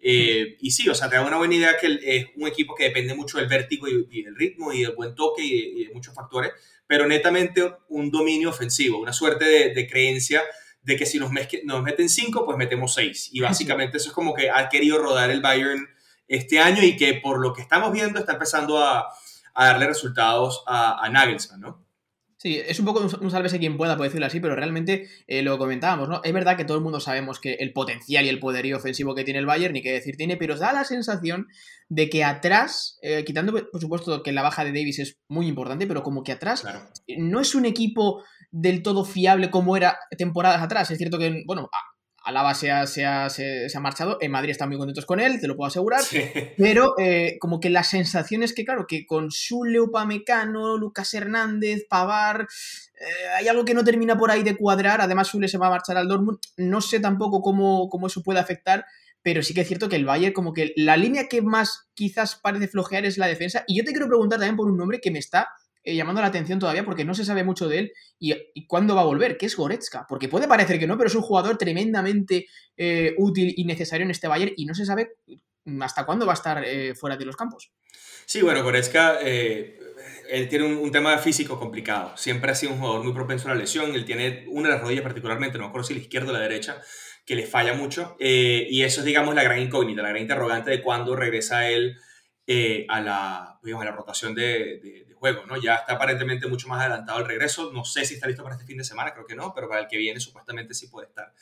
Eh, 0.00 0.56
y 0.60 0.70
sí, 0.70 0.88
o 0.88 0.94
sea, 0.94 1.08
te 1.10 1.16
da 1.16 1.26
una 1.26 1.38
buena 1.38 1.54
idea 1.54 1.76
que 1.80 1.98
es 2.00 2.26
un 2.36 2.46
equipo 2.46 2.74
que 2.74 2.84
depende 2.84 3.14
mucho 3.14 3.38
del 3.38 3.48
vértigo 3.48 3.88
y, 3.88 4.22
del 4.22 4.36
ritmo 4.36 4.72
y 4.72 4.82
del 4.82 4.94
buen 4.94 5.14
toque 5.14 5.42
y 5.42 5.84
de, 5.84 5.92
muchos 5.92 6.14
factores, 6.14 6.52
pero 6.86 7.06
netamente 7.06 7.68
un 7.88 8.10
dominio 8.10 8.50
ofensivo, 8.50 9.00
una 9.00 9.12
suerte 9.12 9.44
de, 9.44 9.74
de 9.74 9.88
creencia 9.88 10.42
de 10.82 10.96
que 10.96 11.04
si 11.04 11.18
nos, 11.18 11.32
nos 11.64 11.82
meten 11.82 12.08
cinco, 12.08 12.44
pues 12.44 12.56
metemos 12.56 12.94
seis. 12.94 13.28
Y 13.32 13.40
básicamente 13.40 13.96
eso 13.96 14.10
es 14.10 14.14
como 14.14 14.32
que 14.32 14.50
ha 14.50 14.68
querido 14.68 14.98
rodar 14.98 15.30
el 15.30 15.40
Bayern 15.40 15.88
este 16.28 16.60
año 16.60 16.82
y 16.82 16.96
que 16.96 17.14
por 17.14 17.40
lo 17.40 17.52
que 17.52 17.62
estamos 17.62 17.92
viendo 17.92 18.20
está 18.20 18.32
empezando 18.32 18.78
a, 18.78 19.08
a 19.54 19.66
darle 19.66 19.86
resultados 19.86 20.62
a, 20.66 21.04
a 21.04 21.08
Nagelsmann, 21.08 21.60
¿no? 21.60 21.88
Sí, 22.40 22.56
es 22.64 22.78
un 22.78 22.86
poco 22.86 23.00
un 23.00 23.30
sálvese 23.32 23.58
quien 23.58 23.76
pueda, 23.76 23.96
por 23.96 24.06
decirlo 24.06 24.26
así, 24.26 24.38
pero 24.38 24.54
realmente 24.54 25.08
eh, 25.26 25.42
lo 25.42 25.58
comentábamos, 25.58 26.08
¿no? 26.08 26.20
Es 26.22 26.32
verdad 26.32 26.56
que 26.56 26.64
todo 26.64 26.76
el 26.76 26.84
mundo 26.84 27.00
sabemos 27.00 27.40
que 27.40 27.54
el 27.54 27.72
potencial 27.72 28.24
y 28.24 28.28
el 28.28 28.38
poderío 28.38 28.76
ofensivo 28.76 29.16
que 29.16 29.24
tiene 29.24 29.40
el 29.40 29.46
Bayern, 29.46 29.74
ni 29.74 29.82
qué 29.82 29.90
decir 29.90 30.16
tiene, 30.16 30.36
pero 30.36 30.54
os 30.54 30.60
da 30.60 30.72
la 30.72 30.84
sensación 30.84 31.48
de 31.88 32.08
que 32.08 32.22
atrás, 32.22 32.96
eh, 33.02 33.24
quitando 33.24 33.52
por 33.52 33.80
supuesto 33.80 34.22
que 34.22 34.30
la 34.30 34.42
baja 34.42 34.64
de 34.64 34.70
Davis 34.70 35.00
es 35.00 35.18
muy 35.28 35.48
importante, 35.48 35.88
pero 35.88 36.04
como 36.04 36.22
que 36.22 36.30
atrás 36.30 36.64
no 37.16 37.40
es 37.40 37.56
un 37.56 37.64
equipo 37.64 38.22
del 38.52 38.84
todo 38.84 39.04
fiable 39.04 39.50
como 39.50 39.76
era 39.76 39.98
temporadas 40.16 40.62
atrás. 40.62 40.92
Es 40.92 40.98
cierto 40.98 41.18
que, 41.18 41.42
bueno, 41.44 41.68
Alaba 42.28 42.52
se 42.52 42.70
ha, 42.70 42.86
se, 42.86 43.06
ha, 43.06 43.30
se, 43.30 43.66
ha, 43.74 43.80
marchado, 43.80 44.18
en 44.20 44.30
Madrid 44.30 44.50
están 44.50 44.68
muy 44.68 44.76
contentos 44.76 45.06
con 45.06 45.18
él, 45.18 45.40
te 45.40 45.48
lo 45.48 45.56
puedo 45.56 45.68
asegurar, 45.68 46.02
pero 46.58 46.94
eh, 46.98 47.38
como 47.40 47.58
que 47.58 47.70
la 47.70 47.82
sensación 47.82 48.42
es 48.42 48.52
que, 48.52 48.66
claro, 48.66 48.86
que 48.86 49.06
con 49.06 49.30
Sule, 49.30 49.80
Upamecano, 49.80 50.76
Lucas 50.76 51.14
Hernández, 51.14 51.86
Pavar, 51.88 52.46
eh, 53.00 53.28
hay 53.38 53.48
algo 53.48 53.64
que 53.64 53.72
no 53.72 53.82
termina 53.82 54.18
por 54.18 54.30
ahí 54.30 54.42
de 54.42 54.58
cuadrar, 54.58 55.00
además 55.00 55.28
Sule 55.28 55.48
se 55.48 55.56
va 55.56 55.68
a 55.68 55.70
marchar 55.70 55.96
al 55.96 56.06
Dortmund, 56.06 56.38
no 56.58 56.82
sé 56.82 57.00
tampoco 57.00 57.40
cómo, 57.40 57.88
cómo 57.88 58.08
eso 58.08 58.22
puede 58.22 58.40
afectar, 58.40 58.84
pero 59.22 59.42
sí 59.42 59.54
que 59.54 59.62
es 59.62 59.66
cierto 59.66 59.88
que 59.88 59.96
el 59.96 60.04
Bayern, 60.04 60.34
como 60.34 60.52
que 60.52 60.74
la 60.76 60.98
línea 60.98 61.28
que 61.28 61.40
más 61.40 61.88
quizás 61.94 62.36
parece 62.36 62.68
flojear 62.68 63.06
es 63.06 63.16
la 63.16 63.26
defensa, 63.26 63.64
y 63.66 63.78
yo 63.78 63.84
te 63.84 63.92
quiero 63.92 64.06
preguntar 64.06 64.38
también 64.38 64.56
por 64.56 64.70
un 64.70 64.76
nombre 64.76 65.00
que 65.00 65.10
me 65.10 65.18
está 65.18 65.48
eh, 65.84 65.94
llamando 65.94 66.20
la 66.20 66.26
atención 66.26 66.58
todavía 66.58 66.84
porque 66.84 67.04
no 67.04 67.14
se 67.14 67.24
sabe 67.24 67.44
mucho 67.44 67.68
de 67.68 67.78
él 67.78 67.92
y, 68.18 68.66
cuándo 68.66 68.94
va 68.94 69.02
a 69.02 69.04
volver, 69.06 69.38
que 69.38 69.46
es 69.46 69.56
Goretzka. 69.56 70.06
Porque 70.08 70.28
puede 70.28 70.48
parecer 70.48 70.78
que 70.78 70.86
no, 70.86 70.96
pero 70.96 71.08
es 71.08 71.14
un 71.14 71.22
jugador 71.22 71.56
tremendamente 71.56 72.46
eh, 72.76 73.14
útil 73.16 73.54
y 73.56 73.64
necesario 73.64 74.04
en 74.04 74.10
este 74.10 74.28
Bayern 74.28 74.52
y 74.56 74.66
no 74.66 74.74
se 74.74 74.84
sabe 74.84 75.12
hasta 75.80 76.04
cuándo 76.04 76.26
va 76.26 76.32
a 76.32 76.34
estar 76.34 76.64
eh, 76.64 76.94
fuera 76.94 77.16
de 77.16 77.24
los 77.24 77.36
campos. 77.36 77.70
Sí, 78.26 78.42
bueno, 78.42 78.62
Goretzka, 78.62 79.20
él 79.20 80.48
tiene 80.50 80.76
un, 80.76 80.90
tema 80.92 81.16
físico 81.18 81.58
complicado. 81.58 82.16
Siempre 82.16 82.50
ha 82.50 82.54
sido 82.54 82.72
un 82.72 82.78
jugador 82.78 83.04
muy 83.04 83.14
propenso 83.14 83.48
a 83.48 83.54
la 83.54 83.60
lesión. 83.60 83.94
Él 83.94 84.04
tiene 84.04 84.44
una 84.48 84.68
de 84.68 84.74
las 84.74 84.82
rodillas 84.82 85.02
particularmente, 85.02 85.56
no 85.56 85.64
me 85.64 85.68
acuerdo 85.68 85.86
si 85.86 85.94
la 85.94 86.00
izquierda 86.00 86.30
o 86.30 86.32
la 86.32 86.40
derecha, 86.40 86.82
que 87.24 87.34
le 87.34 87.46
falla 87.46 87.72
mucho. 87.72 88.16
y 88.18 88.82
eso 88.82 89.00
es, 89.00 89.06
digamos, 89.06 89.34
la 89.34 89.42
gran 89.42 89.58
incógnita, 89.58 90.02
la 90.02 90.10
gran 90.10 90.22
interrogante 90.22 90.70
de 90.70 90.82
cuándo 90.82 91.16
regresa 91.16 91.68
él 91.70 91.98
a, 92.88 93.00
la, 93.00 93.58
digamos, 93.62 93.86
a 93.86 93.90
la 93.90 93.96
rotación 93.96 94.34
de 94.34 95.08
juego, 95.18 95.44
¿no? 95.46 95.56
Ya 95.60 95.76
está 95.76 95.94
aparentemente 95.94 96.46
mucho 96.46 96.68
más 96.68 96.80
adelantado 96.80 97.18
el 97.18 97.26
regreso. 97.26 97.70
No 97.72 97.84
sé 97.84 98.04
si 98.04 98.14
está 98.14 98.26
listo 98.26 98.42
para 98.42 98.54
este 98.54 98.66
fin 98.66 98.78
de 98.78 98.84
semana, 98.84 99.12
creo 99.12 99.26
que 99.26 99.34
no, 99.34 99.52
pero 99.54 99.68
para 99.68 99.82
el 99.82 99.88
que 99.88 99.96
viene 99.96 100.20
supuestamente 100.20 100.74
sí 100.74 100.88
puede 100.88 101.08
estar. 101.08 101.32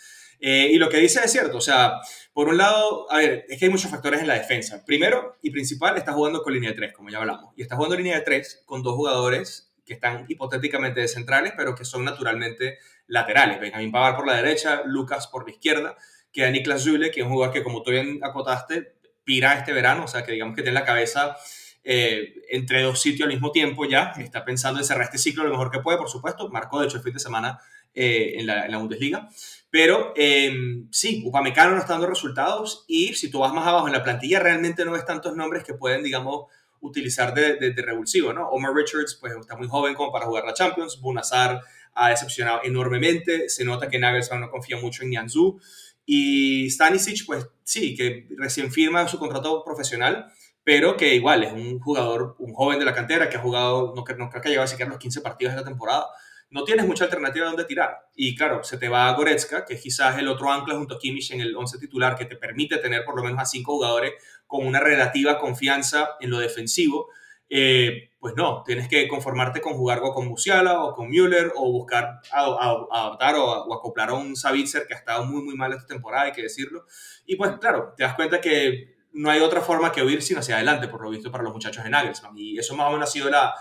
Eh, 0.41 0.71
y 0.73 0.79
lo 0.79 0.89
que 0.89 0.99
dice 0.99 1.21
es 1.25 1.33
cierto, 1.33 1.59
o 1.59 1.61
sea, 1.61 2.01
por 2.33 2.49
un 2.49 2.59
lado, 2.59 3.11
a 3.11 3.19
ver, 3.19 3.47
es 3.49 3.59
que 3.59 3.67
hay 3.67 3.71
muchos 3.71 3.91
factores 3.91 4.21
en 4.21 4.27
la 4.27 4.35
defensa. 4.35 4.85
Primero 4.85 5.37
y 5.43 5.51
principal, 5.51 5.97
está 5.97 6.13
jugando 6.13 6.43
con 6.43 6.53
línea 6.53 6.71
de 6.71 6.77
3, 6.77 6.93
como 6.93 7.11
ya 7.11 7.19
hablamos, 7.19 7.55
y 7.57 7.63
está 7.63 7.77
jugando 7.77 7.97
línea 7.97 8.17
de 8.17 8.23
3 8.23 8.63
con 8.67 8.83
dos 8.83 8.95
jugadores 8.95 9.73
que 9.85 9.95
están 9.95 10.27
hipotéticamente 10.29 11.01
de 11.01 11.09
centrales, 11.09 11.53
pero 11.57 11.75
que 11.75 11.85
son 11.85 12.05
naturalmente 12.05 12.79
laterales. 13.07 13.61
Benjamín 13.61 13.93
Pavar 13.93 14.17
por 14.17 14.27
la 14.27 14.35
derecha, 14.35 14.83
Lucas 14.85 15.29
por 15.29 15.45
la 15.45 15.53
izquierda, 15.53 15.97
queda 16.33 16.51
Niklas 16.51 16.83
Zule, 16.83 17.13
que 17.13 17.21
es 17.21 17.27
un 17.27 17.33
jugador 17.33 17.55
que, 17.55 17.63
como 17.63 17.83
tú 17.83 17.93
bien 17.93 18.19
acotaste, 18.23 18.96
pira 19.27 19.59
este 19.59 19.73
verano, 19.73 20.05
o 20.05 20.09
sea, 20.09 20.25
que 20.25 20.33
digamos 20.33 20.55
que 20.55 20.63
tiene 20.63 20.79
la 20.79 20.87
cabeza 20.87 21.37
eh, 21.83 22.43
entre 22.49 22.83
dos 22.83 23.01
sitios 23.01 23.27
al 23.27 23.35
mismo 23.35 23.51
tiempo 23.51 23.85
ya, 23.85 24.15
está 24.19 24.45
pensando 24.45 24.79
en 24.81 24.87
cerrar 24.87 25.05
este 25.05 25.19
ciclo 25.19 25.43
lo 25.45 25.51
mejor 25.51 25.71
que 25.71 25.81
puede, 25.81 25.99
por 25.99 26.09
supuesto, 26.09 26.49
marcó 26.49 26.81
de 26.81 26.87
hecho 26.87 26.97
el 26.97 27.03
fin 27.03 27.13
de 27.13 27.19
semana 27.19 27.59
eh, 27.93 28.35
en, 28.37 28.47
la, 28.47 28.67
en, 28.67 28.71
la, 28.71 28.79
Bundesliga, 28.79 29.29
pero 29.69 30.15
eh, 30.17 30.55
sí, 30.91 31.23
Upamecano 31.27 31.73
no 31.73 31.79
está 31.79 31.95
dando 31.95 32.07
resultados 32.07 32.85
y 32.87 33.15
si 33.15 33.31
tú 33.31 33.41
vas 33.41 33.53
más 33.53 33.67
abajo 33.67 33.89
en 33.89 33.95
la 33.95 34.05
plantilla 34.05 34.39
realmente 34.39 34.85
no 34.85 34.93
ves 34.93 35.05
tantos 35.05 35.35
nombres 35.35 35.65
que 35.65 35.75
pueden, 35.75 36.05
digamos, 36.05 36.47
utilizar 36.81 37.35
de, 37.35 37.57
de, 37.57 37.83
revulsivo, 37.83 38.33
¿no? 38.33 38.49
Omar 38.51 38.75
Richards, 38.75 39.17
pues 39.21 39.33
está 39.35 39.57
muy 39.57 39.67
joven 39.67 39.95
como 39.95 40.13
para 40.13 40.27
jugar 40.27 40.45
la 40.45 40.55
Champions, 40.55 41.01
Bunazar 41.01 41.61
ha 41.95 42.11
decepcionado 42.11 42.61
enormemente, 42.63 43.49
se 43.49 43.65
nota 43.65 43.89
que 43.89 43.99
Nagelsmann 43.99 44.43
no 44.43 44.51
confía 44.51 44.77
mucho 44.77 45.03
en 45.03 45.11
Nianzú, 45.11 45.59
y 46.07 46.71
Stanisic, 46.71 47.27
pues 47.27 47.47
sí, 47.65 47.97
que 47.97 48.29
recién 48.39 48.73
firma 48.73 49.09
su 49.09 49.19
contrato 49.19 49.65
profesional, 49.65 50.33
pero 50.63 50.97
que 50.97 51.15
igual 51.15 51.43
es 51.43 51.53
un 51.53 51.81
jugador, 51.81 52.37
un 52.39 52.55
joven 52.55 52.79
de 52.79 52.85
la 52.85 52.95
cantera 52.95 53.29
que 53.29 53.37
ha 53.37 53.41
jugado, 53.41 53.93
no, 53.95 54.05
no 54.17 54.31
creo 54.31 54.43
que 54.43 54.49
lleva 54.49 54.67
siquiera 54.69 54.91
los 54.91 55.01
15 55.01 55.21
partidos 55.21 55.55
la 55.55 55.65
temporada. 55.65 56.07
No 56.49 56.63
tienes 56.63 56.87
mucha 56.87 57.05
alternativa 57.05 57.47
donde 57.47 57.65
tirar. 57.65 58.09
Y 58.15 58.37
claro, 58.37 58.63
se 58.63 58.79
te 58.79 58.89
va 58.89 59.09
a 59.09 59.13
Goretzka, 59.15 59.65
que 59.65 59.75
es 59.75 59.83
quizás 59.83 60.17
el 60.19 60.29
otro 60.29 60.51
ancla 60.51 60.77
junto 60.77 60.95
a 60.95 60.99
Kimmich 60.99 61.33
en 61.33 61.41
el 61.41 61.57
11 61.57 61.79
titular, 61.79 62.17
que 62.17 62.25
te 62.25 62.37
permite 62.37 62.79
tener 62.79 63.05
por 63.05 63.17
lo 63.17 63.25
menos 63.25 63.41
a 63.41 63.45
cinco 63.45 63.73
jugadores 63.75 64.13
con 64.47 64.65
una 64.65 64.79
relativa 64.79 65.39
confianza 65.39 66.11
en 66.21 66.31
lo 66.31 66.39
defensivo. 66.39 67.09
Eh, 67.49 68.11
pues 68.19 68.35
no, 68.35 68.65
tienes 68.65 68.89
que 68.89 69.07
conformarte 69.07 69.61
con 69.61 69.75
jugar 69.75 70.01
o 70.03 70.13
con 70.13 70.27
Musiala 70.27 70.83
o 70.83 70.95
con 70.95 71.09
Müller 71.09 71.53
o 71.55 71.71
buscar 71.71 72.21
adaptar 72.33 73.37
o, 73.37 73.73
acoplar 73.73 74.11
a 74.11 74.15
un 74.15 74.35
Savitzer 74.35 74.87
que 74.87 74.95
ha 74.95 74.97
estado 74.97 75.25
muy, 75.25 75.43
muy 75.43 75.55
mal 75.55 75.73
esta 75.73 75.87
temporada, 75.87 76.25
hay 76.25 76.33
que 76.33 76.43
decirlo. 76.43 76.87
Y 77.25 77.37
pues 77.37 77.53
claro, 77.61 77.95
te 77.97 78.03
das 78.03 78.15
cuenta 78.15 78.41
que 78.41 78.97
no 79.13 79.31
hay 79.31 79.41
otra 79.41 79.61
forma 79.61 79.93
que 79.93 80.03
huir 80.03 80.23
sino 80.23 80.41
hacia 80.41 80.57
adelante, 80.57 80.89
por 80.89 81.03
lo 81.03 81.11
visto, 81.11 81.31
para 81.31 81.45
los 81.45 81.53
muchachos 81.53 81.85
de 81.85 81.91
Nagelsmann. 81.91 82.37
Y 82.37 82.59
eso 82.59 82.75
más 82.75 82.89
o 82.89 82.93
menos 82.93 83.09
ha 83.09 83.13
sido 83.13 83.31
la, 83.31 83.55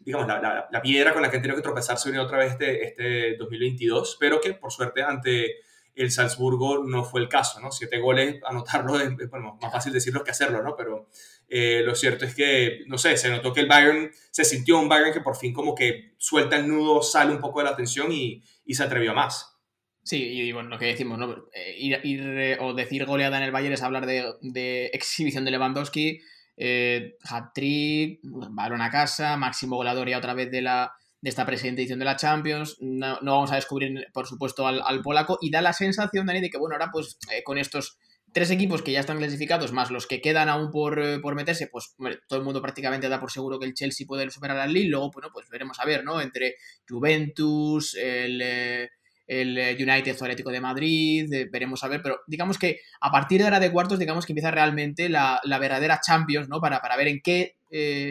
digamos, 0.00 0.26
la, 0.26 0.68
la, 0.70 0.82
piedra 0.82 1.12
con 1.12 1.22
la 1.22 1.30
que 1.30 1.36
han 1.36 1.42
tenido 1.42 1.56
que 1.56 1.62
tropezarse 1.62 2.18
otra 2.18 2.38
vez 2.38 2.52
este, 2.52 2.84
este 2.84 3.36
2022, 3.36 4.16
pero 4.18 4.40
que 4.40 4.54
por 4.54 4.72
suerte 4.72 5.02
ante 5.02 5.60
el 5.94 6.10
Salzburgo 6.10 6.84
no 6.84 7.04
fue 7.04 7.20
el 7.20 7.28
caso, 7.28 7.60
¿no? 7.60 7.70
Siete 7.70 7.98
goles, 7.98 8.40
anotarlo 8.46 8.94
bueno, 9.30 9.58
más 9.60 9.72
fácil 9.72 9.92
decirlo 9.92 10.24
que 10.24 10.30
hacerlo, 10.30 10.62
¿no? 10.62 10.74
Pero 10.76 11.08
eh, 11.48 11.82
lo 11.84 11.94
cierto 11.94 12.24
es 12.24 12.34
que, 12.34 12.80
no 12.86 12.98
sé, 12.98 13.16
se 13.16 13.30
notó 13.30 13.52
que 13.52 13.60
el 13.60 13.68
Bayern, 13.68 14.10
se 14.30 14.44
sintió 14.44 14.78
un 14.78 14.88
Bayern 14.88 15.12
que 15.12 15.20
por 15.20 15.36
fin 15.36 15.52
como 15.52 15.74
que 15.74 16.14
suelta 16.18 16.56
el 16.56 16.68
nudo, 16.68 17.02
sale 17.02 17.32
un 17.32 17.40
poco 17.40 17.60
de 17.60 17.66
la 17.66 17.76
tensión 17.76 18.10
y, 18.10 18.42
y 18.64 18.74
se 18.74 18.82
atrevió 18.82 19.12
a 19.12 19.14
más. 19.14 19.58
Sí, 20.04 20.16
y 20.16 20.52
bueno, 20.52 20.68
lo 20.68 20.78
que 20.78 20.86
decimos, 20.86 21.18
¿no? 21.18 21.46
Eh, 21.52 21.76
ir, 21.78 22.58
o 22.60 22.74
decir 22.74 23.04
goleada 23.04 23.36
en 23.36 23.44
el 23.44 23.52
Bayern 23.52 23.74
es 23.74 23.82
hablar 23.82 24.06
de, 24.06 24.32
de 24.40 24.86
exhibición 24.86 25.44
de 25.44 25.52
Lewandowski, 25.52 26.20
eh, 26.56 27.16
hat-trick, 27.22 28.20
balón 28.22 28.82
a 28.82 28.90
casa, 28.90 29.36
máximo 29.36 29.76
goleador 29.76 30.08
ya 30.08 30.18
otra 30.18 30.34
vez 30.34 30.50
de, 30.50 30.62
la, 30.62 30.92
de 31.22 31.30
esta 31.30 31.46
presente 31.46 31.80
edición 31.80 32.00
de 32.00 32.04
la 32.04 32.16
Champions. 32.16 32.76
No, 32.80 33.18
vamos 33.22 33.52
a 33.52 33.54
descubrir, 33.54 34.08
por 34.12 34.26
supuesto, 34.26 34.66
al, 34.66 35.02
polaco. 35.02 35.38
Y 35.40 35.50
da 35.50 35.62
la 35.62 35.72
sensación, 35.72 36.26
Dani, 36.26 36.40
de 36.40 36.50
que, 36.50 36.58
bueno, 36.58 36.74
ahora 36.74 36.90
pues 36.92 37.16
eh, 37.30 37.42
con 37.44 37.58
estos 37.58 37.96
tres 38.32 38.50
equipos 38.50 38.82
que 38.82 38.92
ya 38.92 39.00
están 39.00 39.18
clasificados, 39.18 39.72
más 39.72 39.90
los 39.90 40.06
que 40.06 40.20
quedan 40.20 40.48
aún 40.48 40.70
por, 40.70 40.98
eh, 40.98 41.20
por 41.20 41.36
meterse, 41.36 41.68
pues 41.68 41.94
todo 42.26 42.38
el 42.38 42.44
mundo 42.44 42.60
prácticamente 42.60 43.08
da 43.08 43.20
por 43.20 43.30
seguro 43.30 43.60
que 43.60 43.66
el 43.66 43.74
Chelsea 43.74 44.06
puede 44.06 44.28
superar 44.30 44.58
al 44.58 44.72
Lille. 44.72 44.90
Luego, 44.90 45.12
bueno, 45.12 45.28
pues 45.32 45.48
veremos 45.48 45.78
a 45.78 45.84
ver, 45.84 46.04
¿no? 46.04 46.20
Entre 46.20 46.56
Juventus, 46.86 47.94
el... 47.94 48.40
Eh, 48.42 48.90
el 49.24 49.56
United 49.56 50.16
Atlético 50.20 50.50
de 50.50 50.60
Madrid, 50.60 51.32
veremos 51.50 51.82
a 51.84 51.88
ver, 51.88 52.02
pero 52.02 52.20
digamos 52.26 52.58
que 52.58 52.80
a 53.00 53.10
partir 53.10 53.38
de 53.38 53.44
ahora 53.44 53.60
de 53.60 53.72
cuartos, 53.72 53.98
digamos 53.98 54.26
que 54.26 54.32
empieza 54.32 54.50
realmente 54.50 55.08
la, 55.08 55.40
la 55.44 55.58
verdadera 55.58 56.00
Champions, 56.04 56.50
¿no? 56.50 56.60
Para, 56.60 56.82
para 56.82 56.96
ver 56.96 57.06
en 57.06 57.22
qué 57.22 57.56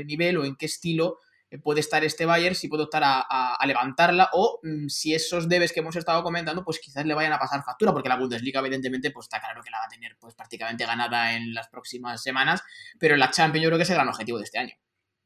nivel 0.08 0.38
o 0.38 0.46
en 0.46 0.56
qué 0.56 0.66
estilo 0.66 1.20
puede 1.60 1.80
estar 1.80 2.04
este 2.04 2.26
Bayern, 2.26 2.56
si 2.56 2.68
puede 2.68 2.84
optar 2.84 3.04
a, 3.04 3.22
a, 3.22 3.66
levantarla 3.66 4.30
o 4.34 4.60
mm, 4.64 4.88
si 4.88 5.14
esos 5.14 5.50
debes 5.50 5.74
que 5.74 5.82
hemos 5.82 5.96
estado 5.96 6.24
comentando, 6.24 6.64
pues 6.64 6.80
quizás 6.80 7.06
le 7.06 7.14
vayan 7.14 7.34
a 7.34 7.40
pasar 7.40 7.64
factura, 7.64 7.92
porque 7.92 8.10
la 8.10 8.18
Bundesliga 8.18 8.60
evidentemente 8.60 9.12
pues 9.12 9.26
está 9.26 9.40
claro 9.40 9.62
que 9.62 9.70
la 9.70 9.80
va 9.80 9.86
a 9.86 9.90
tener 9.90 10.18
pues 10.20 10.36
prácticamente 10.36 10.86
ganada 10.86 11.36
en 11.36 11.54
las 11.54 11.68
próximas 11.68 12.22
semanas, 12.22 12.62
pero 13.00 13.18
la 13.18 13.32
Champions 13.32 13.64
yo 13.64 13.70
creo 13.70 13.78
que 13.78 13.84
es 13.84 13.90
el 13.90 13.96
gran 13.96 14.08
objetivo 14.08 14.38
de 14.38 14.46
este 14.46 14.60
año. 14.60 14.76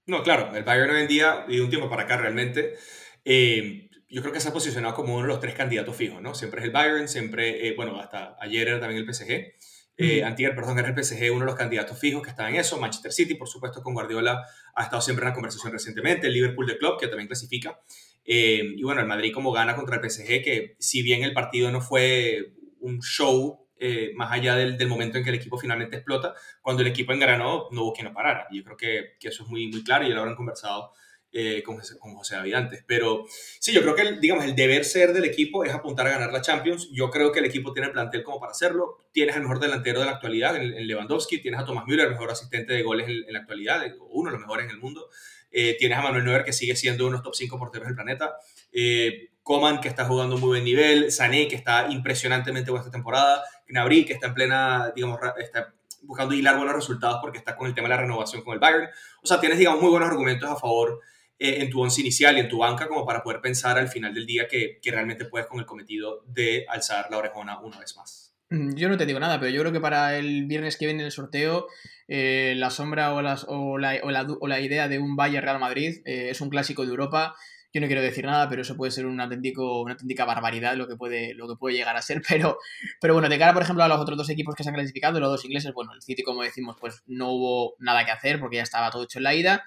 No, 0.08 0.22
claro, 0.24 0.56
el 0.56 0.64
Bayern 0.64 0.92
hoy 0.92 1.02
en 1.02 1.08
día, 1.08 1.46
y 1.48 1.60
un 1.60 1.70
tiempo 1.70 1.90
para 1.90 2.04
acá 2.04 2.18
realmente, 2.18 2.76
eh, 3.24 3.90
yo 4.08 4.22
creo 4.22 4.34
que 4.34 4.40
se 4.40 4.50
ha 4.50 4.54
posicionado 4.54 4.94
como 4.94 5.16
uno 5.16 5.24
de 5.24 5.28
los 5.30 5.40
tres 5.40 5.56
candidatos 5.56 5.96
fijos, 5.96 6.22
¿no? 6.22 6.36
Siempre 6.36 6.62
es 6.62 6.66
el 6.66 6.72
Bayern, 6.72 7.08
siempre, 7.08 7.68
eh, 7.68 7.74
bueno, 7.76 8.00
hasta 8.00 8.38
ayer 8.40 8.68
era 8.68 8.80
también 8.80 9.02
el 9.02 9.14
PSG. 9.14 9.56
Eh, 9.98 10.24
Antier, 10.24 10.54
perdón, 10.54 10.78
era 10.78 10.90
el 10.90 11.04
PSG 11.04 11.32
uno 11.32 11.42
de 11.42 11.46
los 11.46 11.56
candidatos 11.56 11.98
fijos 11.98 12.22
que 12.22 12.30
estaba 12.30 12.50
en 12.50 12.56
eso. 12.56 12.78
Manchester 12.80 13.12
City, 13.12 13.36
por 13.36 13.48
supuesto, 13.48 13.82
con 13.82 13.94
Guardiola 13.94 14.46
ha 14.76 14.84
estado 14.84 15.02
siempre 15.02 15.24
en 15.24 15.30
la 15.30 15.34
conversación 15.34 15.72
recientemente. 15.72 16.28
El 16.28 16.34
Liverpool 16.34 16.68
de 16.68 16.78
Club, 16.78 17.00
que 17.00 17.08
también 17.08 17.28
clasifica. 17.28 17.80
Eh, 18.26 18.74
y 18.76 18.84
bueno, 18.84 19.02
el 19.02 19.08
Madrid 19.08 19.32
como 19.34 19.52
gana 19.52 19.76
contra 19.76 19.98
el 19.98 20.10
PSG, 20.10 20.44
que 20.44 20.76
si 20.80 21.02
bien 21.02 21.24
el 21.24 21.34
partido 21.34 21.72
no 21.72 21.80
fue 21.80 22.54
un 22.80 23.02
show 23.02 23.68
eh, 23.78 24.12
más 24.16 24.32
allá 24.32 24.56
del, 24.56 24.78
del, 24.78 24.88
momento 24.88 25.18
en 25.18 25.24
que 25.24 25.30
el 25.30 25.36
equipo 25.36 25.58
finalmente 25.58 25.98
explota, 25.98 26.34
cuando 26.62 26.82
el 26.82 26.88
equipo 26.88 27.12
engranó 27.14 27.68
no 27.72 27.84
hubo 27.84 27.94
quien 27.94 28.08
lo 28.08 28.14
parara. 28.14 28.48
Y 28.52 28.58
yo 28.58 28.64
creo 28.64 28.78
que, 28.78 29.18
que 29.20 29.30
eso 29.30 29.44
es 29.44 29.50
muy, 29.50 29.68
muy 29.68 29.84
claro 29.84 30.06
y 30.06 30.10
ya 30.10 30.16
lo 30.16 30.22
habrán 30.22 30.36
conversado 30.36 30.92
eh, 31.38 31.64
con, 31.64 31.82
con, 32.00 32.16
José 32.16 32.36
David 32.38 32.54
antes. 32.54 32.86
Pero 32.88 33.26
sí, 33.60 33.74
yo 33.74 33.82
creo 33.82 33.94
que 33.94 34.04
el, 34.04 34.22
digamos, 34.22 34.46
el 34.46 34.56
deber 34.56 34.86
ser 34.86 35.12
del 35.12 35.26
equipo 35.26 35.66
es 35.66 35.74
apuntar 35.74 36.08
a 36.08 36.12
ganar 36.12 36.32
la 36.32 36.40
Champions. 36.40 36.88
Yo 36.94 37.12
creo 37.12 37.34
que 37.34 37.40
el 37.40 37.46
equipo 37.46 37.74
tiene 37.74 37.88
el 37.88 37.92
plantel 37.92 38.24
como 38.24 38.40
para 38.40 38.54
hacerlo. 38.54 39.00
Tienes 39.12 39.36
el 39.36 39.42
mejor 39.42 39.60
delantero 39.60 40.00
de 40.00 40.06
la 40.06 40.14
actualidad 40.14 40.56
en, 40.56 40.88
Lewandowski, 40.88 41.42
tienes 41.42 41.60
a 41.60 41.66
Thomas 41.66 41.84
Müller, 41.88 42.06
el 42.06 42.12
mejor 42.14 42.32
asistente 42.32 42.72
de 42.72 42.84
goles 42.84 43.10
en, 43.10 43.34
la 43.34 43.40
actualidad, 43.40 43.84
uno 44.12 44.30
de 44.30 44.38
los 44.38 44.40
mejores 44.40 44.64
en 44.68 44.72
el 44.72 44.78
mundo. 44.78 45.10
Eh, 45.52 45.76
tienes 45.78 45.98
a 45.98 46.04
Manuel 46.04 46.24
Neuer, 46.24 46.46
que 46.46 46.54
sigue 46.54 46.74
siendo 46.78 47.04
uno 47.06 47.18
de 47.18 47.18
los 47.18 47.24
top 47.24 47.36
5 47.36 47.60
porteros 47.60 47.90
del 47.90 47.96
planeta. 47.96 48.38
Eh, 48.72 49.32
Coman, 49.44 49.82
que 49.82 49.90
está 49.90 50.06
jugando 50.06 50.38
muy 50.38 50.48
buen 50.48 50.64
nivel. 50.64 51.12
Sané, 51.12 51.50
que 51.50 51.58
está 51.58 51.88
impresionantemente 51.90 52.72
buena 52.72 52.84
esta 52.84 52.94
temporada. 52.94 53.44
Gnabry, 53.68 54.06
que 54.06 54.14
está 54.14 54.28
en 54.28 54.36
plena, 54.36 54.94
digamos, 54.96 55.20
está 55.38 55.74
buscando 56.04 56.34
hilar 56.34 56.56
buenos 56.56 56.76
resultados 56.76 57.18
porque 57.22 57.40
está 57.40 57.58
con 57.58 57.68
el 57.68 57.76
tema 57.76 57.90
de 57.90 57.96
la 57.96 58.02
renovación 58.02 58.42
con 58.42 58.54
el 58.54 58.60
Bayern. 58.62 58.88
O 59.22 59.28
sea, 59.28 59.42
tienes, 59.42 59.58
digamos, 59.58 59.82
muy 59.82 59.90
buenos 59.90 60.08
argumentos 60.08 60.50
a 60.50 60.56
favor 60.56 61.02
eh, 61.40 61.62
en 61.62 61.70
tu 61.70 61.82
once 61.82 62.02
inicial 62.02 62.38
y 62.38 62.42
en 62.42 62.50
tu 62.50 62.60
banca 62.60 62.88
como 62.88 63.06
para 63.06 63.24
poder 63.24 63.42
pensar 63.42 63.78
al 63.78 63.90
final 63.90 64.14
del 64.14 64.26
día 64.26 64.48
que, 64.48 64.80
que 64.82 64.92
realmente 64.92 65.26
puedes 65.26 65.48
con 65.48 65.60
el 65.60 65.66
cometido 65.66 66.24
de 66.28 66.66
alzar 66.70 67.08
la 67.12 67.18
orejona 67.18 67.60
una 67.60 67.80
vez 67.80 67.96
más. 67.98 68.26
Mm, 68.50 68.76
yo 68.76 68.90
no 68.90 68.98
te 68.98 69.06
digo 69.06 69.20
nada, 69.20 69.40
pero 69.40 69.52
yo 69.52 69.62
creo 69.62 69.74
que 69.74 69.82
para 69.82 70.18
el 70.18 70.46
viernes 70.46 70.78
que 70.78 70.86
viene 70.86 71.04
el 71.04 71.12
sorteo, 71.12 71.68
eh, 72.08 72.54
la 72.58 72.70
sombra 72.70 73.14
o, 73.14 73.22
las, 73.22 73.46
o, 73.48 73.78
la, 73.78 74.00
o, 74.04 74.12
la, 74.12 74.28
o, 74.40 74.48
la, 74.48 74.60
idea 74.60 74.88
de 74.88 75.00
un 75.00 75.16
Bayern 75.16 75.44
Real 75.44 75.60
Madrid 75.60 76.02
eh, 76.06 76.30
es 76.30 76.42
un 76.42 76.50
clásico 76.50 76.84
de 76.84 76.90
Europa. 76.90 77.36
Yo 77.74 77.82
no 77.82 77.88
quiero 77.88 78.02
decir 78.02 78.26
nada, 78.26 78.48
pero 78.48 78.62
eso 78.62 78.78
puede 78.78 78.92
ser 78.92 79.06
un 79.06 79.20
auténtico, 79.20 79.82
una 79.82 79.94
auténtica 79.94 80.24
barbaridad 80.24 80.76
lo 80.78 80.88
que, 80.88 80.96
puede, 80.96 81.34
lo 81.34 81.48
que 81.48 81.56
puede 81.56 81.76
llegar 81.76 81.98
a 81.98 82.02
ser. 82.02 82.22
Pero, 82.30 82.58
pero 83.02 83.14
bueno, 83.14 83.28
de 83.28 83.38
cara, 83.38 83.54
por 83.54 83.64
ejemplo, 83.64 83.84
a 83.84 83.88
los 83.90 84.00
otros 84.00 84.18
dos 84.18 84.30
equipos 84.30 84.56
que 84.56 84.64
se 84.64 84.70
han 84.70 84.76
clasificado, 84.76 85.20
los 85.20 85.30
dos 85.30 85.44
ingleses, 85.44 85.74
bueno, 85.74 85.92
el 85.94 86.02
City, 86.02 86.24
como 86.24 86.44
decimos, 86.44 86.78
pues 86.80 87.04
no 87.06 87.32
hubo 87.32 87.76
nada 87.80 88.06
que 88.06 88.12
hacer 88.12 88.40
porque 88.40 88.58
ya 88.58 88.64
estaba 88.64 88.92
todo 88.92 89.04
hecho 89.04 89.20
en 89.20 89.24
la 89.24 89.36
ida. 89.36 89.66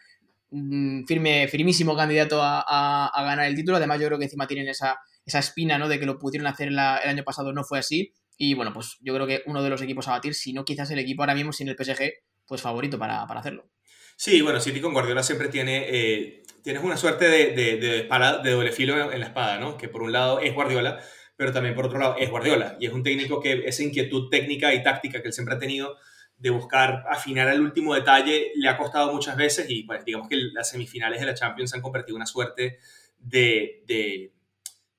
Mm, 0.51 1.05
firme, 1.05 1.47
firmísimo 1.49 1.95
candidato 1.95 2.41
a, 2.43 3.13
ganar 3.17 3.47
el 3.47 3.55
título. 3.55 3.77
Además, 3.77 4.01
yo 4.01 4.07
creo 4.07 4.19
que 4.19 4.25
encima 4.25 4.47
tienen 4.47 4.69
esa, 4.69 4.99
esa 5.25 5.39
espina, 5.39 5.79
¿no? 5.79 5.89
De 5.89 5.99
que 5.99 6.07
lo 6.07 6.19
pudieron 6.19 6.47
hacer 6.47 6.69
el 6.69 6.79
año 6.79 7.25
pasado, 7.25 7.53
no 7.53 7.65
fue 7.65 7.79
así. 7.79 8.13
Y 8.37 8.55
bueno, 8.55 8.73
pues 8.73 8.97
yo 9.01 9.15
creo 9.15 9.27
que 9.27 9.43
uno 9.47 9.63
de 9.63 9.71
los 9.71 9.83
equipos 9.83 10.09
a 10.09 10.13
batir, 10.13 10.35
si 10.35 10.53
no 10.53 10.65
quizás 10.65 10.91
el 10.91 11.01
equipo 11.01 11.23
ahora 11.23 11.35
mismo 11.35 11.53
sin 11.53 11.69
el 11.69 11.77
PSG, 11.77 12.13
pues 12.47 12.63
favorito 12.63 12.99
para, 12.99 13.23
hacerlo. 13.25 13.69
Sí, 14.17 14.41
bueno, 14.41 14.61
City 14.61 14.81
con 14.81 14.93
Guardiola 14.93 15.23
siempre 15.23 15.49
tiene, 15.49 15.87
eh, 15.89 16.43
tienes 16.63 16.83
una 16.83 16.97
suerte 16.97 17.29
de, 17.29 17.53
de, 17.53 17.77
de, 17.77 18.51
doble 18.51 18.73
filo 18.73 19.13
en 19.13 19.21
la 19.21 19.27
espada, 19.27 19.59
¿no? 19.59 19.77
Que 19.77 19.89
por 19.89 20.03
un 20.03 20.13
lado 20.13 20.41
es 20.41 20.55
Guardiola, 20.55 21.01
pero 21.37 21.53
también 21.53 21.75
por 21.75 21.87
otro 21.87 21.99
lado 21.99 22.17
es 22.19 22.31
Guardiola. 22.31 22.77
Y 22.81 22.87
es 22.87 22.93
un 22.93 23.03
técnico 23.03 23.41
que 23.41 23.65
esa 23.67 23.83
inquietud 23.83 24.29
técnica 24.31 24.73
y 24.73 24.83
táctica 24.83 25.21
que 25.21 25.29
él 25.29 25.35
siempre 25.35 25.55
ha 25.55 25.59
tenido 25.59 25.97
de 26.39 26.51
buscar 26.51 27.05
afinar 27.11 27.49
el 27.49 27.61
último 27.61 27.95
detalle 27.95 28.53
le 28.55 28.69
ha 28.69 28.77
costado 28.77 29.13
muchas 29.13 29.37
veces 29.37 29.67
y 29.69 29.83
pues 29.83 30.05
digamos 30.05 30.29
que 30.29 30.37
las 30.53 30.71
semifinales 30.71 31.21
de 31.21 31.27
la 31.27 31.35
Champions 31.35 31.71
se 31.71 31.77
han 31.77 31.83
convertido 31.83 32.17
en 32.17 32.23
una 32.23 32.27
suerte 32.27 32.79
de, 33.19 34.33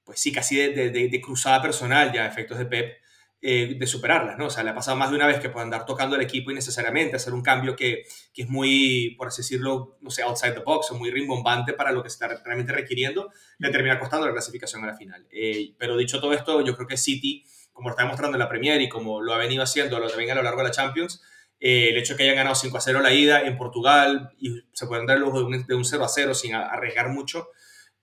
pues 0.04 0.20
sí, 0.20 0.32
casi 0.32 0.58
de, 0.58 1.22
cruzada 1.22 1.62
personal 1.62 2.12
ya 2.12 2.26
efectos 2.26 2.58
de 2.58 2.66
Pep, 2.66 2.98
eh, 3.42 3.76
de 3.80 3.88
superarlas, 3.88 4.38
¿no? 4.38 4.48
O 4.48 4.50
sea, 4.50 4.64
le 4.64 4.72
ha 4.72 4.76
pasado 4.76 4.98
más 4.98 5.12
de 5.12 5.16
una 5.16 5.26
vez 5.26 5.40
que 5.40 5.48
puede 5.48 5.64
andar 5.64 5.86
tocando 5.86 6.18
el 6.18 6.22
equipo 6.22 6.52
innecesariamente, 6.52 7.16
hacer 7.16 7.34
un 7.34 7.42
cambio 7.42 7.74
que, 7.74 8.04
que, 8.34 8.42
es 8.42 8.50
muy, 8.50 9.16
por 9.18 9.30
así 9.30 9.44
decirlo, 9.44 9.98
no 10.02 10.10
sé, 10.10 10.24
outside 10.24 10.52
the 10.52 10.60
box 10.60 10.92
o 10.92 10.96
muy 10.96 11.10
rimbombante 11.10 11.72
para 11.72 11.94
lo 11.94 12.04
que 12.04 12.10
se 12.10 12.16
está 12.16 12.28
realmente 12.44 12.74
requiriendo, 12.74 13.32
le 13.60 13.70
termina 13.70 13.98
costando 13.98 14.28
la 14.28 14.34
clasificación 14.34 14.84
a 14.84 14.88
la 14.88 14.98
final. 14.98 15.26
Eh, 15.32 15.74
pero 15.78 15.96
dicho 15.96 16.20
todo 16.20 16.34
esto, 16.34 16.60
yo 16.66 16.76
creo 16.76 16.86
que 16.86 16.98
City 16.98 17.46
como 17.80 17.92
está 17.92 18.04
demostrando 18.04 18.36
en 18.36 18.40
la 18.40 18.50
Premier 18.50 18.82
y 18.82 18.90
como 18.90 19.22
lo 19.22 19.34
ha 19.34 19.38
venido 19.38 19.64
haciendo 19.64 20.00
lo 20.00 20.18
venga 20.18 20.34
a 20.34 20.36
lo 20.36 20.44
largo 20.44 20.60
de 20.60 20.68
la 20.68 20.72
Champions, 20.72 21.24
eh, 21.62 21.90
el 21.92 21.98
hecho 21.98 22.14
de 22.14 22.18
que 22.18 22.24
hayan 22.24 22.36
ganado 22.36 22.56
5 22.56 22.78
a 22.78 22.82
0 22.82 23.00
la 23.00 23.14
ida 23.14 23.42
en 23.42 23.58
Portugal 23.58 24.32
y 24.38 24.62
se 24.74 24.86
pueden 24.86 25.06
dar 25.06 25.18
luego 25.18 25.40
de 25.40 25.46
un, 25.46 25.66
de 25.66 25.76
un 25.76 25.86
0 25.86 26.04
a 26.04 26.10
0 26.10 26.34
sin 26.34 26.56
arriesgar 26.56 27.08
mucho 27.08 27.52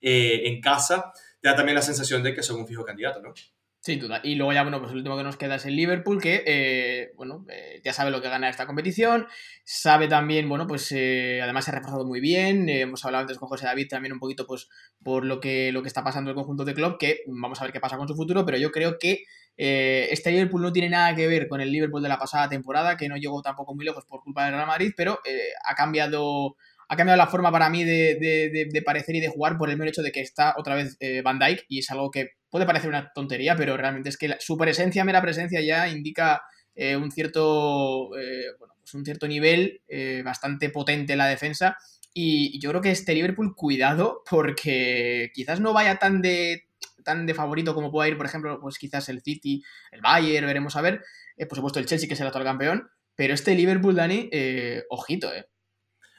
eh, 0.01 0.43
en 0.47 0.63
casa, 0.63 1.13
te 1.43 1.51
da 1.51 1.57
también 1.57 1.75
la 1.75 1.83
sensación 1.83 2.23
de 2.23 2.35
que 2.35 2.43
son 2.43 2.59
un 2.59 2.67
fijo 2.67 2.87
candidato, 2.87 3.21
¿no? 3.21 3.35
Sin 3.81 4.01
duda. 4.01 4.21
Y 4.25 4.35
luego 4.35 4.55
ya, 4.55 4.63
bueno, 4.63 4.81
pues 4.81 4.93
el 4.93 4.99
último 4.99 5.17
que 5.19 5.23
nos 5.23 5.37
queda 5.37 5.57
es 5.57 5.67
el 5.67 5.77
Liverpool, 5.77 6.21
que, 6.21 6.43
eh, 6.47 7.13
bueno, 7.17 7.47
ya 7.85 7.93
sabe 7.93 8.11
lo 8.11 8.23
que 8.23 8.31
gana 8.31 8.49
esta 8.49 8.67
competición, 8.67 9.29
sabe 9.63 10.09
también, 10.09 10.49
bueno, 10.49 10.67
pues 10.67 10.91
además 10.91 11.67
se 11.67 11.71
ha 11.71 11.75
reforzado 11.75 12.05
muy 12.05 12.21
bien, 12.21 12.69
hemos 12.69 13.05
hablado 13.05 13.23
antes 13.23 13.39
con 13.39 13.49
José 13.49 13.67
David 13.67 13.87
también 13.89 14.13
un 14.13 14.19
poquito, 14.19 14.47
pues, 14.47 14.69
por 15.05 15.25
lo 15.25 15.39
que, 15.39 15.71
lo 15.71 15.83
que 15.83 15.89
está 15.89 16.03
pasando 16.03 16.31
en 16.31 16.37
el 16.37 16.41
conjunto 16.43 16.65
de 16.65 16.75
club, 16.75 16.99
que 16.99 17.21
vamos 17.29 17.61
a 17.61 17.65
ver 17.65 17.73
qué 17.73 17.79
pasa 17.79 17.97
con 17.97 18.09
su 18.09 18.17
futuro, 18.17 18.45
pero 18.45 18.59
yo 18.59 18.73
creo 18.73 18.99
que 18.99 19.23
eh, 19.57 20.09
este 20.11 20.31
Liverpool 20.31 20.63
no 20.63 20.73
tiene 20.73 20.91
nada 20.91 21.15
que 21.15 21.27
ver 21.27 21.49
con 21.49 21.61
el 21.61 21.73
Liverpool 21.73 22.03
de 22.03 22.09
la 22.09 22.19
pasada 22.19 22.49
temporada, 22.49 22.97
que 22.97 23.09
no 23.09 23.17
llegó 23.17 23.41
tampoco 23.43 23.75
muy 23.75 23.85
lejos 23.85 24.05
por 24.05 24.23
culpa 24.23 24.45
del 24.45 24.55
Real 24.55 24.67
Madrid, 24.67 24.93
pero 24.97 25.21
eh, 25.25 25.49
ha 25.65 25.75
cambiado 25.75 26.57
ha 26.89 26.97
cambiado 26.97 27.17
la 27.17 27.27
forma 27.27 27.51
para 27.51 27.69
mí 27.69 27.83
de, 27.83 28.83
parecer 28.85 29.17
y 29.17 29.21
de 29.21 29.29
jugar 29.29 29.59
por 29.59 29.69
el 29.71 29.77
mero 29.77 29.91
hecho 29.91 30.03
de 30.03 30.13
que 30.13 30.21
está 30.21 30.55
otra 30.57 30.77
vez 30.77 30.97
eh, 31.01 31.21
Van 31.21 31.41
Dyke 31.41 31.65
y 31.69 31.81
es 31.81 31.91
algo 31.91 32.13
que 32.13 32.35
puede 32.49 32.65
parecer 32.65 32.89
una 32.89 33.11
tontería, 33.13 33.57
pero 33.57 33.77
realmente 33.77 34.09
es 34.09 34.17
que 34.17 34.37
su 34.39 34.57
presencia, 34.57 35.05
mera 35.05 35.21
presencia 35.21 35.61
ya 35.61 35.89
indica 35.89 36.43
un, 36.77 37.11
cierto, 37.11 38.11
bueno, 38.11 38.75
pues 38.79 38.95
un 38.95 39.05
cierto 39.05 39.27
nivel 39.27 39.81
bastante 40.23 40.69
potente 40.71 41.15
en 41.15 41.19
la 41.19 41.27
defensa. 41.27 41.77
Y 42.13 42.61
yo 42.61 42.71
creo 42.71 42.83
que 42.83 42.91
este 42.93 43.15
Liverpool, 43.15 43.57
cuidado, 43.57 44.23
porque 44.31 45.33
quizás 45.35 45.59
no 45.59 45.73
vaya 45.73 45.97
tan 45.97 46.23
de 46.23 46.66
tan 47.07 47.25
de 47.25 47.33
favorito 47.33 47.75
como 47.75 47.91
pueda 47.91 48.09
ir, 48.09 48.19
por 48.19 48.27
ejemplo, 48.27 48.61
pues 48.61 48.79
quizás 48.79 49.09
el 49.09 49.23
City, 49.23 49.63
el 49.93 50.03
Bayern, 50.03 50.47
veremos 50.47 50.77
a 50.77 50.83
ver, 50.83 51.03
eh, 51.37 51.47
por 51.47 51.57
supuesto 51.57 51.79
el 51.79 51.87
Chelsea, 51.87 52.09
que 52.09 52.15
es 52.15 52.21
el 52.21 52.27
actual 52.27 52.45
campeón, 52.45 52.91
pero 53.15 53.33
este 53.33 53.55
Liverpool, 53.55 53.95
Dani, 53.95 54.29
eh, 54.33 54.83
ojito, 54.91 55.33
¿eh? 55.33 55.47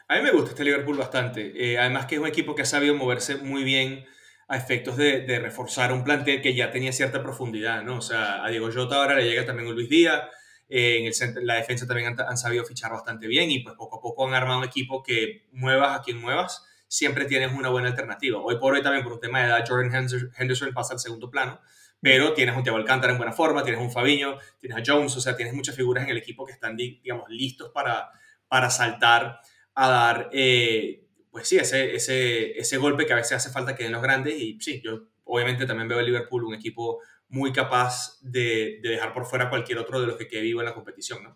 A 0.07 0.15
mí 0.15 0.21
me 0.23 0.31
gusta 0.31 0.51
este 0.51 0.63
Liverpool 0.63 0.97
bastante, 0.97 1.51
eh, 1.55 1.77
además 1.77 2.05
que 2.05 2.15
es 2.15 2.21
un 2.21 2.27
equipo 2.27 2.55
que 2.55 2.61
ha 2.61 2.65
sabido 2.65 2.95
moverse 2.95 3.35
muy 3.35 3.63
bien 3.63 4.05
a 4.47 4.55
efectos 4.55 4.95
de, 4.95 5.39
reforzar 5.39 5.91
un 5.91 6.05
plantel 6.05 6.41
que 6.41 6.55
ya 6.55 6.71
tenía 6.71 6.93
cierta 6.93 7.21
profundidad, 7.21 7.83
¿no? 7.83 7.97
O 7.97 8.01
sea, 8.01 8.45
a 8.45 8.49
Diego 8.49 8.69
Jota 8.73 8.95
ahora 8.95 9.15
le 9.15 9.25
llega 9.25 9.45
también 9.45 9.69
Luis 9.69 9.89
Díaz, 9.89 10.23
en 10.69 11.05
el 11.05 11.13
centro, 11.13 11.41
la 11.43 11.55
defensa 11.55 11.85
también 11.85 12.07
han, 12.07 12.27
han, 12.27 12.37
sabido 12.37 12.65
fichar 12.65 12.91
bastante 12.91 13.27
bien 13.27 13.51
y 13.51 13.59
pues 13.59 13.75
poco 13.75 13.99
a 13.99 14.01
poco 14.01 14.27
han 14.27 14.33
armado 14.33 14.59
un 14.59 14.65
equipo 14.65 15.01
que 15.03 15.45
muevas 15.51 15.97
a 15.97 16.01
quien 16.01 16.19
muevas, 16.19 16.65
siempre 16.87 17.25
tienes 17.25 17.53
una 17.53 17.69
buena 17.69 17.89
alternativa. 17.89 18.39
Hoy 18.39 18.57
por 18.57 18.73
hoy 18.73 18.81
también 18.81 19.03
por 19.03 19.13
un 19.13 19.19
tema 19.19 19.41
de 19.41 19.47
edad, 19.47 19.65
Jordan 19.67 20.09
Henderson 20.37 20.73
pasa 20.73 20.93
al 20.93 20.99
segundo 20.99 21.29
plano, 21.29 21.59
pero 22.01 22.33
tienes 22.33 22.55
un 22.55 22.63
Thiago 22.63 22.77
Alcántara 22.77 23.11
en 23.11 23.17
buena 23.17 23.33
forma, 23.33 23.63
tienes 23.63 23.81
un 23.81 23.91
Fabiño, 23.91 24.37
tienes 24.59 24.77
a 24.77 24.83
Jones, 24.85 25.15
o 25.15 25.21
sea, 25.21 25.35
tienes 25.35 25.53
muchas 25.53 25.75
figuras 25.75 26.03
en 26.03 26.11
el 26.11 26.17
equipo 26.17 26.45
que 26.45 26.53
están, 26.53 26.75
digamos, 26.75 27.29
listos 27.29 27.71
para, 27.73 28.09
para 28.47 28.69
saltar 28.69 29.39
a 29.73 29.89
dar, 29.89 30.29
eh, 30.31 31.05
pues 31.31 31.47
sí, 31.47 31.57
ese, 31.57 31.95
ese, 31.95 32.57
ese 32.57 32.77
golpe 32.77 33.05
que 33.05 33.13
a 33.13 33.17
veces 33.17 33.33
hace 33.33 33.49
falta 33.49 33.75
que 33.75 33.83
den 33.83 33.91
los 33.91 34.01
grandes 34.01 34.35
y 34.35 34.57
sí, 34.59 34.81
yo 34.83 35.07
obviamente 35.23 35.65
también 35.65 35.87
veo 35.87 35.99
a 35.99 36.03
Liverpool 36.03 36.45
un 36.45 36.55
equipo 36.55 37.01
muy 37.29 37.51
capaz 37.51 38.19
de, 38.21 38.79
de 38.81 38.89
dejar 38.89 39.13
por 39.13 39.25
fuera 39.25 39.49
cualquier 39.49 39.77
otro 39.79 39.99
de 39.99 40.07
los 40.07 40.15
que 40.15 40.27
quede 40.27 40.41
vivo 40.41 40.61
en 40.61 40.67
la 40.67 40.73
competición. 40.73 41.35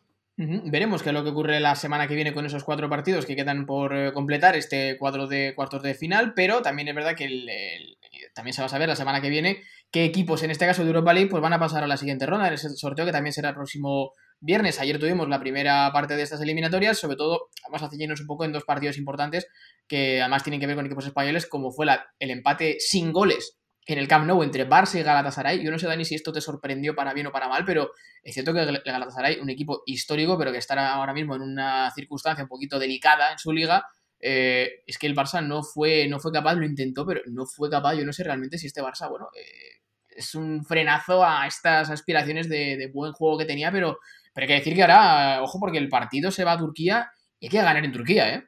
Veremos 0.65 1.03
qué 1.03 1.09
es 1.09 1.13
lo 1.13 1.23
que 1.23 1.29
ocurre 1.29 1.59
la 1.59 1.75
semana 1.75 2.07
que 2.07 2.15
viene 2.15 2.33
con 2.33 2.45
esos 2.45 2.63
cuatro 2.63 2.89
partidos 2.89 3.25
que 3.27 3.35
quedan 3.35 3.65
por 3.67 3.95
eh, 3.95 4.11
completar 4.11 4.55
este 4.55 4.97
cuadro 4.97 5.27
de 5.27 5.53
cuartos 5.55 5.83
de 5.83 5.93
final, 5.93 6.33
pero 6.33 6.63
también 6.63 6.87
es 6.87 6.95
verdad 6.95 7.15
que 7.15 7.95
también 8.33 8.53
se 8.53 8.61
va 8.61 8.65
a 8.65 8.69
saber 8.69 8.89
la 8.89 8.95
semana 8.95 9.21
que 9.21 9.29
viene 9.29 9.61
qué 9.91 10.03
equipos, 10.03 10.41
en 10.41 10.49
este 10.49 10.65
caso 10.65 10.81
de 10.81 10.87
Europa 10.87 11.13
League, 11.13 11.29
pues 11.29 11.43
van 11.43 11.53
a 11.53 11.59
pasar 11.59 11.83
a 11.83 11.87
la 11.87 11.97
siguiente 11.97 12.25
ronda, 12.25 12.47
en 12.47 12.53
ese 12.53 12.69
sorteo 12.69 13.05
que 13.05 13.11
también 13.11 13.33
será 13.33 13.49
el 13.49 13.55
próximo 13.55 14.13
viernes. 14.39 14.79
Ayer 14.79 14.97
tuvimos 14.97 15.29
la 15.29 15.39
primera 15.39 15.91
parte 15.93 16.15
de 16.15 16.23
estas 16.23 16.41
eliminatorias, 16.41 16.97
sobre 16.97 17.17
todo 17.17 17.49
vamos 17.65 17.83
a 17.83 17.89
ceñirnos 17.89 18.21
un 18.21 18.27
poco 18.27 18.43
en 18.43 18.51
dos 18.51 18.63
partidos 18.63 18.97
importantes 18.97 19.47
que 19.87 20.21
además 20.21 20.43
tienen 20.43 20.59
que 20.59 20.65
ver 20.65 20.75
con 20.75 20.85
equipos 20.85 21.05
españoles, 21.05 21.45
como 21.45 21.71
fue 21.71 21.85
el 22.19 22.31
empate 22.31 22.77
sin 22.79 23.11
goles 23.11 23.61
en 23.86 23.97
el 23.97 24.07
Camp 24.07 24.25
Nou 24.25 24.43
entre 24.43 24.67
Barça 24.67 24.99
y 24.99 25.03
Galatasaray. 25.03 25.63
Yo 25.63 25.71
no 25.71 25.79
sé, 25.79 25.88
Dani, 25.88 26.05
si 26.05 26.15
esto 26.15 26.32
te 26.32 26.41
sorprendió 26.41 26.95
para 26.95 27.13
bien 27.13 27.27
o 27.27 27.32
para 27.32 27.47
mal, 27.47 27.65
pero 27.65 27.91
es 28.23 28.34
cierto 28.34 28.53
que 28.53 28.61
el 28.61 28.82
Galatasaray, 28.86 29.39
un 29.39 29.49
equipo 29.49 29.84
histórico, 29.86 30.38
pero 30.38 30.51
que 30.51 30.59
está 30.59 30.93
ahora 30.93 31.13
mismo 31.13 31.36
en 31.36 31.41
una 31.41 31.91
circunstancia 31.91 32.43
un 32.43 32.49
poquito 32.49 32.77
delicada 32.79 33.32
en 33.32 33.39
su 33.39 33.51
liga, 33.51 33.86
eh, 34.19 34.84
es 34.86 34.97
que 34.97 35.07
el 35.07 35.15
Barça 35.15 35.45
no 35.45 35.63
fue, 35.63 36.07
no 36.07 36.19
fue 36.19 36.32
capaz, 36.32 36.53
lo 36.55 36.65
intentó, 36.65 37.05
pero 37.05 37.21
no 37.27 37.45
fue 37.45 37.69
capaz. 37.69 37.95
Yo 37.95 38.05
no 38.05 38.13
sé 38.13 38.23
realmente 38.23 38.57
si 38.57 38.67
este 38.67 38.82
Barça, 38.82 39.09
bueno, 39.09 39.29
eh, 39.36 39.82
es 40.09 40.36
un 40.36 40.63
frenazo 40.63 41.25
a 41.25 41.47
estas 41.47 41.89
aspiraciones 41.89 42.49
de, 42.49 42.89
buen 42.93 43.13
juego 43.13 43.38
que 43.39 43.45
tenía, 43.45 43.71
pero, 43.71 43.99
pero 44.34 44.43
hay 44.43 44.47
que 44.47 44.59
decir 44.59 44.75
que 44.75 44.84
ahora, 44.84 45.41
ojo, 45.41 45.59
porque 45.59 45.79
el 45.79 45.89
partido 45.89 46.32
se 46.32 46.43
va 46.43 46.53
a 46.53 46.57
Turquía 46.57 47.11
y 47.39 47.47
hay 47.47 47.49
que 47.49 47.57
ganar 47.57 47.84
en 47.84 47.91
Turquía, 47.91 48.36
¿eh? 48.36 48.47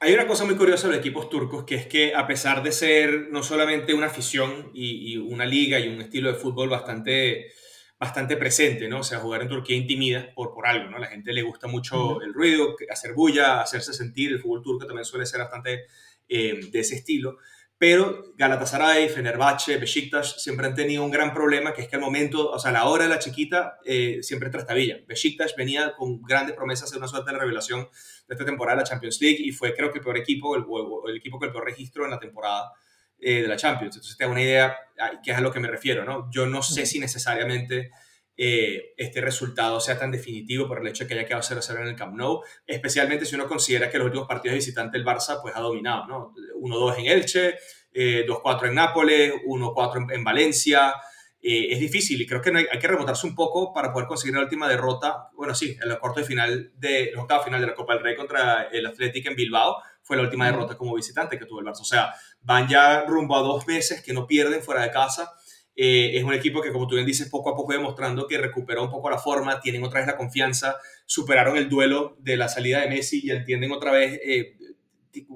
Hay 0.00 0.12
una 0.14 0.26
cosa 0.26 0.44
muy 0.44 0.56
curiosa 0.56 0.88
de 0.88 0.94
los 0.94 1.00
equipos 1.00 1.28
turcos, 1.28 1.64
que 1.64 1.76
es 1.76 1.86
que 1.86 2.14
a 2.14 2.26
pesar 2.26 2.62
de 2.62 2.72
ser 2.72 3.28
no 3.30 3.42
solamente 3.42 3.94
una 3.94 4.06
afición 4.06 4.70
y, 4.74 5.16
una 5.16 5.46
liga 5.46 5.78
y 5.78 5.88
un 5.88 6.00
estilo 6.00 6.30
de 6.32 6.38
fútbol 6.38 6.68
bastante, 6.68 7.52
bastante 7.98 8.36
presente, 8.36 8.88
¿no? 8.88 9.00
O 9.00 9.04
sea, 9.04 9.20
jugar 9.20 9.42
en 9.42 9.48
Turquía 9.48 9.76
intimida 9.76 10.32
por, 10.34 10.52
por 10.52 10.66
algo, 10.66 10.90
¿no? 10.90 10.98
La 10.98 11.06
gente 11.06 11.32
le 11.32 11.42
gusta 11.42 11.66
mucho 11.66 12.20
el 12.20 12.34
ruido, 12.34 12.76
hacer 12.90 13.14
bulla, 13.14 13.60
hacerse 13.60 13.92
sentir. 13.92 14.32
El 14.32 14.40
fútbol 14.40 14.62
turco 14.62 14.86
también 14.86 15.04
suele 15.04 15.24
ser 15.24 15.40
bastante 15.40 15.86
eh, 16.28 16.60
de 16.70 16.80
ese 16.80 16.96
estilo. 16.96 17.38
Pero 17.78 18.32
Galatasaray, 18.36 19.08
Fenerbahce, 19.10 19.76
Besiktas 19.76 20.42
siempre 20.42 20.66
han 20.66 20.74
tenido 20.74 21.04
un 21.04 21.10
gran 21.10 21.34
problema, 21.34 21.74
que 21.74 21.82
es 21.82 21.88
que 21.88 21.96
al 21.96 22.02
momento, 22.02 22.50
o 22.50 22.58
sea, 22.58 22.70
a 22.70 22.72
la 22.72 22.86
hora 22.86 23.04
de 23.04 23.10
la 23.10 23.18
chiquita, 23.18 23.78
eh, 23.84 24.18
siempre 24.22 24.48
trastabilla. 24.48 24.98
Besiktas 25.06 25.54
venía 25.56 25.94
con 25.94 26.22
grandes 26.22 26.56
promesas 26.56 26.90
de 26.90 26.98
una 26.98 27.06
suerte 27.06 27.32
de 27.32 27.38
revelación 27.38 27.88
de 28.28 28.34
esta 28.34 28.46
temporada 28.46 28.76
de 28.76 28.82
la 28.82 28.88
Champions 28.88 29.20
League 29.20 29.38
y 29.40 29.52
fue 29.52 29.74
creo 29.74 29.90
que 29.92 29.98
el 29.98 30.04
peor 30.04 30.16
equipo, 30.16 30.56
el, 30.56 30.64
el 31.10 31.16
equipo 31.16 31.38
con 31.38 31.48
el 31.48 31.52
peor 31.52 31.64
registro 31.64 32.04
en 32.04 32.12
la 32.12 32.18
temporada 32.18 32.72
eh, 33.18 33.42
de 33.42 33.48
la 33.48 33.56
Champions. 33.56 33.96
Entonces 33.96 34.16
te 34.16 34.24
da 34.24 34.30
una 34.30 34.42
idea 34.42 34.76
que 35.22 35.30
es 35.30 35.36
a 35.36 35.40
lo 35.40 35.52
que 35.52 35.60
me 35.60 35.68
refiero, 35.68 36.04
¿no? 36.04 36.30
Yo 36.30 36.46
no 36.46 36.62
sé 36.62 36.86
si 36.86 36.98
necesariamente 36.98 37.90
eh, 38.38 38.92
este 38.98 39.22
resultado 39.22 39.80
sea 39.80 39.98
tan 39.98 40.10
definitivo 40.10 40.68
por 40.68 40.80
el 40.80 40.88
hecho 40.88 41.04
de 41.04 41.08
que 41.08 41.14
haya 41.14 41.26
quedado 41.26 41.42
0-0 41.42 41.80
en 41.80 41.88
el 41.88 41.96
Camp 41.96 42.14
Nou, 42.14 42.42
especialmente 42.66 43.24
si 43.24 43.34
uno 43.34 43.48
considera 43.48 43.90
que 43.90 43.96
los 43.96 44.06
últimos 44.06 44.28
partidos 44.28 44.52
de 44.52 44.58
visitante 44.58 44.98
el 44.98 45.06
Barça 45.06 45.40
pues 45.40 45.56
ha 45.56 45.60
dominado, 45.60 46.06
¿no? 46.06 46.34
1-2 46.60 46.98
en 46.98 47.06
Elche, 47.06 47.56
2-4 47.94 48.64
eh, 48.64 48.68
en 48.68 48.74
Nápoles, 48.74 49.32
1-4 49.46 50.12
en, 50.12 50.24
Valencia. 50.24 50.94
Eh, 51.40 51.68
es 51.70 51.80
difícil 51.80 52.20
y 52.20 52.26
creo 52.26 52.42
que 52.42 52.50
hay, 52.54 52.78
que 52.78 52.88
remontarse 52.88 53.26
un 53.26 53.34
poco 53.34 53.72
para 53.72 53.90
poder 53.90 54.06
conseguir 54.06 54.34
la 54.34 54.42
última 54.42 54.68
derrota. 54.68 55.30
Bueno, 55.34 55.54
sí, 55.54 55.74
en 55.80 55.88
los 55.88 55.98
cuartos 55.98 56.22
de 56.22 56.28
final 56.28 56.72
de 56.76 57.12
los 57.14 57.22
octavos 57.22 57.44
final 57.46 57.60
de 57.60 57.68
la 57.68 57.74
Copa 57.74 57.94
del 57.94 58.02
Rey 58.02 58.16
contra 58.16 58.64
el 58.64 58.84
Athletic 58.84 59.26
en 59.26 59.36
Bilbao 59.36 59.76
fue 60.02 60.16
la 60.18 60.24
última 60.24 60.44
derrota 60.44 60.76
como 60.76 60.94
visitante 60.94 61.38
que 61.38 61.46
tuvo 61.46 61.60
el 61.60 61.66
Barça. 61.66 61.80
O 61.80 61.84
sea, 61.84 62.12
van 62.42 62.68
ya 62.68 63.04
rumbo 63.06 63.34
a 63.34 63.40
dos 63.40 63.66
meses 63.66 64.02
que 64.02 64.12
no 64.12 64.26
pierden 64.26 64.62
fuera 64.62 64.82
de 64.82 64.90
casa 64.90 65.32
eh, 65.76 66.16
es 66.16 66.24
un 66.24 66.32
equipo 66.32 66.62
que, 66.62 66.72
como 66.72 66.86
tú 66.86 66.94
bien 66.94 67.06
dices, 67.06 67.28
poco 67.28 67.50
a 67.50 67.56
poco 67.56 67.74
demostrando 67.74 68.26
que 68.26 68.38
recuperó 68.38 68.82
un 68.82 68.90
poco 68.90 69.10
la 69.10 69.18
forma, 69.18 69.60
tienen 69.60 69.84
otra 69.84 70.00
vez 70.00 70.06
la 70.06 70.16
confianza, 70.16 70.76
superaron 71.04 71.56
el 71.58 71.68
duelo 71.68 72.16
de 72.20 72.38
la 72.38 72.48
salida 72.48 72.80
de 72.80 72.88
Messi 72.88 73.20
y 73.22 73.30
entienden 73.30 73.72
otra 73.72 73.92
vez 73.92 74.18
eh, 74.24 74.56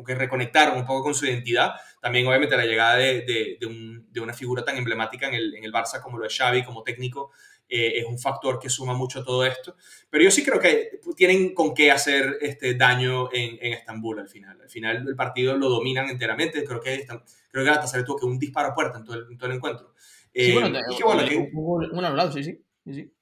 que 0.06 0.14
reconectaron 0.14 0.78
un 0.78 0.86
poco 0.86 1.04
con 1.04 1.14
su 1.14 1.26
identidad. 1.26 1.74
También, 2.00 2.26
obviamente, 2.26 2.56
la 2.56 2.64
llegada 2.64 2.96
de, 2.96 3.22
de, 3.22 4.20
una 4.20 4.32
figura 4.32 4.64
tan 4.64 4.76
emblemática 4.76 5.28
en 5.28 5.34
el, 5.34 5.54
en 5.54 5.64
el, 5.64 5.72
Barça 5.72 6.00
como 6.00 6.18
lo 6.18 6.26
es 6.26 6.36
Xavi, 6.36 6.64
como 6.64 6.82
técnico, 6.82 7.30
eh, 7.68 8.00
es 8.00 8.04
un 8.04 8.18
factor 8.18 8.58
que 8.58 8.68
suma 8.68 8.94
mucho 8.94 9.20
a 9.20 9.24
todo 9.24 9.44
esto. 9.44 9.76
Pero 10.08 10.24
yo 10.24 10.30
sí 10.30 10.42
creo 10.42 10.58
que 10.58 11.00
tienen 11.16 11.54
con 11.54 11.74
qué 11.74 11.90
hacer 11.90 12.38
este 12.40 12.74
daño 12.74 13.28
en, 13.32 13.58
en 13.60 13.74
Estambul 13.74 14.18
al 14.18 14.28
final. 14.28 14.60
Al 14.60 14.70
final, 14.70 15.06
el 15.06 15.16
partido 15.16 15.56
lo 15.56 15.68
dominan 15.68 16.08
enteramente. 16.08 16.64
Creo 16.64 16.80
que, 16.80 17.06
creo 17.06 17.22
que 17.52 17.62
Galatasaray 17.62 18.04
tuvo 18.04 18.18
que 18.18 18.26
un 18.26 18.38
disparo 18.38 18.68
a 18.68 18.74
puerta 18.74 18.98
en 18.98 19.04
todo 19.04 19.16
el, 19.16 19.26
en 19.30 19.38
todo 19.38 19.50
el 19.50 19.56
encuentro. 19.56 19.94
Sí, 20.34 20.52
bueno, 20.52 20.78
eh, 20.78 21.50
un 21.52 22.04
anulado, 22.04 22.32
sí, 22.32 22.44
sí, 22.44 22.62
sí. 22.86 23.12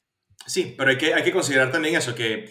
Sí, 0.46 0.74
pero 0.76 0.90
hay 0.90 0.98
que, 0.98 1.14
hay 1.14 1.22
que 1.22 1.32
considerar 1.32 1.70
también 1.70 1.96
eso, 1.96 2.14
que 2.14 2.50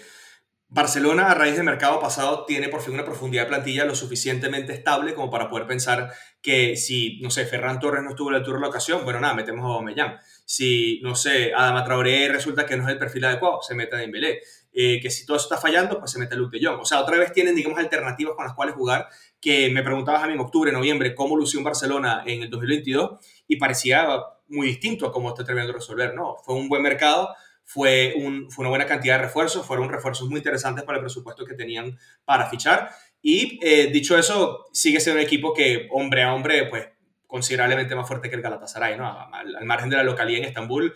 Barcelona 0.70 1.32
a 1.32 1.34
raíz 1.34 1.56
del 1.56 1.64
mercado 1.64 2.00
pasado 2.00 2.44
tiene 2.46 2.68
por 2.68 2.82
fin 2.82 2.94
una 2.94 3.06
profundidad 3.06 3.44
de 3.44 3.48
plantilla 3.48 3.86
lo 3.86 3.96
suficientemente 3.96 4.74
estable 4.74 5.14
como 5.14 5.32
para 5.32 5.50
poder 5.50 5.66
pensar 5.66 6.12
que 6.42 6.76
si, 6.76 7.20
no 7.22 7.32
sé, 7.32 7.46
Ferran 7.46 7.80
Torres 7.80 8.04
no 8.04 8.10
estuvo 8.10 8.30
a 8.30 8.34
la 8.34 8.38
altura 8.40 8.58
de 8.58 8.62
la 8.64 8.68
ocasión, 8.68 9.06
bueno, 9.06 9.22
nada, 9.22 9.34
metemos 9.34 9.64
a 9.64 9.68
Aubameyang. 9.68 10.18
Si, 10.44 11.00
no 11.04 11.16
sé, 11.16 11.54
Adama 11.54 11.86
Traoré 11.86 12.28
resulta 12.28 12.66
que 12.66 12.76
no 12.76 12.84
es 12.84 12.90
el 12.90 13.00
perfil 13.00 13.26
adecuado, 13.26 13.62
se 13.62 13.76
mete 13.76 13.96
a 13.96 14.00
Dembélé. 14.00 14.42
Eh, 14.74 15.00
que 15.02 15.10
si 15.10 15.26
todo 15.26 15.38
eso 15.38 15.46
está 15.46 15.58
fallando, 15.58 15.98
pues 15.98 16.12
se 16.12 16.20
mete 16.20 16.36
a 16.36 16.38
Luke 16.38 16.56
de 16.56 16.64
Jong. 16.64 16.82
O 16.82 16.86
sea, 16.86 17.00
otra 17.00 17.18
vez 17.18 17.34
tienen, 17.34 17.56
digamos, 17.56 17.80
alternativas 17.80 18.36
con 18.36 18.46
las 18.46 18.54
cuales 18.54 18.76
jugar 18.76 19.08
que 19.42 19.72
me 19.72 19.82
preguntabas 19.82 20.24
a 20.24 20.28
mí 20.28 20.34
en 20.34 20.40
octubre, 20.40 20.72
noviembre, 20.72 21.16
cómo 21.16 21.36
lució 21.36 21.60
en 21.60 21.64
Barcelona 21.64 22.24
en 22.28 22.44
el 22.44 22.50
2022 22.50 23.20
y 23.48 23.56
parecía 23.56 24.08
muy 24.50 24.68
distinto 24.68 25.08
a 25.08 25.12
cómo 25.12 25.30
está 25.30 25.44
terminando 25.44 25.74
de 25.74 25.80
resolver. 25.80 26.14
No, 26.14 26.38
fue 26.44 26.56
un 26.56 26.70
buen 26.70 26.82
mercado, 26.82 27.36
fue, 27.64 28.14
un, 28.18 28.50
fue 28.50 28.64
una 28.64 28.70
buena 28.70 28.86
cantidad 28.86 29.18
de 29.18 29.24
refuerzos, 29.24 29.66
fueron 29.66 29.90
refuerzos 29.90 30.30
muy 30.30 30.38
interesantes 30.38 30.84
para 30.84 30.98
el 30.98 31.04
presupuesto 31.04 31.46
que 31.46 31.54
tenían 31.54 31.98
para 32.26 32.50
fichar. 32.50 32.90
Y 33.22 33.60
eh, 33.62 33.90
dicho 33.92 34.18
eso, 34.18 34.66
sigue 34.72 35.00
siendo 35.00 35.20
un 35.20 35.26
equipo 35.26 35.54
que, 35.54 35.88
hombre 35.92 36.24
a 36.24 36.34
hombre, 36.34 36.66
pues 36.66 36.88
considerablemente 37.26 37.96
más 37.96 38.08
fuerte 38.08 38.30
que 38.30 38.36
el 38.36 38.42
Galatasaray, 38.42 38.98
¿no? 38.98 39.06
Al, 39.34 39.66
margen 39.66 39.90
de 39.90 39.98
la 39.98 40.04
localidad 40.04 40.40
en 40.40 40.46
Estambul, 40.46 40.94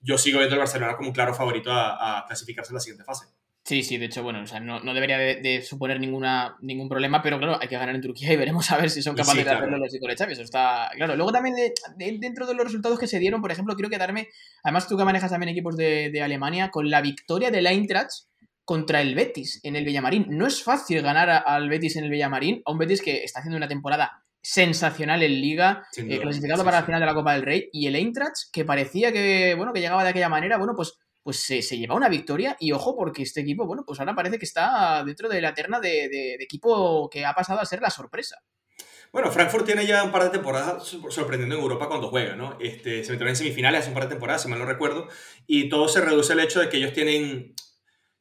yo 0.00 0.16
sigo 0.16 0.38
viendo 0.38 0.54
el 0.54 0.60
Barcelona 0.60 0.96
como 0.96 1.08
un 1.08 1.14
claro 1.14 1.34
favorito 1.34 1.70
a, 1.70 2.20
a 2.20 2.26
clasificarse 2.26 2.70
en 2.70 2.74
la 2.74 2.80
siguiente 2.80 3.04
fase. 3.04 3.26
Sí, 3.64 3.82
sí, 3.82 3.96
de 3.96 4.06
hecho, 4.06 4.22
bueno, 4.22 4.42
o 4.42 4.46
sea, 4.46 4.60
no, 4.60 4.80
no 4.80 4.92
debería 4.92 5.16
de, 5.16 5.62
suponer 5.62 5.98
ninguna, 5.98 6.54
ningún 6.60 6.86
problema, 6.86 7.22
pero 7.22 7.38
claro, 7.38 7.58
hay 7.58 7.66
que 7.66 7.78
ganar 7.78 7.94
en 7.94 8.02
Turquía 8.02 8.30
y 8.30 8.36
veremos 8.36 8.70
a 8.70 8.76
ver 8.76 8.90
si 8.90 9.00
son 9.00 9.16
capaces 9.16 9.42
de 9.42 9.50
hacerlo 9.50 9.78
los 9.78 9.90
de 9.90 10.16
Xavi. 10.16 10.32
Eso 10.34 10.42
está 10.42 10.90
claro. 10.94 11.16
Luego 11.16 11.32
también 11.32 11.54
dentro 11.96 12.46
de 12.46 12.54
los 12.54 12.66
resultados 12.66 12.98
que 12.98 13.06
se 13.06 13.18
dieron, 13.18 13.40
por 13.40 13.50
ejemplo, 13.50 13.74
quiero 13.74 13.88
quedarme, 13.88 14.28
además 14.62 14.86
tú 14.86 14.98
que 14.98 15.04
manejas 15.04 15.30
también 15.30 15.48
equipos 15.48 15.78
de, 15.78 16.10
de 16.10 16.20
Alemania, 16.20 16.70
con 16.70 16.90
la 16.90 17.00
victoria 17.00 17.50
del 17.50 17.66
Eintracht 17.66 18.26
contra 18.66 19.00
el 19.00 19.14
Betis 19.14 19.60
en 19.62 19.76
el 19.76 19.84
Villamarín. 19.86 20.26
No 20.28 20.46
es 20.46 20.62
fácil 20.62 21.00
ganar 21.00 21.30
al 21.30 21.70
Betis 21.70 21.96
en 21.96 22.04
el 22.04 22.10
Villamarín, 22.10 22.60
a 22.66 22.72
un 22.72 22.78
Betis 22.78 23.00
que 23.00 23.24
está 23.24 23.40
haciendo 23.40 23.56
una 23.56 23.68
temporada 23.68 24.24
sensacional 24.42 25.22
en 25.22 25.40
Liga, 25.40 25.86
eh, 25.96 26.20
clasificado 26.20 26.64
para 26.64 26.80
la 26.80 26.86
final 26.86 27.00
de 27.00 27.06
la 27.06 27.14
Copa 27.14 27.32
del 27.32 27.42
Rey, 27.42 27.70
y 27.72 27.86
el 27.86 27.96
Eintracht, 27.96 28.50
que 28.52 28.66
parecía 28.66 29.10
que, 29.10 29.54
bueno, 29.56 29.72
que 29.72 29.80
llegaba 29.80 30.04
de 30.04 30.10
aquella 30.10 30.28
manera, 30.28 30.58
bueno, 30.58 30.74
pues 30.76 30.98
pues 31.24 31.40
se, 31.40 31.62
lleva 31.62 31.94
una 31.94 32.10
victoria 32.10 32.54
y 32.60 32.70
ojo 32.72 32.94
porque 32.94 33.22
este 33.22 33.40
equipo, 33.40 33.66
bueno, 33.66 33.82
pues 33.86 33.98
ahora 33.98 34.14
parece 34.14 34.38
que 34.38 34.44
está 34.44 35.02
dentro 35.04 35.28
de 35.28 35.40
la 35.40 35.54
terna 35.54 35.80
de, 35.80 36.34
equipo 36.38 37.08
que 37.10 37.24
ha 37.24 37.32
pasado 37.32 37.60
a 37.60 37.64
ser 37.64 37.80
la 37.80 37.88
sorpresa. 37.88 38.36
Bueno, 39.10 39.32
Frankfurt 39.32 39.64
tiene 39.64 39.86
ya 39.86 40.04
un 40.04 40.12
par 40.12 40.24
de 40.24 40.30
temporadas 40.30 40.96
sorprendiendo 41.08 41.56
en 41.56 41.62
Europa 41.62 41.88
cuando 41.88 42.10
juega, 42.10 42.36
¿no? 42.36 42.58
Este, 42.60 43.04
se 43.04 43.12
metieron 43.12 43.28
en 43.28 43.36
semifinales 43.36 43.80
hace 43.80 43.88
un 43.88 43.94
par 43.94 44.04
de 44.04 44.10
temporadas, 44.10 44.42
si 44.42 44.48
mal 44.48 44.58
no 44.58 44.66
recuerdo, 44.66 45.08
y 45.46 45.70
todo 45.70 45.88
se 45.88 46.02
reduce 46.02 46.34
al 46.34 46.40
hecho 46.40 46.60
de 46.60 46.68
que 46.68 46.76
ellos 46.76 46.92
tienen 46.92 47.54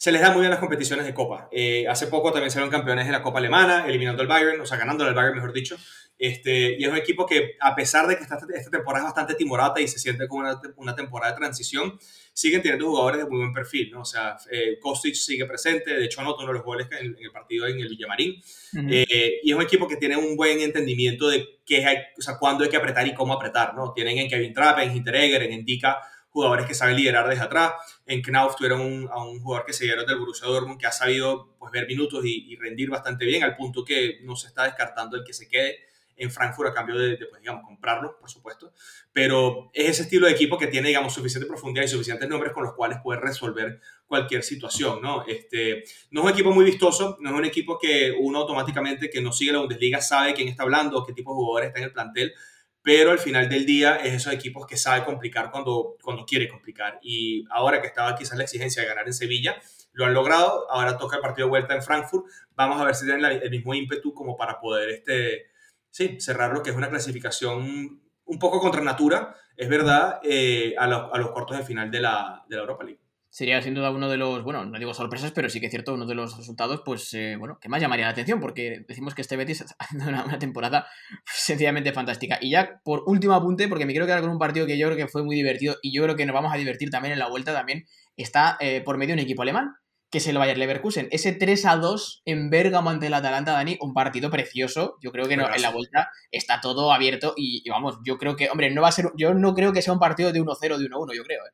se 0.03 0.11
les 0.11 0.19
da 0.19 0.31
muy 0.31 0.41
bien 0.41 0.51
las 0.51 0.59
competiciones 0.59 1.05
de 1.05 1.13
Copa. 1.13 1.47
Eh, 1.49 1.87
hace 1.87 2.07
poco 2.07 2.33
también 2.33 2.51
salieron 2.51 2.69
campeones 2.69 3.05
de 3.05 3.13
la 3.13 3.21
Copa 3.23 3.39
Alemana, 3.39 3.85
eliminando 3.87 4.21
al 4.21 4.27
Bayern, 4.27 4.59
o 4.59 4.65
sea, 4.65 4.77
ganando 4.77 5.05
al 5.05 5.13
Bayern, 5.13 5.35
mejor 5.35 5.53
dicho. 5.53 5.77
Este, 6.23 6.77
y 6.79 6.85
es 6.85 6.89
un 6.89 6.95
equipo 6.95 7.25
que, 7.25 7.57
a 7.59 7.75
pesar 7.75 8.07
de 8.07 8.15
que 8.15 8.23
esta, 8.23 8.39
esta 8.55 8.71
temporada 8.71 9.03
es 9.03 9.13
bastante 9.13 9.35
timorata 9.35 9.81
y 9.81 9.89
se 9.89 9.99
siente 9.99 10.25
como 10.25 10.43
una, 10.43 10.57
una, 10.77 10.95
temporada 10.95 11.33
de 11.33 11.37
transición, 11.37 11.99
siguen 12.31 12.61
teniendo 12.61 12.87
jugadores 12.87 13.17
de 13.17 13.29
muy 13.29 13.39
buen 13.39 13.51
perfil, 13.51 13.91
¿no? 13.91 14.03
O 14.03 14.05
sea, 14.05 14.37
eh, 14.49 14.79
Kostic 14.79 15.15
sigue 15.15 15.45
presente, 15.45 15.93
de 15.93 16.05
hecho 16.05 16.21
anotó 16.21 16.43
uno 16.43 16.53
de 16.53 16.53
los 16.53 16.63
goles 16.63 16.87
en, 16.97 17.17
el 17.19 17.31
partido 17.33 17.67
en 17.67 17.77
el 17.77 17.89
Villamarín. 17.89 18.41
Eh, 18.89 19.41
y 19.43 19.51
es 19.51 19.57
un 19.57 19.63
equipo 19.63 19.85
que 19.85 19.97
tiene 19.97 20.15
un 20.15 20.37
buen 20.37 20.61
entendimiento 20.61 21.27
de 21.27 21.59
qué 21.65 21.85
hay, 21.85 21.97
o 22.17 22.21
sea, 22.21 22.37
cuándo 22.39 22.63
hay 22.63 22.69
que 22.69 22.77
apretar 22.77 23.05
y 23.05 23.13
cómo 23.13 23.33
apretar, 23.33 23.75
¿no? 23.75 23.91
Tienen 23.91 24.17
en 24.17 24.29
Kevin 24.29 24.53
Trapp, 24.53 24.79
en 24.79 24.95
Hinteregger, 24.95 25.43
en 25.43 25.51
Indica, 25.51 25.97
jugadores 26.29 26.65
que 26.65 26.73
saben 26.73 26.95
liderar 26.95 27.27
desde 27.27 27.43
atrás. 27.43 27.73
En 28.05 28.21
Knauf 28.21 28.55
tuvieron 28.55 28.79
un, 28.79 29.09
a 29.11 29.25
un 29.25 29.41
jugador 29.41 29.65
que 29.65 29.73
se 29.73 29.83
dieron 29.83 30.05
del 30.05 30.19
Borussia 30.19 30.47
Dortmund 30.47 30.79
que 30.79 30.87
ha 30.87 30.93
sabido 30.93 31.53
pues, 31.59 31.69
ver 31.73 31.85
minutos 31.85 32.23
y, 32.23 32.45
y 32.49 32.55
rendir 32.55 32.89
bastante 32.89 33.25
bien, 33.25 33.43
al 33.43 33.57
punto 33.57 33.83
que 33.83 34.19
no 34.21 34.37
se 34.37 34.47
está 34.47 34.63
descartando 34.63 35.17
el 35.17 35.25
que 35.25 35.33
se 35.33 35.49
quede 35.49 35.91
en 36.15 36.31
Frankfurt 36.31 36.69
a 36.69 36.73
cambio 36.73 36.97
de, 36.97 37.17
pues, 37.29 37.41
digamos, 37.41 37.63
comprarlo, 37.65 38.17
por 38.19 38.29
supuesto. 38.29 38.73
Pero 39.11 39.69
es 39.73 39.89
ese 39.89 40.03
estilo 40.03 40.27
de 40.27 40.33
equipo 40.33 40.57
que 40.57 40.67
tiene, 40.67 40.87
digamos, 40.89 41.13
suficiente 41.13 41.47
profundidad 41.47 41.85
y 41.85 41.89
suficientes 41.89 42.27
nombres 42.29 42.53
con 42.53 42.63
los 42.63 42.73
cuales 42.73 42.99
puede 43.03 43.19
resolver 43.19 43.79
cualquier 44.05 44.43
situación, 44.43 45.01
¿no? 45.01 45.25
Este, 45.27 45.83
no 46.11 46.21
es 46.21 46.25
un 46.25 46.31
equipo 46.31 46.51
muy 46.51 46.65
vistoso, 46.65 47.17
no 47.21 47.29
es 47.31 47.35
un 47.35 47.45
equipo 47.45 47.77
que 47.79 48.15
uno 48.19 48.39
automáticamente 48.39 49.09
que 49.09 49.21
no 49.21 49.31
sigue 49.31 49.51
la 49.51 49.59
Bundesliga 49.59 50.01
sabe 50.01 50.33
quién 50.33 50.47
está 50.47 50.63
hablando 50.63 51.03
qué 51.05 51.13
tipo 51.13 51.31
de 51.31 51.35
jugadores 51.35 51.67
está 51.67 51.79
en 51.79 51.85
el 51.85 51.93
plantel, 51.93 52.33
pero 52.81 53.11
al 53.11 53.19
final 53.19 53.47
del 53.47 53.65
día 53.65 53.95
es 53.95 54.13
esos 54.13 54.33
equipos 54.33 54.67
que 54.67 54.75
sabe 54.75 55.05
complicar 55.05 55.51
cuando, 55.51 55.95
cuando 56.01 56.25
quiere 56.25 56.49
complicar. 56.49 56.99
Y 57.01 57.45
ahora 57.49 57.81
que 57.81 57.87
estaba 57.87 58.15
quizás 58.15 58.37
la 58.37 58.43
exigencia 58.43 58.81
de 58.81 58.89
ganar 58.89 59.07
en 59.07 59.13
Sevilla, 59.13 59.55
lo 59.93 60.05
han 60.05 60.13
logrado, 60.13 60.69
ahora 60.69 60.97
toca 60.97 61.15
el 61.15 61.21
partido 61.21 61.47
de 61.47 61.51
vuelta 61.51 61.75
en 61.75 61.81
Frankfurt, 61.81 62.25
vamos 62.55 62.81
a 62.81 62.83
ver 62.83 62.95
si 62.95 63.05
tienen 63.05 63.23
el 63.23 63.49
mismo 63.49 63.73
ímpetu 63.73 64.13
como 64.13 64.35
para 64.35 64.59
poder 64.59 64.89
este, 64.89 65.45
sí, 65.93 66.17
cerrar 66.19 66.51
lo 66.51 66.63
que 66.63 66.71
es 66.71 66.75
una 66.75 66.89
clasificación 66.89 68.01
un 68.25 68.39
poco 68.39 68.59
contra 68.59 68.81
natura, 68.81 69.35
es 69.55 69.69
verdad, 69.69 70.19
eh, 70.23 70.73
a, 70.77 70.87
los, 70.87 71.31
cuartos 71.31 71.55
de 71.55 71.63
final 71.63 71.91
de 71.91 72.01
la, 72.01 72.43
Europa 72.49 72.83
League. 72.83 72.99
Sería 73.29 73.61
sin 73.61 73.75
duda 73.75 73.91
uno 73.91 74.09
de 74.09 74.17
los, 74.17 74.43
bueno, 74.43 74.65
no 74.65 74.79
digo 74.79 74.93
sorpresas, 74.93 75.31
pero 75.31 75.49
sí 75.49 75.59
que 75.59 75.67
es 75.67 75.71
cierto, 75.71 75.93
uno 75.93 76.07
de 76.07 76.15
los 76.15 76.35
resultados, 76.35 76.81
pues, 76.83 77.13
eh, 77.13 77.35
bueno, 77.37 77.59
que 77.59 77.69
más 77.69 77.79
llamaría 77.79 78.05
la 78.05 78.11
atención, 78.11 78.39
porque 78.39 78.85
decimos 78.87 79.13
que 79.13 79.21
este 79.21 79.35
Betis 79.35 79.61
está 79.61 79.75
haciendo 79.79 80.09
una, 80.09 80.23
una, 80.25 80.39
temporada 80.39 80.87
sencillamente 81.25 81.93
fantástica. 81.93 82.39
Y 82.41 82.51
ya, 82.51 82.81
por 82.83 83.03
último 83.05 83.33
apunte, 83.33 83.67
porque 83.67 83.85
me 83.85 83.93
quiero 83.93 84.07
quedar 84.07 84.21
con 84.21 84.31
un 84.31 84.39
partido 84.39 84.65
que 84.65 84.77
yo 84.77 84.87
creo 84.87 84.97
que 84.97 85.07
fue 85.07 85.23
muy 85.23 85.35
divertido 85.35 85.75
y 85.83 85.95
yo 85.95 86.03
creo 86.03 86.15
que 86.15 86.25
nos 86.25 86.33
vamos 86.33 86.53
a 86.53 86.57
divertir 86.57 86.89
también 86.89 87.13
en 87.13 87.19
la 87.19 87.29
vuelta 87.29 87.53
también, 87.53 87.85
está 88.17 88.57
eh, 88.59 88.81
por 88.81 88.97
medio 88.97 89.13
un 89.13 89.19
equipo 89.19 89.43
alemán, 89.43 89.75
que 90.13 90.19
es 90.19 90.27
el 90.27 90.37
Bayer 90.37 90.59
Leverkusen. 90.59 91.07
Ese 91.09 91.31
3 91.31 91.65
a 91.65 91.77
2 91.77 92.21
en 92.25 92.51
Bergamo 92.51 92.91
ante 92.91 93.07
el 93.07 93.15
Atalanta, 93.15 93.53
Dani, 93.53 93.79
un 93.81 93.95
partido 93.95 94.29
precioso. 94.29 94.99
Yo 95.01 95.11
creo 95.11 95.27
que 95.27 95.35
no, 95.35 95.51
en 95.51 95.59
la 95.59 95.71
vuelta 95.71 96.11
está 96.29 96.61
todo 96.61 96.93
abierto 96.93 97.33
y, 97.35 97.67
vamos, 97.67 97.97
yo 98.05 98.19
creo 98.19 98.35
que, 98.35 98.47
hombre, 98.47 98.69
no 98.69 98.83
va 98.83 98.89
a 98.89 98.91
ser, 98.91 99.07
yo 99.17 99.33
no 99.33 99.55
creo 99.55 99.73
que 99.73 99.81
sea 99.81 99.91
un 99.91 99.97
partido 99.97 100.31
de 100.31 100.39
1-0, 100.39 100.77
de 100.77 100.87
1-1, 100.87 101.15
yo 101.15 101.23
creo. 101.23 101.39
¿eh? 101.39 101.49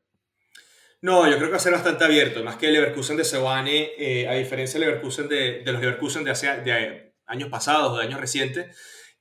No, 1.02 1.26
yo 1.26 1.38
creo 1.38 1.48
que 1.48 1.52
va 1.52 1.56
a 1.56 1.62
ser 1.62 1.72
bastante 1.72 2.04
abierto, 2.04 2.44
más 2.44 2.58
que 2.58 2.68
el 2.68 2.74
Leverkusen 2.74 3.16
de 3.16 3.24
Seoane, 3.24 3.92
eh, 3.98 4.28
a 4.28 4.34
diferencia 4.34 4.78
del 4.78 4.90
Leverkusen 4.90 5.30
de, 5.30 5.64
de, 5.64 5.72
los 5.72 5.80
Leverkusen 5.80 6.26
de, 6.26 6.32
hace, 6.32 6.48
de 6.58 7.14
años 7.28 7.48
pasados 7.48 7.94
o 7.94 7.98
de 7.98 8.04
años 8.04 8.20
recientes. 8.20 8.76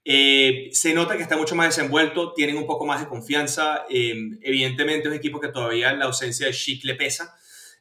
Eh, 0.05 0.70
se 0.72 0.95
nota 0.95 1.16
que 1.16 1.22
está 1.22 1.36
mucho 1.36 1.55
más 1.55 1.68
desenvuelto, 1.68 2.32
tienen 2.32 2.57
un 2.57 2.66
poco 2.66 2.86
más 2.86 2.99
de 2.99 3.07
confianza. 3.07 3.84
evidentemente 3.89 5.03
es 5.03 5.12
un 5.12 5.14
equipo 5.16 5.39
que 5.39 5.47
todavía 5.47 5.93
la 5.93 6.07
ausencia 6.07 6.49
de 6.49 6.53
Schick 6.53 6.82
le 6.82 6.97
pesa, 6.97 7.39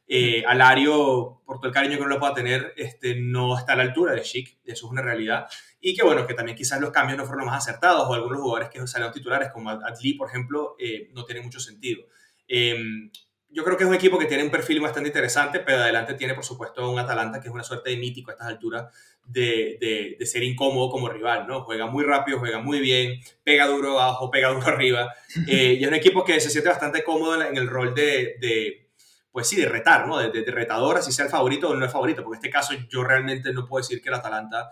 Eh, 0.09 0.43
Alario, 0.47 1.41
por 1.45 1.57
todo 1.57 1.67
el 1.67 1.73
cariño 1.73 1.97
que 1.97 2.03
no 2.03 2.09
lo 2.09 2.19
pueda 2.19 2.33
tener, 2.33 2.73
este, 2.77 3.15
no 3.15 3.57
está 3.57 3.73
a 3.73 3.75
la 3.75 3.83
altura 3.83 4.13
de 4.13 4.21
Chic, 4.21 4.57
eso 4.63 4.85
es 4.85 4.91
una 4.91 5.01
realidad. 5.01 5.47
Y 5.81 5.95
que 5.95 6.03
bueno, 6.03 6.25
que 6.25 6.33
también 6.33 6.57
quizás 6.57 6.79
los 6.79 6.91
cambios 6.91 7.17
no 7.17 7.25
fueron 7.25 7.45
los 7.45 7.53
más 7.53 7.67
acertados 7.67 8.07
o 8.07 8.13
algunos 8.13 8.39
jugadores 8.39 8.69
que 8.69 8.85
salieron 8.87 9.13
titulares, 9.13 9.49
como 9.51 9.69
Adli, 9.69 10.13
por 10.13 10.29
ejemplo, 10.29 10.75
eh, 10.79 11.09
no 11.13 11.25
tienen 11.25 11.43
mucho 11.43 11.59
sentido. 11.59 12.03
Em, 12.47 13.11
yo 13.49 13.63
creo 13.63 13.77
que 13.77 13.83
es 13.83 13.89
un 13.89 13.95
equipo 13.95 14.17
que 14.17 14.25
tiene 14.25 14.43
un 14.43 14.51
perfil 14.51 14.79
bastante 14.79 15.09
interesante, 15.09 15.59
pero 15.59 15.79
adelante 15.79 16.13
tiene, 16.13 16.33
por 16.33 16.43
supuesto, 16.45 16.89
un 16.89 16.99
Atalanta 16.99 17.41
que 17.41 17.47
es 17.47 17.53
una 17.53 17.63
suerte 17.63 17.89
de 17.89 17.97
mítico 17.97 18.29
a 18.29 18.33
estas 18.33 18.47
alturas 18.47 18.93
de, 19.25 20.15
de, 20.17 20.25
ser 20.25 20.43
incómodo 20.43 20.89
como 20.89 21.09
rival, 21.09 21.47
¿no? 21.47 21.63
Juega 21.63 21.87
muy 21.87 22.03
rápido, 22.03 22.39
juega 22.39 22.59
muy 22.59 22.79
bien, 22.79 23.19
pega 23.43 23.67
duro 23.67 23.99
abajo, 23.99 24.31
pega 24.31 24.49
duro 24.49 24.67
arriba. 24.67 25.13
Eh, 25.47 25.77
y 25.79 25.83
es 25.83 25.87
un 25.87 25.93
equipo 25.93 26.25
que 26.25 26.39
se 26.39 26.49
siente 26.49 26.69
bastante 26.69 27.03
cómodo 27.03 27.41
en 27.41 27.55
el 27.55 27.67
rol 27.67 27.93
de, 27.93 28.37
de 28.39 28.86
pues 29.37 29.49
sí, 29.49 29.55
de 29.55 29.69
retar, 29.69 30.07
¿no? 30.07 30.17
De, 30.17 30.43
retador, 30.47 30.97
así 30.97 31.11
sea 31.11 31.25
el 31.25 31.29
favorito 31.29 31.69
o 31.69 31.75
no 31.75 31.85
es 31.85 31.91
favorito, 31.91 32.23
porque 32.23 32.37
en 32.37 32.45
este 32.45 32.49
caso 32.49 32.73
yo 32.89 33.03
realmente 33.03 33.53
no 33.53 33.67
puedo 33.67 33.83
decir 33.83 34.01
que 34.01 34.09
el 34.09 34.15
Atalanta 34.15 34.71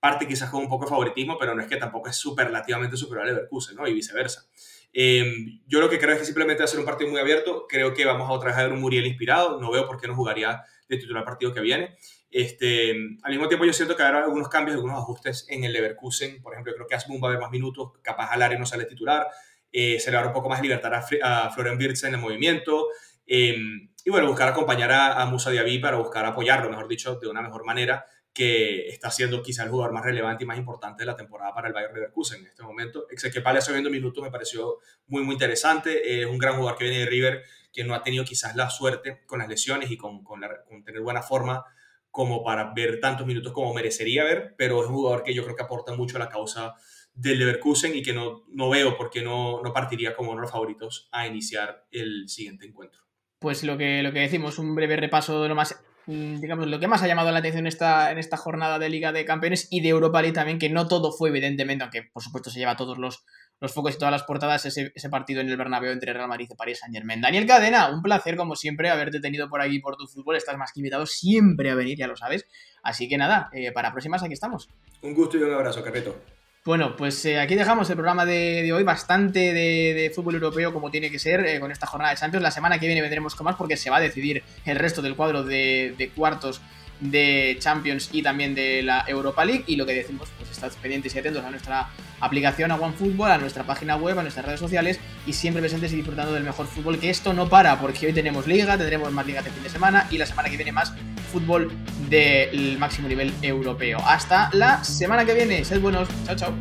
parte 0.00 0.26
quizás 0.26 0.50
con 0.50 0.62
un 0.62 0.68
poco 0.68 0.84
de 0.84 0.90
favoritismo, 0.90 1.38
pero 1.38 1.54
no 1.54 1.62
es 1.62 1.68
que 1.68 1.76
tampoco 1.76 2.08
es 2.08 2.16
superlativamente 2.16 2.96
superior 2.96 3.28
al 3.28 3.34
Leverkusen, 3.36 3.76
¿no? 3.76 3.86
Y 3.86 3.94
viceversa. 3.94 4.48
Em, 4.92 5.60
yo 5.64 5.80
lo 5.80 5.88
que 5.88 6.00
creo 6.00 6.14
es 6.14 6.18
que 6.18 6.24
simplemente 6.24 6.60
va 6.60 6.64
a 6.64 6.66
ser 6.66 6.80
un 6.80 6.86
partido 6.86 7.08
muy 7.08 7.20
abierto. 7.20 7.66
Creo 7.68 7.94
que 7.94 8.04
vamos 8.04 8.28
a 8.28 8.32
otra 8.32 8.48
vez 8.48 8.58
a 8.58 8.64
ver 8.64 8.72
un 8.72 8.80
Muriel 8.80 9.06
inspirado. 9.06 9.60
No 9.60 9.70
veo 9.70 9.86
por 9.86 10.00
qué 10.00 10.08
no 10.08 10.16
jugaría 10.16 10.60
de 10.88 10.96
titular 10.96 11.24
partido 11.24 11.54
que 11.54 11.60
viene. 11.60 11.96
Este, 12.32 12.90
al 13.22 13.30
mismo 13.30 13.46
tiempo, 13.46 13.64
yo 13.64 13.72
siento 13.72 13.94
que 13.94 14.02
habrá 14.02 14.24
algunos 14.24 14.48
cambios, 14.48 14.74
algunos 14.74 14.98
ajustes 14.98 15.46
en 15.50 15.62
el 15.62 15.72
Leverkusen. 15.72 16.42
Por 16.42 16.54
ejemplo, 16.54 16.74
creo 16.74 16.88
que 16.88 16.96
Asmund 16.96 17.22
va 17.22 17.28
a 17.28 17.30
haber 17.30 17.42
más 17.42 17.52
minutos. 17.52 17.92
Capaz 18.02 18.32
Alare 18.32 18.58
no 18.58 18.66
sale 18.66 18.86
titular. 18.86 19.28
Eh, 19.70 20.00
se 20.00 20.10
le 20.10 20.16
va 20.16 20.22
a 20.22 20.24
dar 20.24 20.32
un 20.32 20.34
poco 20.34 20.48
más 20.48 20.58
de 20.58 20.64
libertad 20.64 20.92
a, 20.94 21.46
a 21.46 21.50
Florian 21.52 21.78
Wirtz 21.78 22.02
en 22.02 22.14
el 22.14 22.20
movimiento. 22.20 22.88
Em, 23.32 23.89
y 24.04 24.10
bueno, 24.10 24.26
buscar 24.26 24.48
acompañar 24.48 24.92
a, 24.92 25.20
a 25.20 25.26
Musa 25.26 25.50
Diaby 25.50 25.78
para 25.78 25.96
buscar 25.96 26.24
apoyarlo, 26.24 26.70
mejor 26.70 26.88
dicho, 26.88 27.16
de 27.16 27.28
una 27.28 27.42
mejor 27.42 27.64
manera 27.64 28.06
que 28.32 28.88
está 28.88 29.10
siendo 29.10 29.42
quizá 29.42 29.64
el 29.64 29.70
jugador 29.70 29.92
más 29.92 30.04
relevante 30.04 30.44
y 30.44 30.46
más 30.46 30.58
importante 30.58 31.02
de 31.02 31.06
la 31.06 31.16
temporada 31.16 31.52
para 31.52 31.68
el 31.68 31.74
Bayern 31.74 31.94
Leverkusen 31.94 32.40
en 32.40 32.46
este 32.46 32.62
momento. 32.62 33.06
que 33.08 33.40
Pale 33.40 33.60
viendo 33.70 33.90
minutos 33.90 34.22
me 34.22 34.30
pareció 34.30 34.78
muy, 35.08 35.22
muy 35.22 35.34
interesante. 35.34 36.20
Es 36.20 36.26
un 36.26 36.38
gran 36.38 36.56
jugador 36.56 36.78
que 36.78 36.84
viene 36.84 37.00
de 37.00 37.06
River, 37.06 37.42
que 37.72 37.84
no 37.84 37.94
ha 37.94 38.02
tenido 38.02 38.24
quizás 38.24 38.54
la 38.54 38.70
suerte 38.70 39.22
con 39.26 39.40
las 39.40 39.48
lesiones 39.48 39.90
y 39.90 39.96
con, 39.96 40.22
con, 40.22 40.40
tener 40.84 41.00
buena 41.00 41.22
forma 41.22 41.64
como 42.10 42.42
para 42.42 42.72
ver 42.74 43.00
tantos 43.00 43.26
minutos 43.26 43.52
como 43.52 43.72
merecería 43.72 44.24
ver, 44.24 44.54
pero 44.56 44.80
es 44.82 44.88
un 44.88 44.94
jugador 44.94 45.22
que 45.22 45.32
yo 45.32 45.44
creo 45.44 45.54
que 45.54 45.62
aporta 45.62 45.94
mucho 45.94 46.16
a 46.16 46.20
la 46.20 46.28
causa 46.28 46.74
del 47.14 47.38
Leverkusen 47.38 47.94
y 47.94 48.02
que 48.02 48.12
no, 48.12 48.44
no 48.48 48.68
veo 48.68 48.96
por 48.96 49.10
qué 49.10 49.22
no, 49.22 49.62
no 49.62 49.72
partiría 49.72 50.14
como 50.14 50.30
uno 50.30 50.40
de 50.40 50.42
los 50.42 50.50
favoritos 50.50 51.08
a 51.12 51.26
iniciar 51.26 51.86
el 51.92 52.28
siguiente 52.28 52.66
encuentro. 52.66 53.09
Pues 53.40 53.64
lo 53.64 53.76
que, 53.76 54.02
lo 54.02 54.12
que 54.12 54.20
decimos, 54.20 54.58
un 54.58 54.74
breve 54.76 54.96
repaso 54.96 55.42
de 55.42 55.48
lo 55.48 55.56
más 55.56 55.82
Mm, 56.06 56.40
digamos, 56.40 56.66
lo 56.66 56.80
que 56.80 56.88
más 56.88 57.02
ha 57.02 57.06
llamado 57.06 57.30
la 57.30 57.38
atención 57.38 57.68
esta, 57.68 58.10
en 58.10 58.18
esta 58.18 58.36
jornada 58.36 58.80
de 58.80 58.88
Liga 58.88 59.12
de 59.12 59.24
Campeones 59.24 59.68
y 59.70 59.80
de 59.80 59.90
Europa 59.90 60.22
League 60.22 60.34
también, 60.34 60.58
que 60.58 60.68
no 60.68 60.88
todo 60.88 61.12
fue 61.12 61.28
evidentemente, 61.28 61.84
aunque 61.84 62.02
por 62.02 62.22
supuesto 62.22 62.50
se 62.50 62.58
lleva 62.58 62.74
todos 62.74 62.98
los, 62.98 63.24
los 63.60 63.72
focos 63.72 63.94
y 63.94 63.98
todas 63.98 64.10
las 64.10 64.24
portadas, 64.24 64.66
ese, 64.66 64.90
partido 65.10 65.40
en 65.40 65.48
el 65.48 65.56
Bernabéu 65.56 65.92
entre 65.92 66.12
Real 66.12 66.28
Madrid 66.28 66.48
y 66.50 66.54
París 66.56 66.80
Saint 66.80 66.94
Germain. 66.94 67.20
Daniel 67.20 67.46
Cadena, 67.46 67.90
un 67.90 68.02
placer 68.02 68.36
como 68.36 68.56
siempre 68.56 68.90
haberte 68.90 69.20
tenido 69.20 69.48
por 69.48 69.60
aquí 69.60 69.78
por 69.78 69.96
tu 69.96 70.08
fútbol, 70.08 70.36
estás 70.36 70.56
más 70.56 70.72
que 70.72 70.80
invitado 70.80 71.06
siempre 71.06 71.70
a 71.70 71.74
venir, 71.74 71.96
ya 71.96 72.08
lo 72.08 72.16
sabes. 72.16 72.46
Así 72.82 73.08
que 73.08 73.16
nada, 73.16 73.48
eh, 73.52 73.70
para 73.70 73.92
próximas 73.92 74.22
aquí 74.22 74.32
estamos. 74.32 74.68
Un 75.02 75.14
gusto 75.14 75.36
y 75.36 75.42
un 75.42 75.52
abrazo, 75.52 75.82
Carreto. 75.84 76.39
Bueno, 76.62 76.94
pues 76.94 77.24
eh, 77.24 77.40
aquí 77.40 77.54
dejamos 77.54 77.88
el 77.88 77.96
programa 77.96 78.26
de, 78.26 78.70
hoy, 78.74 78.82
bastante 78.82 79.54
de, 79.54 80.12
fútbol 80.14 80.34
europeo 80.34 80.74
como 80.74 80.90
tiene 80.90 81.10
que 81.10 81.18
ser 81.18 81.40
eh, 81.46 81.58
con 81.58 81.72
esta 81.72 81.86
jornada 81.86 82.12
de 82.12 82.20
Champions. 82.20 82.42
La 82.42 82.50
semana 82.50 82.78
que 82.78 82.84
viene 82.84 83.00
vendremos 83.00 83.34
con 83.34 83.46
más 83.46 83.56
porque 83.56 83.78
se 83.78 83.88
va 83.88 83.96
a 83.96 84.00
decidir 84.00 84.42
el 84.66 84.76
resto 84.76 85.00
del 85.00 85.16
cuadro 85.16 85.42
de, 85.42 86.12
cuartos 86.14 86.60
de 87.00 87.56
Champions 87.58 88.10
y 88.12 88.22
también 88.22 88.54
de 88.54 88.82
la 88.82 89.04
Europa 89.06 89.44
League. 89.44 89.64
Y 89.66 89.76
lo 89.76 89.86
que 89.86 89.94
decimos, 89.94 90.28
pues 90.38 90.50
estad 90.50 90.72
pendientes 90.80 91.14
y 91.14 91.18
atentos 91.18 91.44
a 91.44 91.50
nuestra 91.50 91.88
aplicación 92.20 92.70
a 92.70 92.76
OneFootball, 92.76 93.32
a 93.32 93.38
nuestra 93.38 93.64
página 93.64 93.96
web, 93.96 94.18
a 94.18 94.22
nuestras 94.22 94.44
redes 94.44 94.60
sociales 94.60 95.00
y 95.26 95.32
siempre 95.32 95.62
presentes 95.62 95.92
y 95.92 95.96
disfrutando 95.96 96.32
del 96.32 96.44
mejor 96.44 96.66
fútbol. 96.66 96.98
Que 96.98 97.10
esto 97.10 97.32
no 97.32 97.48
para 97.48 97.80
porque 97.80 98.06
hoy 98.06 98.12
tenemos 98.12 98.46
liga, 98.46 98.76
tendremos 98.76 99.12
más 99.12 99.26
liga 99.26 99.42
de 99.42 99.50
fin 99.50 99.62
de 99.62 99.70
semana 99.70 100.06
y 100.10 100.18
la 100.18 100.26
semana 100.26 100.48
que 100.48 100.56
viene 100.56 100.72
más 100.72 100.92
fútbol 101.32 101.72
del 102.08 102.76
máximo 102.78 103.08
nivel 103.08 103.32
europeo. 103.42 103.98
Hasta 104.04 104.50
la 104.52 104.84
semana 104.84 105.24
que 105.24 105.34
viene. 105.34 105.64
Sed 105.64 105.80
buenos. 105.80 106.08
Chao, 106.26 106.36
chao. 106.36 106.54